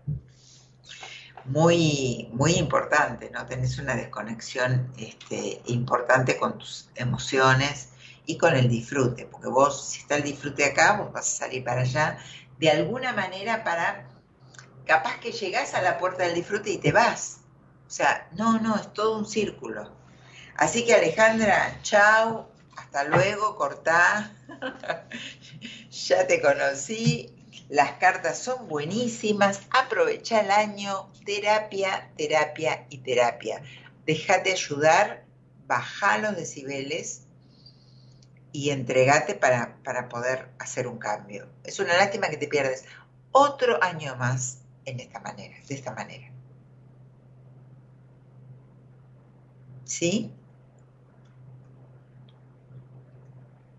[1.45, 3.45] muy, muy importante, ¿no?
[3.45, 7.89] Tenés una desconexión este, importante con tus emociones
[8.25, 11.63] y con el disfrute, porque vos, si está el disfrute acá, vos vas a salir
[11.63, 12.17] para allá
[12.57, 14.07] de alguna manera para
[14.85, 17.41] capaz que llegás a la puerta del disfrute y te vas.
[17.87, 19.91] O sea, no, no, es todo un círculo.
[20.55, 24.31] Así que Alejandra, chao, hasta luego, cortá.
[25.89, 27.35] ya te conocí,
[27.69, 33.61] las cartas son buenísimas, aprovecha el año, terapia, terapia y terapia.
[34.05, 35.25] Déjate ayudar,
[35.67, 37.24] baja los decibeles
[38.55, 41.47] y entregate para, para poder hacer un cambio.
[41.65, 42.85] Es una lástima que te pierdes
[43.31, 46.31] otro año más en esta manera, de esta manera.
[49.83, 50.31] ¿Sí?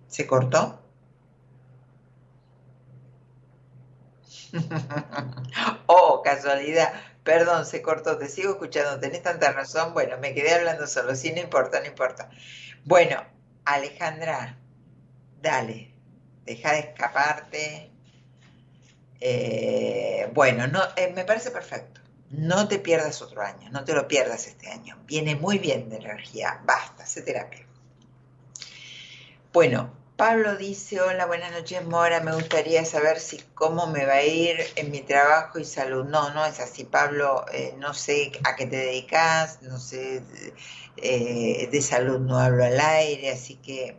[0.08, 0.78] ¿Se cortó?
[5.86, 6.92] oh, casualidad.
[7.24, 8.18] Perdón, se cortó.
[8.18, 9.00] Te sigo escuchando.
[9.00, 9.94] Tenés tanta razón.
[9.94, 11.14] Bueno, me quedé hablando solo.
[11.14, 12.30] Sí, no importa, no importa.
[12.84, 13.22] Bueno,
[13.64, 14.58] Alejandra,
[15.40, 15.92] dale.
[16.44, 17.90] Deja de escaparte.
[19.20, 22.00] Eh, bueno, no, eh, me parece perfecto.
[22.30, 24.98] No te pierdas otro año, no te lo pierdas este año.
[25.06, 26.60] Viene muy bien de energía.
[26.64, 27.64] Basta, hace terapia.
[29.52, 32.20] Bueno, Pablo dice, hola, buenas noches, Mora.
[32.20, 36.04] Me gustaría saber si cómo me va a ir en mi trabajo y salud.
[36.04, 37.44] No, no es así, Pablo.
[37.52, 40.22] Eh, no sé a qué te dedicas, no sé,
[40.96, 43.96] eh, de salud no hablo al aire, así que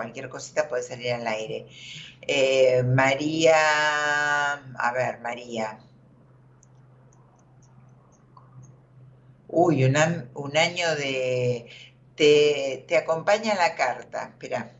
[0.00, 1.66] cualquier cosita puede salir al aire.
[2.22, 3.54] Eh, María,
[4.54, 5.78] a ver, María.
[9.48, 9.96] Uy, un,
[10.56, 11.68] año de...
[12.14, 14.72] Te, te acompaña la carta, espera.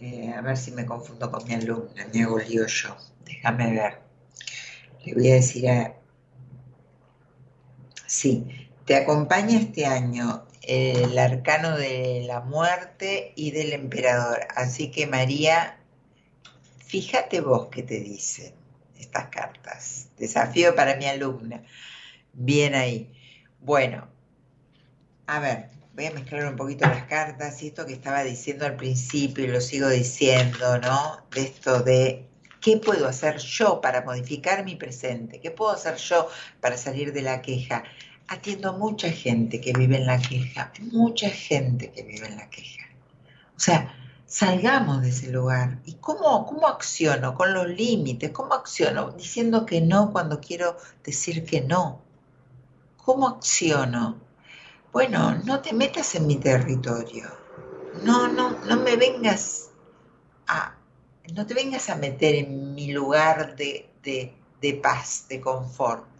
[0.00, 2.66] Eh, a ver si me confundo con mi alumna, me hago yo.
[3.24, 4.00] Déjame ver.
[5.04, 5.94] Le voy a decir a...
[8.06, 14.40] Sí, te acompaña este año el arcano de la muerte y del emperador.
[14.54, 15.78] Así que María,
[16.86, 18.54] fíjate vos qué te dicen
[18.98, 20.08] estas cartas.
[20.16, 21.62] Desafío para mi alumna.
[22.32, 23.12] Bien ahí.
[23.60, 24.08] Bueno,
[25.26, 28.76] a ver, voy a mezclar un poquito las cartas y esto que estaba diciendo al
[28.76, 31.24] principio y lo sigo diciendo, ¿no?
[31.30, 32.26] De esto de
[32.60, 36.28] qué puedo hacer yo para modificar mi presente, qué puedo hacer yo
[36.60, 37.84] para salir de la queja.
[38.28, 42.48] Atiendo a mucha gente que vive en la queja, mucha gente que vive en la
[42.48, 42.86] queja.
[43.56, 43.94] O sea,
[44.26, 45.78] salgamos de ese lugar.
[45.84, 47.34] ¿Y cómo, cómo acciono?
[47.34, 48.30] Con los límites.
[48.30, 49.12] ¿Cómo acciono?
[49.12, 52.00] Diciendo que no cuando quiero decir que no.
[52.96, 54.16] ¿Cómo acciono?
[54.92, 57.28] Bueno, no te metas en mi territorio.
[58.02, 59.70] No, no, no me vengas
[60.46, 60.74] a,
[61.32, 66.13] no te vengas a meter en mi lugar de, de paz, de confort.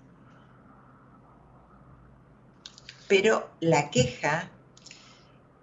[3.09, 4.51] Pero la queja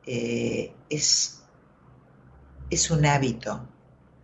[0.06, 1.42] eh, es,
[2.70, 3.68] es un hábito,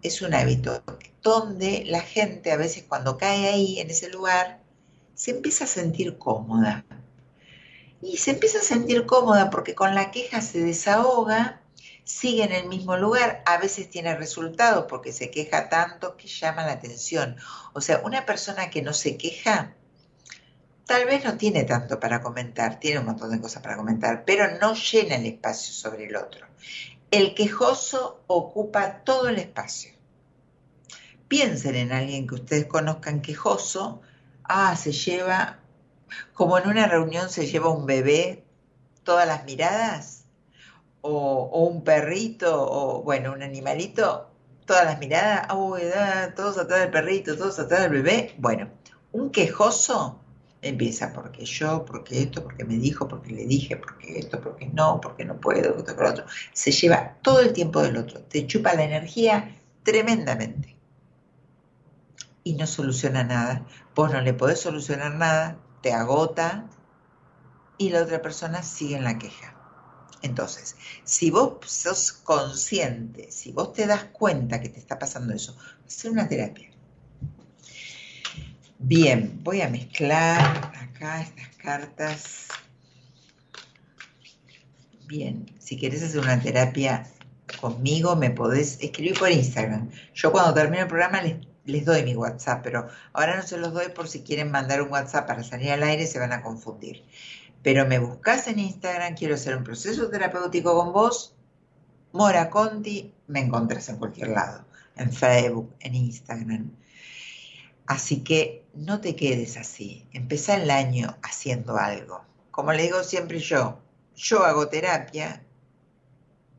[0.02, 0.84] es un hábito
[1.22, 4.62] donde la gente a veces cuando cae ahí, en ese lugar,
[5.14, 6.86] se empieza a sentir cómoda.
[8.02, 11.62] Y se empieza a sentir cómoda porque con la queja se desahoga,
[12.04, 16.66] sigue en el mismo lugar, a veces tiene resultados porque se queja tanto que llama
[16.66, 17.36] la atención.
[17.74, 19.76] O sea, una persona que no se queja
[20.88, 24.58] tal vez no tiene tanto para comentar, tiene un montón de cosas para comentar, pero
[24.60, 26.48] no llena el espacio sobre el otro.
[27.12, 29.92] El quejoso ocupa todo el espacio.
[31.28, 34.02] Piensen en alguien que ustedes conozcan quejoso,
[34.46, 35.60] ah, se lleva,
[36.34, 38.46] como en una reunión se lleva un bebé
[39.04, 40.24] todas las miradas,
[41.02, 44.30] o, un perrito, o bueno, un animalito,
[44.66, 45.82] todas las miradas, uy,
[46.36, 48.36] todos atrás del perrito, todos atrás del bebé.
[48.38, 48.70] Bueno,
[49.12, 50.22] un quejoso
[50.62, 55.00] Empieza porque yo, porque esto, porque me dijo, porque le dije, porque esto, porque no,
[55.00, 56.26] porque no puedo, esto, por otro.
[56.54, 60.76] Se lleva todo el tiempo del otro, te chupa la energía tremendamente.
[62.44, 63.66] Y no soluciona nada.
[63.94, 66.66] Vos no le podés solucionar nada, te agota
[67.78, 69.54] y la otra persona sigue en la queja.
[70.24, 75.56] Entonces, si vos sos consciente, si vos te das cuenta que te está pasando eso,
[75.86, 76.72] hacer una terapia
[78.80, 82.48] Bien, voy a mezclar acá estas cartas.
[85.08, 87.08] Bien, si quieres hacer una terapia
[87.60, 89.90] conmigo, me podés escribir por Instagram.
[90.14, 91.24] Yo cuando termine el programa
[91.66, 94.92] les, doy mi WhatsApp, pero ahora no se los doy por si quieren mandar un
[94.92, 97.04] WhatsApp para salir al aire, se van a confundir.
[97.64, 101.34] Pero me buscas en Instagram, quiero hacer un proceso terapéutico con vos,
[102.14, 106.72] Mora Conti, me encontrás en cualquier lado, en Facebook, en Instagram.
[107.88, 110.06] Así que no te quedes así.
[110.12, 112.22] Empezá el año haciendo algo.
[112.52, 113.80] Como le digo siempre yo,
[114.16, 115.44] yo hago terapia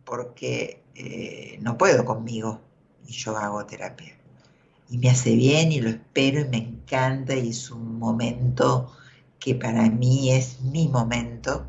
[0.05, 2.61] porque eh, no puedo conmigo
[3.07, 4.17] y yo hago terapia.
[4.89, 8.91] Y me hace bien y lo espero y me encanta y es un momento
[9.39, 11.67] que para mí es mi momento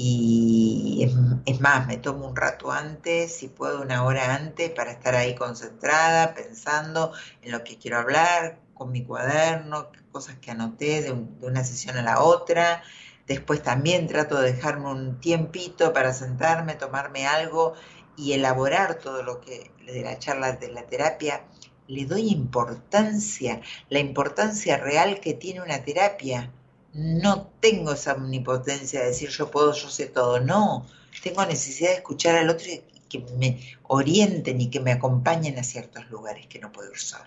[0.00, 1.02] y
[1.44, 5.34] es, más, me tomo un rato antes, si puedo una hora antes, para estar ahí
[5.34, 7.12] concentrada, pensando
[7.42, 11.10] en lo que quiero hablar, con mi cuaderno, cosas que anoté de,
[11.42, 12.84] una sesión a la otra.
[13.26, 17.74] Después también trato de dejarme un tiempito para sentarme, tomarme algo
[18.16, 21.44] y elaborar todo lo que de la charla de la terapia.
[21.88, 26.52] Le doy importancia, la importancia real que tiene una terapia
[26.92, 30.86] no tengo esa omnipotencia de decir yo puedo, yo sé todo, no,
[31.22, 35.62] tengo necesidad de escuchar al otro y que me orienten y que me acompañen a
[35.62, 37.24] ciertos lugares que no puedo ir sola.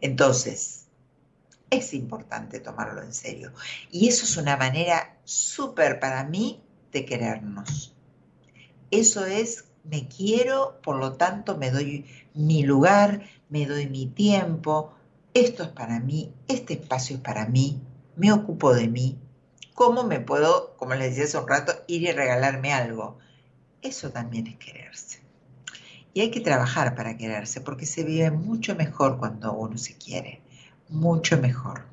[0.00, 0.86] Entonces,
[1.70, 3.52] es importante tomarlo en serio.
[3.90, 6.62] Y eso es una manera súper para mí
[6.92, 7.94] de querernos.
[8.90, 14.94] Eso es, me quiero, por lo tanto me doy mi lugar, me doy mi tiempo,
[15.34, 17.80] esto es para mí, este espacio es para mí,
[18.16, 19.18] me ocupo de mí,
[19.74, 23.18] cómo me puedo, como les decía hace un rato, ir y regalarme algo.
[23.82, 25.20] Eso también es quererse.
[26.14, 30.40] Y hay que trabajar para quererse, porque se vive mucho mejor cuando uno se quiere,
[30.88, 31.84] mucho mejor.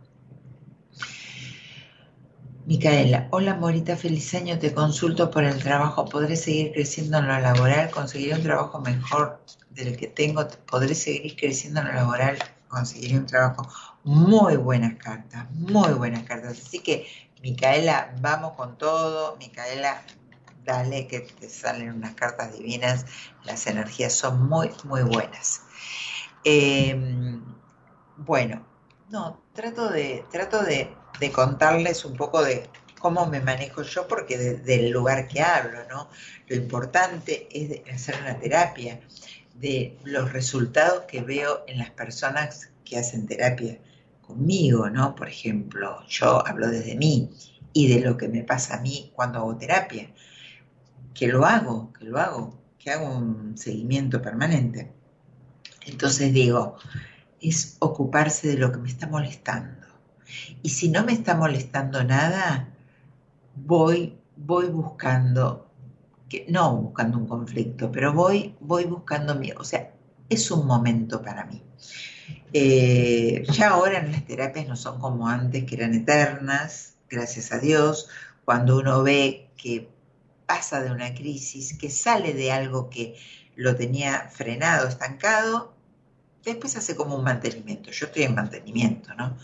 [2.66, 7.38] Micaela, hola Morita, feliz año, te consulto por el trabajo, ¿podré seguir creciendo en lo
[7.38, 7.92] laboral?
[7.92, 9.42] ¿Conseguiré un trabajo mejor
[9.72, 10.48] del que tengo?
[10.72, 12.38] ¿Podré seguir creciendo en lo laboral?
[12.70, 13.93] ¿Conseguiré un trabajo?
[14.04, 16.60] Muy buenas cartas, muy buenas cartas.
[16.60, 17.08] Así que,
[17.42, 19.38] Micaela, vamos con todo.
[19.38, 20.04] Micaela,
[20.66, 23.06] dale que te salen unas cartas divinas.
[23.46, 25.62] Las energías son muy, muy buenas.
[26.44, 27.42] Em,
[28.18, 28.66] bueno,
[29.10, 30.98] no, trato de, trato de,
[31.32, 32.70] contarles un poco de
[33.00, 36.10] cómo me manejo yo, porque del lugar que hablo, ¿no?
[36.48, 39.00] Lo importante es hacer una terapia,
[39.56, 43.80] de los resultados que veo en las personas que hacen terapia
[44.26, 45.16] conmigo, ¿no?
[45.16, 47.30] Por ejemplo, yo hablo desde mí
[47.74, 50.12] y de lo que me pasa a mí cuando hago terapia,
[51.14, 54.92] que lo hago, que lo hago, que hago un seguimiento permanente.
[55.86, 56.78] Entonces digo,
[57.42, 59.88] es ocuparse de lo que me está molestando.
[60.62, 62.70] Y si no me está molestando nada,
[63.56, 65.70] voy, voy buscando
[66.30, 69.94] que no buscando un conflicto, pero voy, voy buscando mi, o sea,
[70.30, 71.62] es un momento para mí.
[72.54, 78.10] Eh, ya ahora las terapias no son como antes, que eran eternas, gracias a Dios,
[78.46, 79.90] cuando uno ve que
[80.46, 83.16] pasa de una crisis, que sale de algo que
[83.56, 85.74] lo tenía frenado, estancado,
[86.44, 87.92] después hace como un mantenimiento.
[87.92, 89.38] Yo estoy en mantenimiento, ¿no?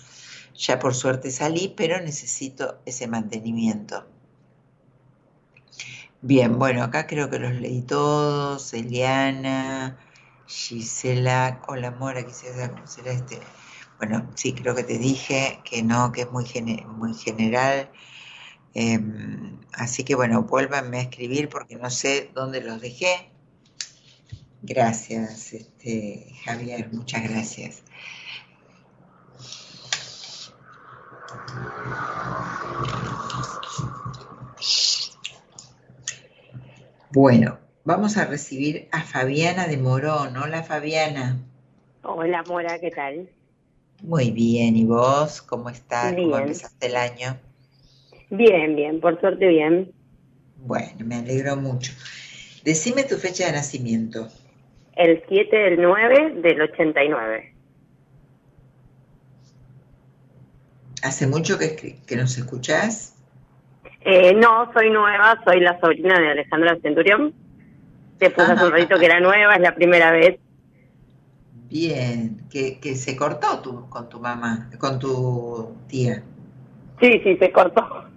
[0.55, 4.05] Ya por suerte salí, pero necesito ese mantenimiento.
[6.21, 8.73] Bien, bueno, acá creo que los leí todos.
[8.73, 9.97] Eliana,
[10.49, 13.39] Gisela, hola Mora, quisiera conocer a este.
[13.99, 16.43] Bueno, sí, creo que te dije que no, que es muy,
[16.87, 17.91] muy general.
[18.73, 23.31] Em, así que bueno, vuélvanme a escribir porque no sé dónde los dejé.
[24.63, 27.83] Gracias, este, Javier, muchas gracias.
[37.11, 37.59] Bueno,
[37.89, 40.37] vamos a recibir a Fabiana de Morón.
[40.37, 41.39] Hola Fabiana.
[42.03, 43.27] Hola Mora, ¿qué tal?
[44.03, 45.41] Muy bien, ¿y vos?
[45.41, 46.13] ¿Cómo estás?
[46.13, 47.39] ¿Cómo empezaste el año?
[48.29, 49.91] Bien, bien, por suerte bien.
[50.57, 51.93] Bueno, me alegro mucho.
[52.63, 54.27] Decime tu fecha de nacimiento.
[54.95, 57.55] El 7 del 9 del 89.
[61.01, 63.15] ¿Hace mucho que, que nos escuchás?
[64.01, 67.33] Eh, no, soy nueva, soy la sobrina de Alejandra Centurión.
[68.19, 70.37] Te puse hace un ratito que era nueva, es la primera vez.
[71.69, 76.21] Bien, que, que se cortó tu, con tu mamá, con tu tía.
[76.99, 78.09] Sí, sí, se cortó.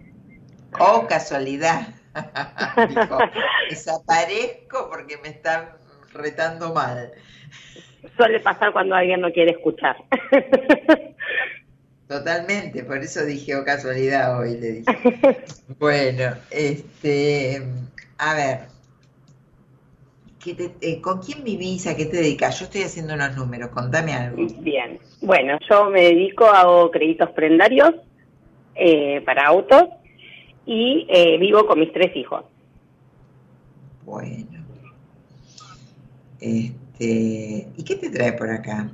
[0.81, 1.89] Oh, casualidad.
[3.71, 5.69] desaparezco porque me están
[6.13, 7.13] retando mal.
[8.17, 9.97] Suele pasar cuando alguien no quiere escuchar.
[12.09, 15.45] Totalmente, por eso dije, oh casualidad hoy, le dije.
[15.79, 17.63] bueno, este,
[18.19, 18.59] a ver,
[20.47, 21.87] eh, ¿con quién vivís?
[21.87, 22.59] ¿A qué te dedicas?
[22.59, 24.45] Yo estoy haciendo unos números, contame algo.
[24.61, 27.93] Bien, bueno, yo me dedico, hago créditos prendarios
[28.75, 29.85] eh, para autos
[30.67, 32.45] y eh, vivo con mis tres hijos.
[34.05, 34.47] Bueno.
[36.41, 38.91] Este, ¿Y qué te trae por acá?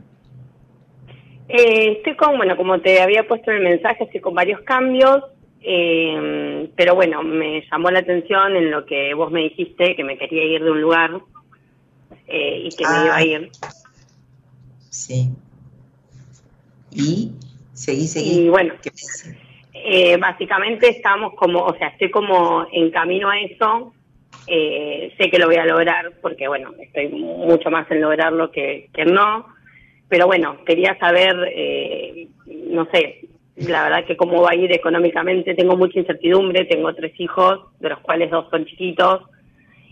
[1.49, 5.25] Eh, estoy con, bueno, como te había puesto en el mensaje, estoy con varios cambios,
[5.63, 10.19] eh, pero bueno, me llamó la atención en lo que vos me dijiste, que me
[10.19, 11.21] quería ir de un lugar
[12.27, 13.25] eh, y que me iba a ah.
[13.25, 13.51] ir.
[14.91, 15.31] Sí.
[16.91, 17.33] ¿Y?
[17.73, 18.41] Seguí, seguí.
[18.41, 18.75] Y bueno,
[20.21, 23.93] básicamente estamos como, o sea, estoy como en camino a eso.
[24.47, 29.05] sé que lo voy a lograr porque, bueno, estoy mucho más en lograrlo que, que
[29.05, 29.59] no
[30.09, 35.55] pero bueno, quería saber, eh, no sé, la verdad que cómo va a ir económicamente,
[35.55, 39.23] tengo mucha incertidumbre, tengo tres hijos, de los cuales dos son chiquitos,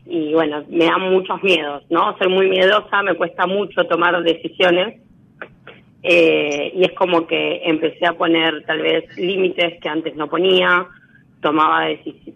[0.09, 2.17] y bueno, me dan muchos miedos, ¿no?
[2.19, 5.01] Soy muy miedosa, me cuesta mucho tomar decisiones,
[6.03, 10.87] eh, y es como que empecé a poner tal vez límites que antes no ponía,
[11.41, 11.87] tomaba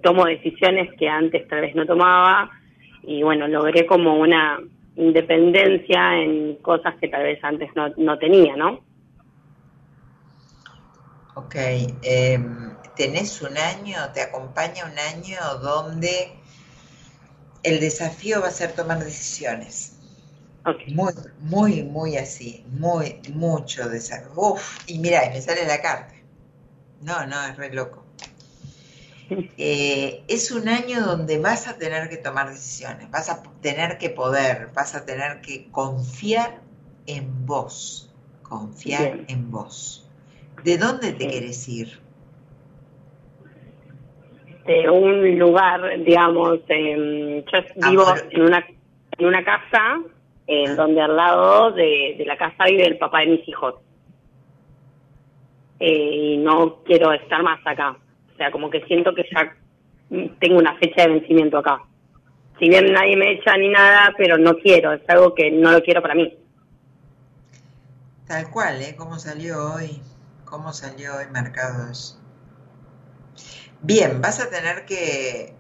[0.03, 2.51] tomo decisiones que antes tal vez no tomaba,
[3.05, 4.59] y bueno, logré como una
[4.97, 8.81] independencia en cosas que tal vez antes no, no tenía, ¿no?
[11.37, 11.55] Ok,
[12.03, 16.40] em, tenés un año, te acompaña un año donde
[17.63, 19.93] el desafío va a ser tomar decisiones.
[20.89, 24.33] Muy, muy, muy así, muy, mucho desafío.
[24.37, 26.15] Uf, y mira, me sale la carta.
[27.01, 28.05] No, no, es re loco.
[29.59, 34.11] Eh, es un año donde vas a tener que tomar decisiones, vas a tener que
[34.11, 36.61] poder, vas a tener que confiar
[37.07, 38.11] en vos,
[38.43, 40.05] confiar en vos.
[40.65, 42.01] ¿De dónde te quieres ir?
[44.73, 48.67] De un lugar, digamos, yo ah, vivo en, una,
[49.19, 50.01] en una casa
[50.47, 53.75] en donde al lado de, la casa vive el papá de mis hijos.
[55.81, 57.97] Eh, y no quiero estar más acá
[58.41, 59.55] sea, como que siento que ya
[60.41, 61.83] tengo una fecha de vencimiento acá.
[62.59, 65.83] Si bien nadie me echa ni nada, pero no quiero, es algo que no lo
[65.83, 66.37] quiero para mí.
[68.27, 68.95] Tal cual, ¿eh?
[68.97, 70.01] ¿Cómo salió hoy?
[70.47, 72.20] ¿Cómo salió hoy Mercados?
[73.83, 75.55] Bien, vas a tener que,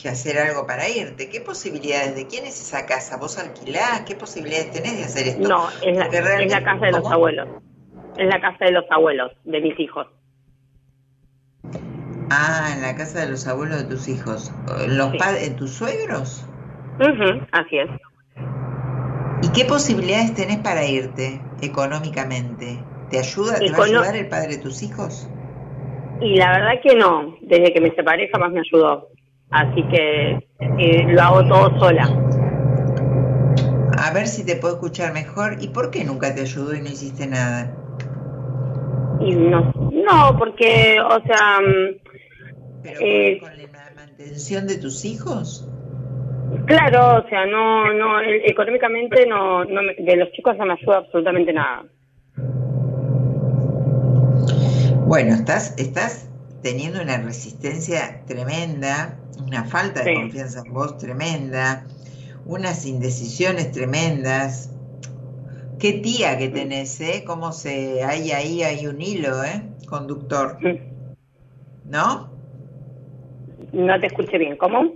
[0.00, 1.28] que hacer algo para irte.
[1.28, 2.16] ¿Qué posibilidades?
[2.16, 3.16] ¿De quién es esa casa?
[3.18, 4.00] ¿Vos alquilás?
[4.02, 5.48] ¿Qué posibilidades tenés de hacer esto?
[5.48, 7.48] No, es la, es la casa de los abuelos.
[8.16, 10.06] Es la casa de los abuelos, de mis hijos.
[12.30, 14.52] Ah, en la casa de los abuelos de tus hijos.
[14.88, 16.44] ¿Los padres, tus suegros?
[17.52, 17.90] así es.
[19.42, 22.78] ¿Y qué posibilidades tenés para irte económicamente?
[23.10, 25.28] ¿Te ayuda, te va a ayudar el padre de tus hijos?
[26.20, 27.36] Y la verdad que no.
[27.40, 29.08] Desde que me separé jamás me ayudó.
[29.50, 30.38] así que
[30.78, 32.04] eh, lo hago todo sola.
[33.98, 35.56] A ver si te puedo escuchar mejor.
[35.60, 37.74] ¿Y por qué nunca te ayudó y no hiciste nada?
[39.20, 41.60] Y no, no porque, o sea...
[41.60, 45.68] mm, ¿Pero eh, con la mantención de tus hijos?
[46.66, 51.52] Claro, o sea, no, no, económicamente no, no de los chicos no me ayuda absolutamente
[51.52, 51.84] nada.
[55.06, 56.28] Bueno, estás, estás
[56.62, 60.14] teniendo una resistencia tremenda, una falta de Sí.
[60.14, 61.84] confianza en vos tremenda,
[62.46, 64.70] unas indecisiones tremendas.
[65.78, 67.24] Qué tía que tenés, ¿eh?
[67.26, 68.04] Cómo se...
[68.04, 69.62] Hay ahí, hay un hilo, ¿eh?
[69.88, 70.58] Conductor.
[71.84, 72.30] ¿No?
[73.72, 74.94] No te escuché bien, ¿cómo?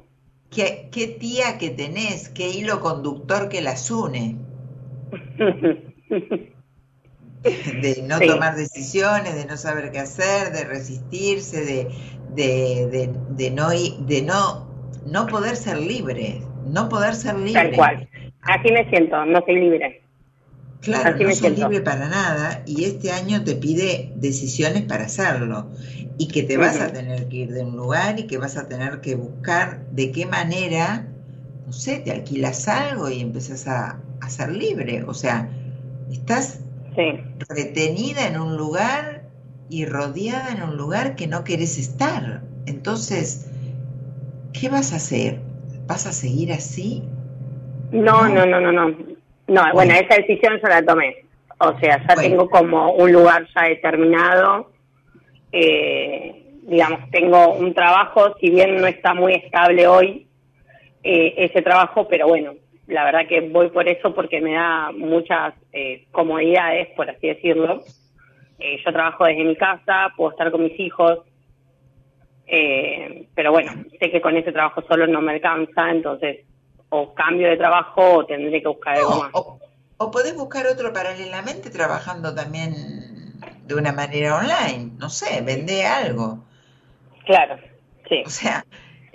[0.51, 2.29] ¿Qué, qué tía que tenés?
[2.29, 4.37] ¿Qué hilo conductor que las une?
[7.83, 8.27] de no Sí.
[8.27, 11.89] tomar decisiones, de no saber qué hacer, de resistirse, de,
[12.35, 14.67] de, de, de no, de no,
[15.07, 17.53] no poder ser libre, no poder ser libre.
[17.61, 18.09] Tal cual.
[18.43, 20.03] Así me siento, no soy libre.
[20.81, 21.61] Claro, Así no me siento.
[21.63, 25.71] libre para nada y este año te pide decisiones para hacerlo
[26.19, 28.69] y que te vas a tener que ir de un lugar y que vas a
[28.69, 31.09] tener que buscar de qué manera,
[31.67, 35.03] no sé, te alquilas algo y empezás a, a ser libre.
[35.05, 35.51] O sea,
[36.11, 36.61] estás
[36.97, 37.21] Sí.
[37.51, 39.23] retenida en un lugar
[39.69, 42.41] y rodeada en un lugar que no querés estar.
[42.67, 43.51] Entonces,
[44.59, 45.41] ¿qué vas a hacer?
[45.87, 47.03] ¿Vas a seguir así?
[47.93, 48.97] No, no, no, no, no.
[49.49, 51.25] No, bueno, esa decisión yo la tomé.
[51.59, 54.71] O sea, ya tengo como un lugar ya determinado.
[55.53, 60.27] Eh, digamos, tengo un trabajo, si bien no está muy estable hoy,
[61.05, 62.55] eh, ese trabajo, pero bueno,
[62.87, 67.83] la verdad que voy por eso porque me da muchas eh, comodidades, por así decirlo.
[68.59, 71.21] Eh, yo trabajo desde mi casa, puedo estar con mis hijos,
[72.47, 76.47] eh, pero bueno, sé que con ese trabajo solo no me alcanza, entonces
[76.89, 79.31] o cambio de trabajo o tendré que buscar algo más.
[79.35, 79.59] O,
[79.99, 82.73] o podés buscar otro paralelamente trabajando también
[83.65, 84.93] de una manera online.
[84.99, 86.45] No sé, vende algo.
[87.25, 87.57] Claro,
[88.09, 88.23] sí.
[88.25, 88.65] O sea,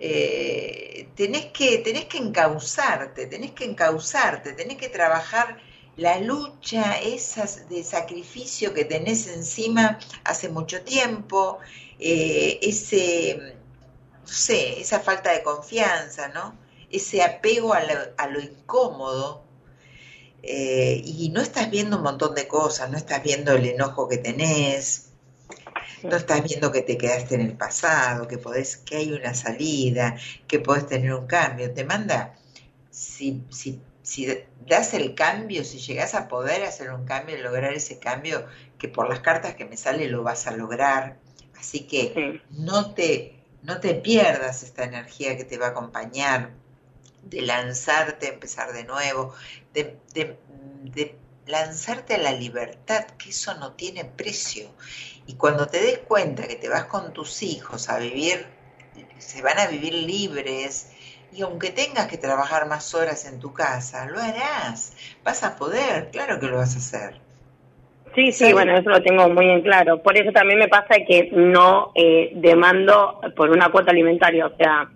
[0.04, 5.58] eh, tenés, que, tenés que encauzarte, tenés que encauzarte, tenés que trabajar
[5.96, 11.60] la lucha esa de sacrificio que tenés encima hace mucho tiempo,
[12.00, 13.56] eh, ese,
[14.24, 16.58] no sé, esa falta de confianza, ¿no?
[16.90, 19.46] Ese apego a lo, a lo incómodo.
[20.44, 24.18] eh, y no estás viendo un montón de cosas, no estás viendo el enojo que
[24.18, 25.11] tenés,
[26.04, 30.18] no estás viendo que te quedaste en el pasado, que podés, que hay una salida,
[30.48, 31.74] que podés tener un cambio.
[31.74, 32.36] Te manda,
[32.90, 34.28] si, si, si
[34.68, 38.46] das el cambio, si llegás a poder hacer un cambio, lograr ese cambio,
[38.78, 41.18] que por las cartas que me sale lo vas a lograr.
[41.60, 46.52] Así que no te, no te pierdas esta energía que te va a acompañar
[47.24, 49.34] de lanzarte, empezar de nuevo,
[49.74, 50.38] de, de,
[50.84, 51.16] de
[51.52, 54.70] lanzarte a la libertad, que eso no tiene precio.
[55.28, 58.46] Y cuando te des cuenta que te vas con tus hijos a vivir,
[59.20, 60.92] se van a vivir libres,
[61.34, 66.10] y aunque tengas que trabajar más horas en tu casa, lo harás, vas a poder,
[66.12, 67.22] claro que lo vas a hacer.
[68.16, 70.04] Sí, sí, bueno, eso lo tengo muy en claro.
[70.04, 74.48] Por eso también me pasa que no eh, demando por una cuota alimentaria.
[74.48, 74.90] O sea,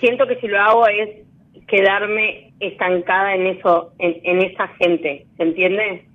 [0.00, 1.23] siento que si lo hago es
[1.66, 6.08] quedarme estancada en eso, en, en esa gente, ¿se entiende?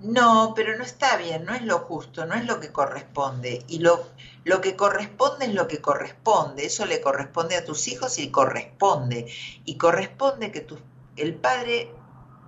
[0.00, 3.62] No, pero no está bien, no es lo justo, no es lo que corresponde.
[3.68, 4.04] Y lo,
[4.44, 6.66] lo que corresponde es lo que corresponde.
[6.66, 9.26] Eso le corresponde a tus hijos y corresponde.
[9.64, 10.76] Y corresponde que tu,
[11.16, 11.90] el padre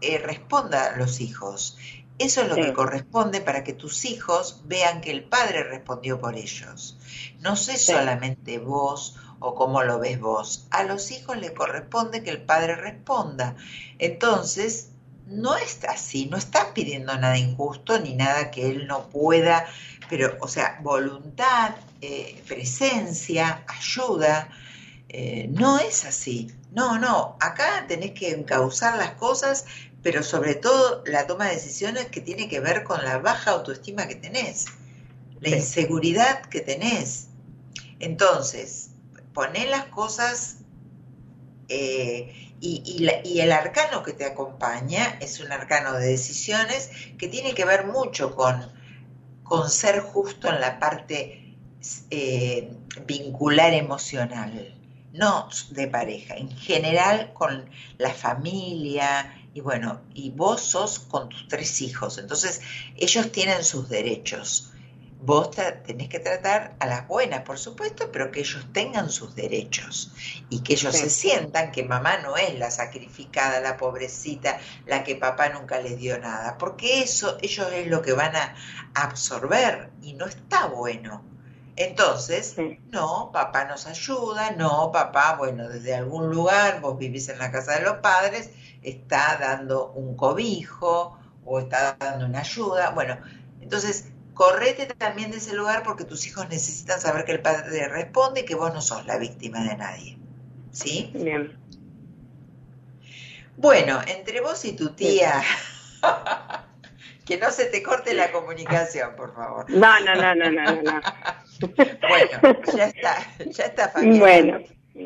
[0.01, 1.79] eh, responda a los hijos.
[2.19, 2.63] Eso es lo Sí.
[2.63, 6.99] que corresponde para que tus hijos vean que el padre respondió por ellos.
[7.41, 7.93] No sé Sí.
[7.93, 10.67] solamente vos o cómo lo ves vos.
[10.71, 13.57] A los hijos les corresponde que el padre responda.
[13.99, 14.89] Entonces,
[15.27, 19.67] no es así, no estás pidiendo nada injusto ni nada que él no pueda,
[20.09, 24.49] pero, o sea, voluntad, eh, presencia, ayuda,
[25.09, 26.51] eh, no es así.
[26.73, 29.65] No, no, acá tenés que encauzar las cosas,
[30.03, 34.07] pero sobre todo la toma de decisiones que tiene que ver con la baja autoestima
[34.07, 34.67] que tenés,
[35.41, 35.55] la Sí.
[35.57, 37.29] inseguridad que tenés.
[38.01, 38.91] Entonces,
[39.35, 40.59] poné las cosas
[41.69, 47.67] eh, y, el arcano que te acompaña es un arcano de decisiones que tiene que
[47.67, 48.73] ver mucho con,
[49.43, 51.57] con ser justo en la parte
[52.11, 52.73] eh,
[53.07, 54.75] vincular emocional,
[55.13, 61.47] no de pareja, en general con la familia y bueno, y vos sos con tus
[61.49, 62.63] tres hijos, entonces
[62.97, 64.74] ellos tienen sus derechos.
[65.21, 70.13] Vos tenés que tratar a las buenas, por supuesto, pero que ellos tengan sus derechos
[70.51, 75.17] y que ellos se sientan que mamá no es la sacrificada, la pobrecita, la que
[75.17, 78.55] papá nunca les dio nada, porque eso ellos es lo que van a
[78.95, 81.25] absorber y no está bueno.
[81.77, 82.55] Entonces,
[82.91, 87.79] no, papá nos ayuda, no, papá, bueno, desde algún lugar, vos vivís en la casa
[87.79, 88.51] de los padres,
[88.83, 92.91] está dando un cobijo o está dando una ayuda.
[92.91, 93.19] Bueno,
[93.61, 98.41] entonces correte también de ese lugar porque tus hijos necesitan saber que el padre responde
[98.41, 100.19] y que vos no sos la víctima de nadie.
[100.73, 101.11] ¿Sí?
[101.15, 101.57] Bien.
[103.57, 105.43] Bueno, entre vos y tu tía,
[107.25, 109.71] que no se te corte la comunicación, por favor.
[109.71, 111.01] No, no, no, no, no, no.
[112.09, 113.17] bueno, ya está,
[113.47, 114.21] ya está familia.
[114.21, 114.59] Bueno.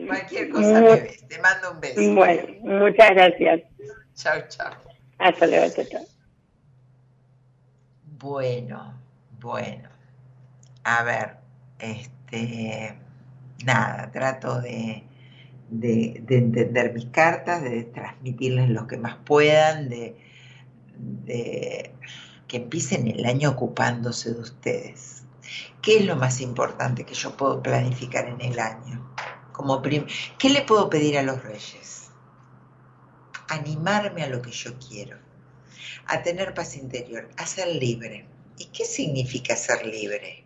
[0.06, 1.26] Cualquier cosa me ves.
[1.28, 2.14] Te mando un beso.
[2.14, 3.60] Bueno, muchas gracias.
[4.14, 4.72] Chao, chao.
[5.18, 6.02] Hasta luego, chao.
[8.18, 8.97] Bueno,
[9.40, 9.88] bueno,
[10.84, 11.36] a ver,
[11.78, 12.98] este,
[13.64, 15.04] nada, trato de,
[15.70, 20.16] de, entender mis cartas, de transmitirles lo que más puedan, de,
[20.96, 21.94] de
[22.48, 25.22] que empiecen el año ocupándose de ustedes.
[25.82, 29.14] ¿Qué es lo más importante que yo puedo planificar en el año?
[29.52, 32.10] Como ¿Qué le puedo pedir a los reyes?
[33.48, 35.18] Animarme a lo que yo quiero,
[36.06, 38.26] a tener paz interior, a ser libre
[38.58, 40.44] ¿Y qué significa ser libre?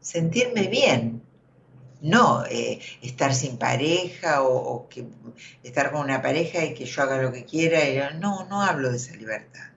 [0.00, 1.22] Sentirme bien,
[2.02, 4.88] no eh, estar sin pareja o,
[5.62, 8.10] estar con una pareja y que yo haga lo que quiera.
[8.10, 9.70] No, no hablo de esa libertad.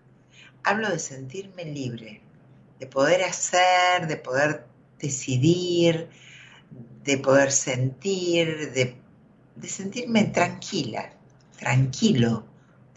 [0.64, 2.22] Hablo de sentirme libre,
[2.80, 4.66] de poder hacer, de poder
[5.00, 6.10] decidir,
[7.06, 8.98] de poder sentir, de,
[9.56, 11.14] de sentirme tranquila,
[11.58, 12.44] tranquilo,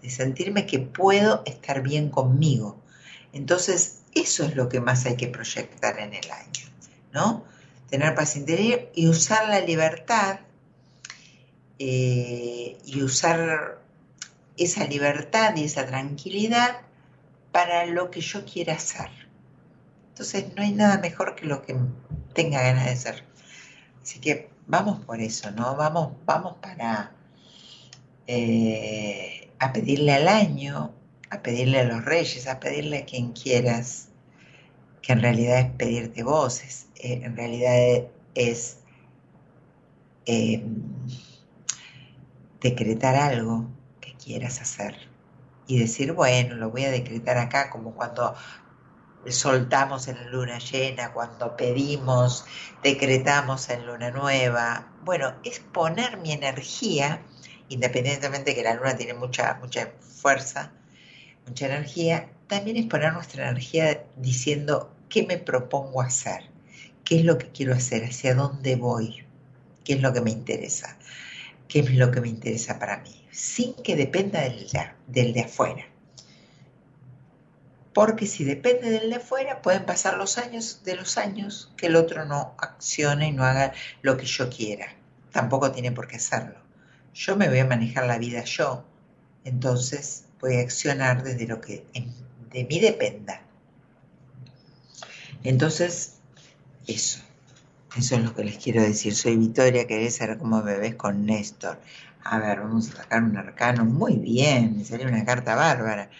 [0.02, 2.82] de sentirme que puedo estar bien conmigo.
[3.32, 6.66] Entonces, eso es lo que más hay que proyectar en el año,
[7.12, 7.44] ¿no?
[7.88, 10.40] Tener paz interior y usar la libertad
[11.78, 13.80] eh, y usar
[14.56, 16.82] esa libertad y esa tranquilidad
[17.52, 19.08] para lo que yo quiera hacer.
[20.10, 21.76] Entonces no hay nada mejor que lo que
[22.34, 23.24] tenga ganas de hacer.
[24.02, 25.76] Así que vamos por eso, ¿no?
[25.76, 27.12] Vamos, vamos para
[28.26, 30.94] eh, a pedirle al año
[31.30, 34.08] a pedirle a los reyes, a pedirle a quien quieras,
[35.00, 38.78] que en realidad es pedirte voces, eh, en realidad es
[40.26, 40.82] em,
[42.60, 43.66] decretar algo
[44.00, 44.96] que quieras hacer
[45.66, 48.34] y decir, bueno, lo voy a decretar acá, como cuando
[49.28, 52.44] soltamos en la luna llena, cuando pedimos,
[52.82, 54.88] decretamos en luna nueva.
[55.04, 57.22] Bueno, es poner mi energía,
[57.68, 60.72] independientemente que la luna tiene mucha, mucha fuerza,
[61.46, 66.44] mucha energía, también es poner nuestra energía diciendo qué me propongo hacer,
[67.04, 69.24] qué es lo que quiero hacer, hacia dónde voy,
[69.84, 70.96] qué es lo que me interesa,
[71.68, 75.84] qué es lo que me interesa para mí, sin que dependa del de, afuera.
[77.92, 81.96] Porque si depende del de afuera, pueden pasar los años de los años que el
[81.96, 83.72] otro no accione y no haga
[84.02, 84.94] lo que yo quiera.
[85.32, 86.58] Tampoco tiene por qué hacerlo.
[87.14, 88.84] Yo me voy a manejar la vida yo.
[89.44, 91.84] Entonces, voy a accionar desde lo que
[92.52, 93.42] de mí dependa.
[95.42, 96.16] Entonces,
[96.86, 97.20] eso.
[97.96, 99.14] Eso es lo que les quiero decir.
[99.14, 101.78] Soy Victoria, querés ser como bebés con Néstor.
[102.22, 103.84] A ver, vamos a sacar un arcano.
[103.84, 106.10] Muy bien, me salió una carta bárbara.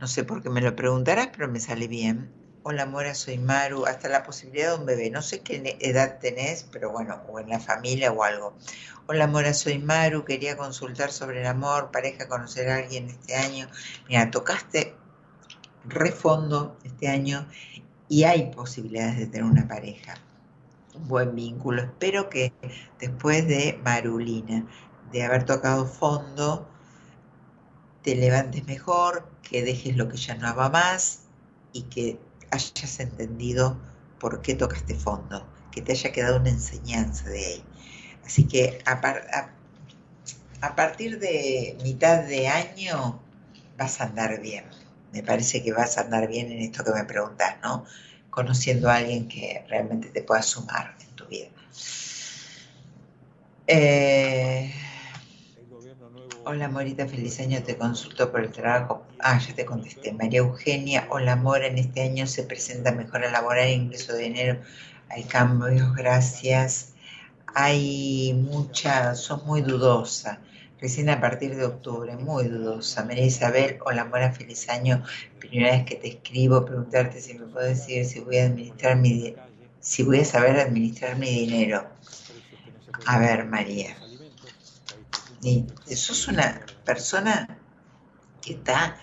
[0.00, 2.30] No sé por qué me lo preguntarás, pero me sale bien.
[2.62, 3.86] Hola Mora, soy Maru.
[3.86, 5.10] Hasta la posibilidad de un bebé.
[5.10, 8.54] No sé qué edad tenés, pero bueno, o en la familia o algo.
[9.06, 10.26] Hola Mora, soy Maru.
[10.26, 13.66] Quería consultar sobre el amor, pareja, conocer a alguien este año.
[14.10, 14.94] Mira, tocaste
[15.86, 17.46] refondo este año
[18.10, 20.16] y hay posibilidades de tener una pareja.
[20.94, 21.80] Un buen vínculo.
[21.80, 22.52] Espero que
[22.98, 24.66] después de Marulina,
[25.10, 26.68] de haber tocado fondo,
[28.02, 31.22] te levantes mejor, que dejes lo que ya no va más
[31.72, 32.18] y que
[32.50, 33.78] hayas entendido
[34.18, 37.64] por qué tocaste fondo, que te haya quedado una enseñanza de ahí.
[38.24, 39.00] Así que a,
[40.60, 43.20] a, partir de mitad de año
[43.76, 44.64] vas a andar bien.
[45.12, 47.84] Me parece que vas a andar bien en esto que me preguntas, ¿no?
[48.30, 51.48] Conociendo a alguien que realmente te pueda sumar en tu vida.
[53.66, 54.72] Eh,
[56.52, 59.04] Hola Morita, feliz año, te consulto por el trabajo.
[59.20, 60.12] Ah, ya te contesté.
[60.12, 64.60] María Eugenia, hola Mora, en este año se presenta mejora laboral, ingreso de dinero,
[65.08, 66.94] hay cambios, gracias.
[67.54, 70.40] Hay mucha, sos muy dudosa.
[70.80, 73.04] Recién a partir de octubre, muy dudosa.
[73.04, 75.04] María Isabel, hola, Mora, feliz año.
[75.38, 79.36] Primera vez que te escribo, preguntarte si me puedo decir si voy a administrar mi
[79.78, 81.86] si voy a saber administrar mi dinero.
[83.06, 83.99] A ver, María.
[85.42, 87.58] Y sos una persona
[88.42, 88.96] que está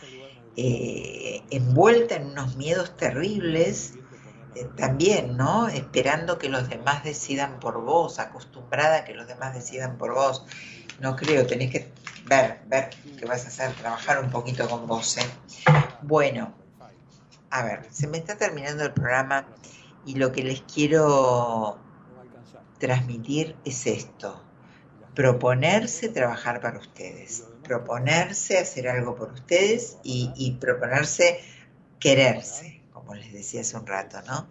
[0.55, 3.93] eh, envuelta en unos miedos terribles
[4.55, 5.67] eh, también, ¿no?
[5.67, 10.45] Esperando que los demás decidan por vos, acostumbrada a que los demás decidan por vos.
[10.99, 11.91] No creo, tenés que
[12.25, 12.89] ver, ver
[13.19, 15.17] qué vas a hacer, trabajar un poquito con vos.
[15.17, 15.29] ¿eh?
[16.01, 16.53] Bueno,
[17.51, 19.47] a ver, se me está terminando el programa
[20.05, 21.77] y lo que les quiero
[22.79, 24.46] transmitir es esto.
[25.17, 31.39] Proponerse trabajar para ustedes, proponerse hacer algo por ustedes y, proponerse
[31.99, 34.47] quererse, como les decía hace un rato, ¿no?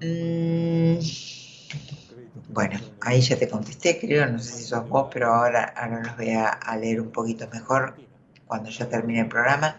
[0.00, 0.98] Mm,
[2.48, 6.16] bueno, ahí ya te contesté, creo, no sé si sos vos, pero ahora, ahora los
[6.16, 7.94] voy a, leer un poquito mejor
[8.48, 9.78] cuando ya termine el programa.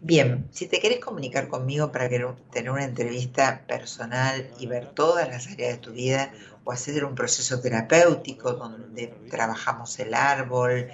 [0.00, 5.46] Bien, si te querés comunicar conmigo para tener una entrevista personal y ver todas las
[5.46, 6.32] áreas de tu vida
[6.64, 10.88] o hacer un proceso terapéutico donde trabajamos el árbol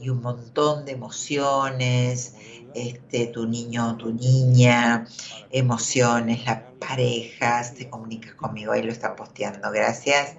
[0.00, 2.34] y un montón de emociones,
[2.74, 5.06] este, tu niño o tu niña,
[5.50, 10.36] emociones, las parejas, te comunicas conmigo, ahí lo están posteando, gracias.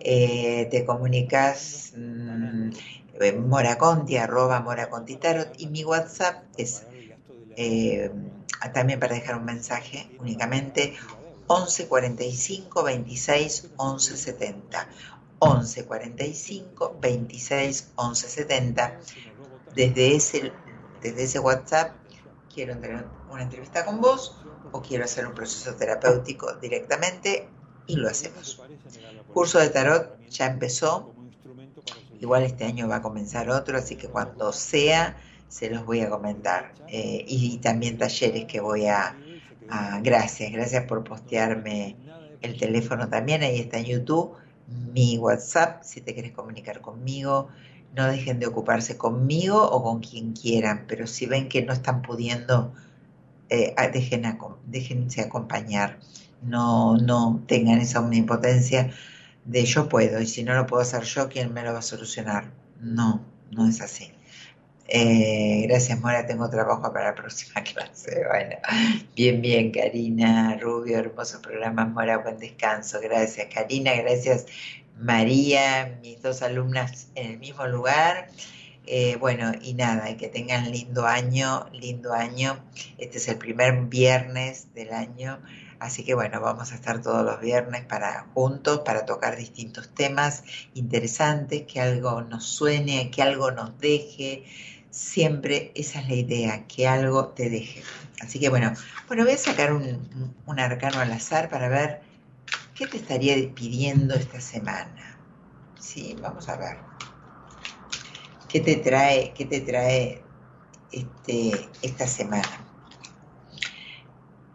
[0.00, 2.70] Eh, te comunicas mmm,
[3.46, 6.84] moraconti, arroba moraconti tarot, y mi WhatsApp es
[7.56, 8.10] eh,
[8.72, 10.94] también para dejar un mensaje únicamente
[11.52, 14.88] 11 45 26 11 70.
[15.38, 18.98] 11 45 26 11 70.
[19.74, 20.52] Desde ese
[21.02, 21.92] desde ese WhatsApp
[22.54, 24.36] quiero tener una entrevista con vos
[24.70, 27.48] o quiero hacer un proceso terapéutico directamente
[27.86, 28.62] y lo hacemos.
[29.34, 31.12] Curso de tarot ya empezó,
[32.18, 35.18] igual este año va a comenzar otro, así que cuando sea
[35.48, 36.72] se los voy a comentar.
[36.88, 39.14] Eh, y, también talleres que voy a,
[39.68, 40.00] a...
[40.00, 41.96] Gracias, gracias por postearme
[42.40, 44.32] el teléfono también, ahí está en YouTube,
[44.92, 47.48] mi WhatsApp, si te quieres comunicar conmigo,
[47.94, 52.02] no dejen de ocuparse conmigo o con quien quieran, pero si ven que no están
[52.02, 52.72] pudiendo,
[53.48, 54.24] eh, dejen
[54.66, 55.98] déjense acompañar,
[56.42, 58.90] no, no tengan esa omnipotencia
[59.44, 61.82] de yo puedo y si no lo puedo hacer yo, ¿quién me lo va a
[61.82, 62.52] solucionar?
[62.80, 64.12] No, no es así.
[64.88, 66.26] Eh, gracias, Mora.
[66.26, 68.24] Tengo trabajo para la próxima clase.
[68.28, 68.56] Bueno,
[69.16, 70.98] bien, bien, Karina Rubio.
[70.98, 72.18] Hermoso programa, Mora.
[72.18, 73.00] Buen descanso.
[73.00, 73.94] Gracias, Karina.
[73.94, 74.46] Gracias,
[74.98, 78.28] María, mis dos alumnas en el mismo lugar.
[78.86, 82.58] Eh, bueno, y nada, que tengan lindo año, lindo año.
[82.98, 85.40] Este es el primer viernes del año,
[85.78, 90.42] así que bueno, vamos a estar todos los viernes para juntos, para tocar distintos temas
[90.74, 94.44] interesantes, que algo nos suene, que algo nos deje.
[94.92, 97.82] Siempre esa es la idea, que algo te deje.
[98.20, 98.72] Así que bueno,
[99.08, 102.02] bueno, voy a sacar un, un arcano al azar para ver
[102.74, 105.18] ¿Qué te estaría pidiendo esta semana?
[105.78, 106.78] Sí, vamos a ver.
[108.48, 110.24] ¿Qué te trae, qué te trae
[110.90, 112.66] este, esta semana?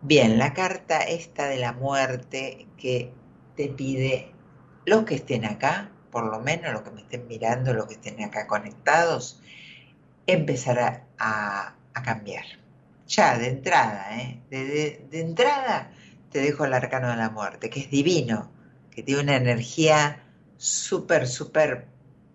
[0.01, 3.13] Bien, la carta esta de la muerte que
[3.55, 4.33] te pide
[4.85, 8.21] los que estén acá, por lo menos los que me estén mirando, los que estén
[8.23, 9.41] acá conectados,
[10.27, 11.73] empezar a,
[12.03, 12.45] cambiar.
[13.07, 14.39] Ya, de entrada, ¿eh?
[14.49, 15.91] de, de entrada
[16.29, 18.51] te dejo el arcano de la muerte, que es divino,
[18.91, 20.23] que tiene una energía
[20.57, 21.87] súper, súper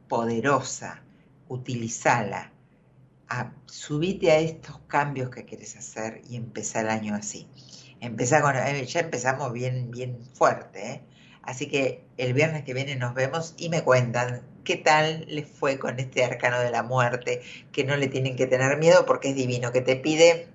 [0.09, 1.02] poderosa.
[1.48, 2.51] Utilizala.
[3.28, 7.48] A, subite a estos cambios que quieres hacer y empezar el año así.
[8.01, 11.02] Empezá con, eh, ya empezamos bien, bien fuerte, ¿eh?
[11.43, 15.78] Así que el viernes que viene nos vemos y me cuentan qué tal les fue
[15.78, 17.43] con este arcano de la muerte,
[17.73, 20.48] que no le tienen que tener miedo porque es divino, que te pide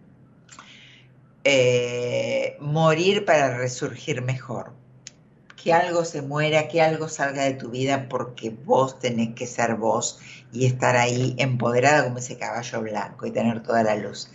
[1.43, 4.73] eh, morir para resurgir mejor.
[5.61, 9.75] Que algo se muera, que algo salga de tu vida porque vos tenés que ser
[9.75, 10.19] vos
[10.53, 14.29] y estar ahí empoderada como ese caballo blanco y tener toda la luz.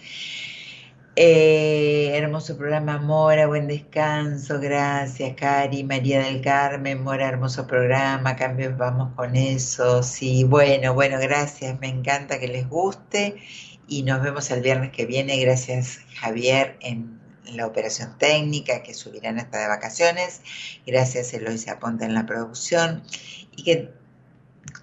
[1.14, 8.78] Eh, hermoso programa, Mora, buen descanso, gracias, Cari, María del Carmen, Mora, hermoso programa, cambios,
[8.78, 13.36] vamos con eso, sí, bueno, bueno, gracias, me encanta que les guste
[13.86, 15.39] y nos vemos el viernes que viene.
[15.39, 20.40] Gracias Javier en la operación técnica que subirán hasta de vacaciones.
[20.86, 23.02] Gracias Eloisa Ponte en la producción
[23.55, 23.93] y que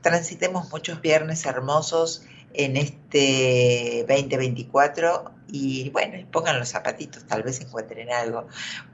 [0.02, 2.24] transitemos muchos viernes hermosos
[2.54, 8.48] en este 2024 y bueno, pongan los zapatitos, tal vez encuentren algo.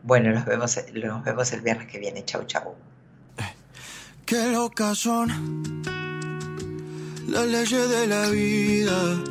[0.04, 2.24] Bueno, nos vemos, el viernes que viene.
[2.26, 2.76] Chau, chau.
[4.26, 4.52] Qué
[7.28, 9.24] las leyes de la vida.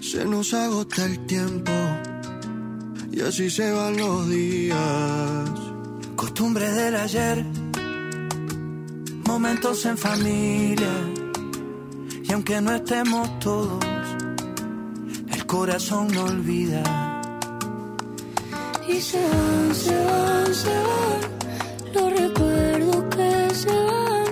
[0.00, 1.72] Se nos agota el tiempo
[3.12, 5.50] y así se van los días.
[6.16, 7.44] Costumbre del ayer,
[9.26, 11.19] momentos en familia.
[12.30, 13.84] Y aunque no estemos todos,
[15.32, 16.80] el corazón no olvida.
[18.86, 24.24] Y se van, se van, se van los recuerdos que se van.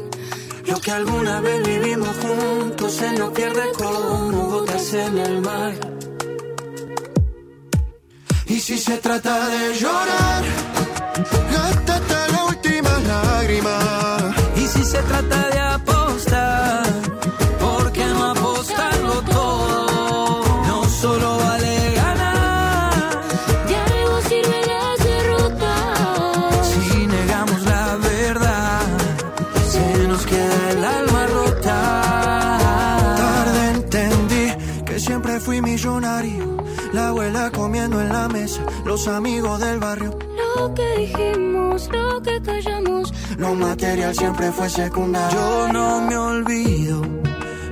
[0.69, 5.75] Lo que alguna vez vivimos juntos se nos pierde como gotas en el mar.
[8.47, 10.45] Y si se trata de llorar,
[11.53, 14.35] gástate la última lágrima.
[14.55, 15.58] Y si se trata de
[38.99, 40.19] los amigos del barrio.
[40.57, 43.13] Lo que dijimos, lo que callamos.
[43.39, 45.39] Lo material siempre fue secundario.
[45.39, 47.03] Yo no me olvido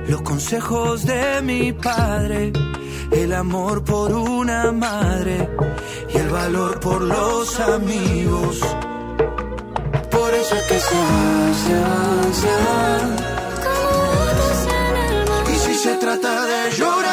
[0.07, 2.53] los consejos de mi padre,
[3.11, 5.49] el amor por una madre
[6.13, 8.59] y el valor por los amigos.
[10.09, 12.87] Por eso es que se va, se va, se va.
[13.65, 15.43] Como en el mar.
[15.53, 17.06] Y si se trata de llorar,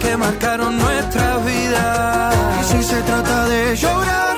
[0.00, 2.30] Que marcaron nuestra vida.
[2.60, 4.36] Y si se trata de llorar,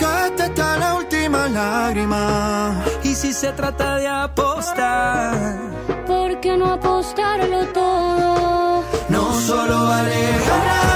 [0.00, 2.74] gástate la última lágrima.
[3.02, 5.34] Y si se trata de apostar,
[6.06, 8.82] ¿Por qué no apostarlo todo?
[9.08, 10.87] no solo vale ganar.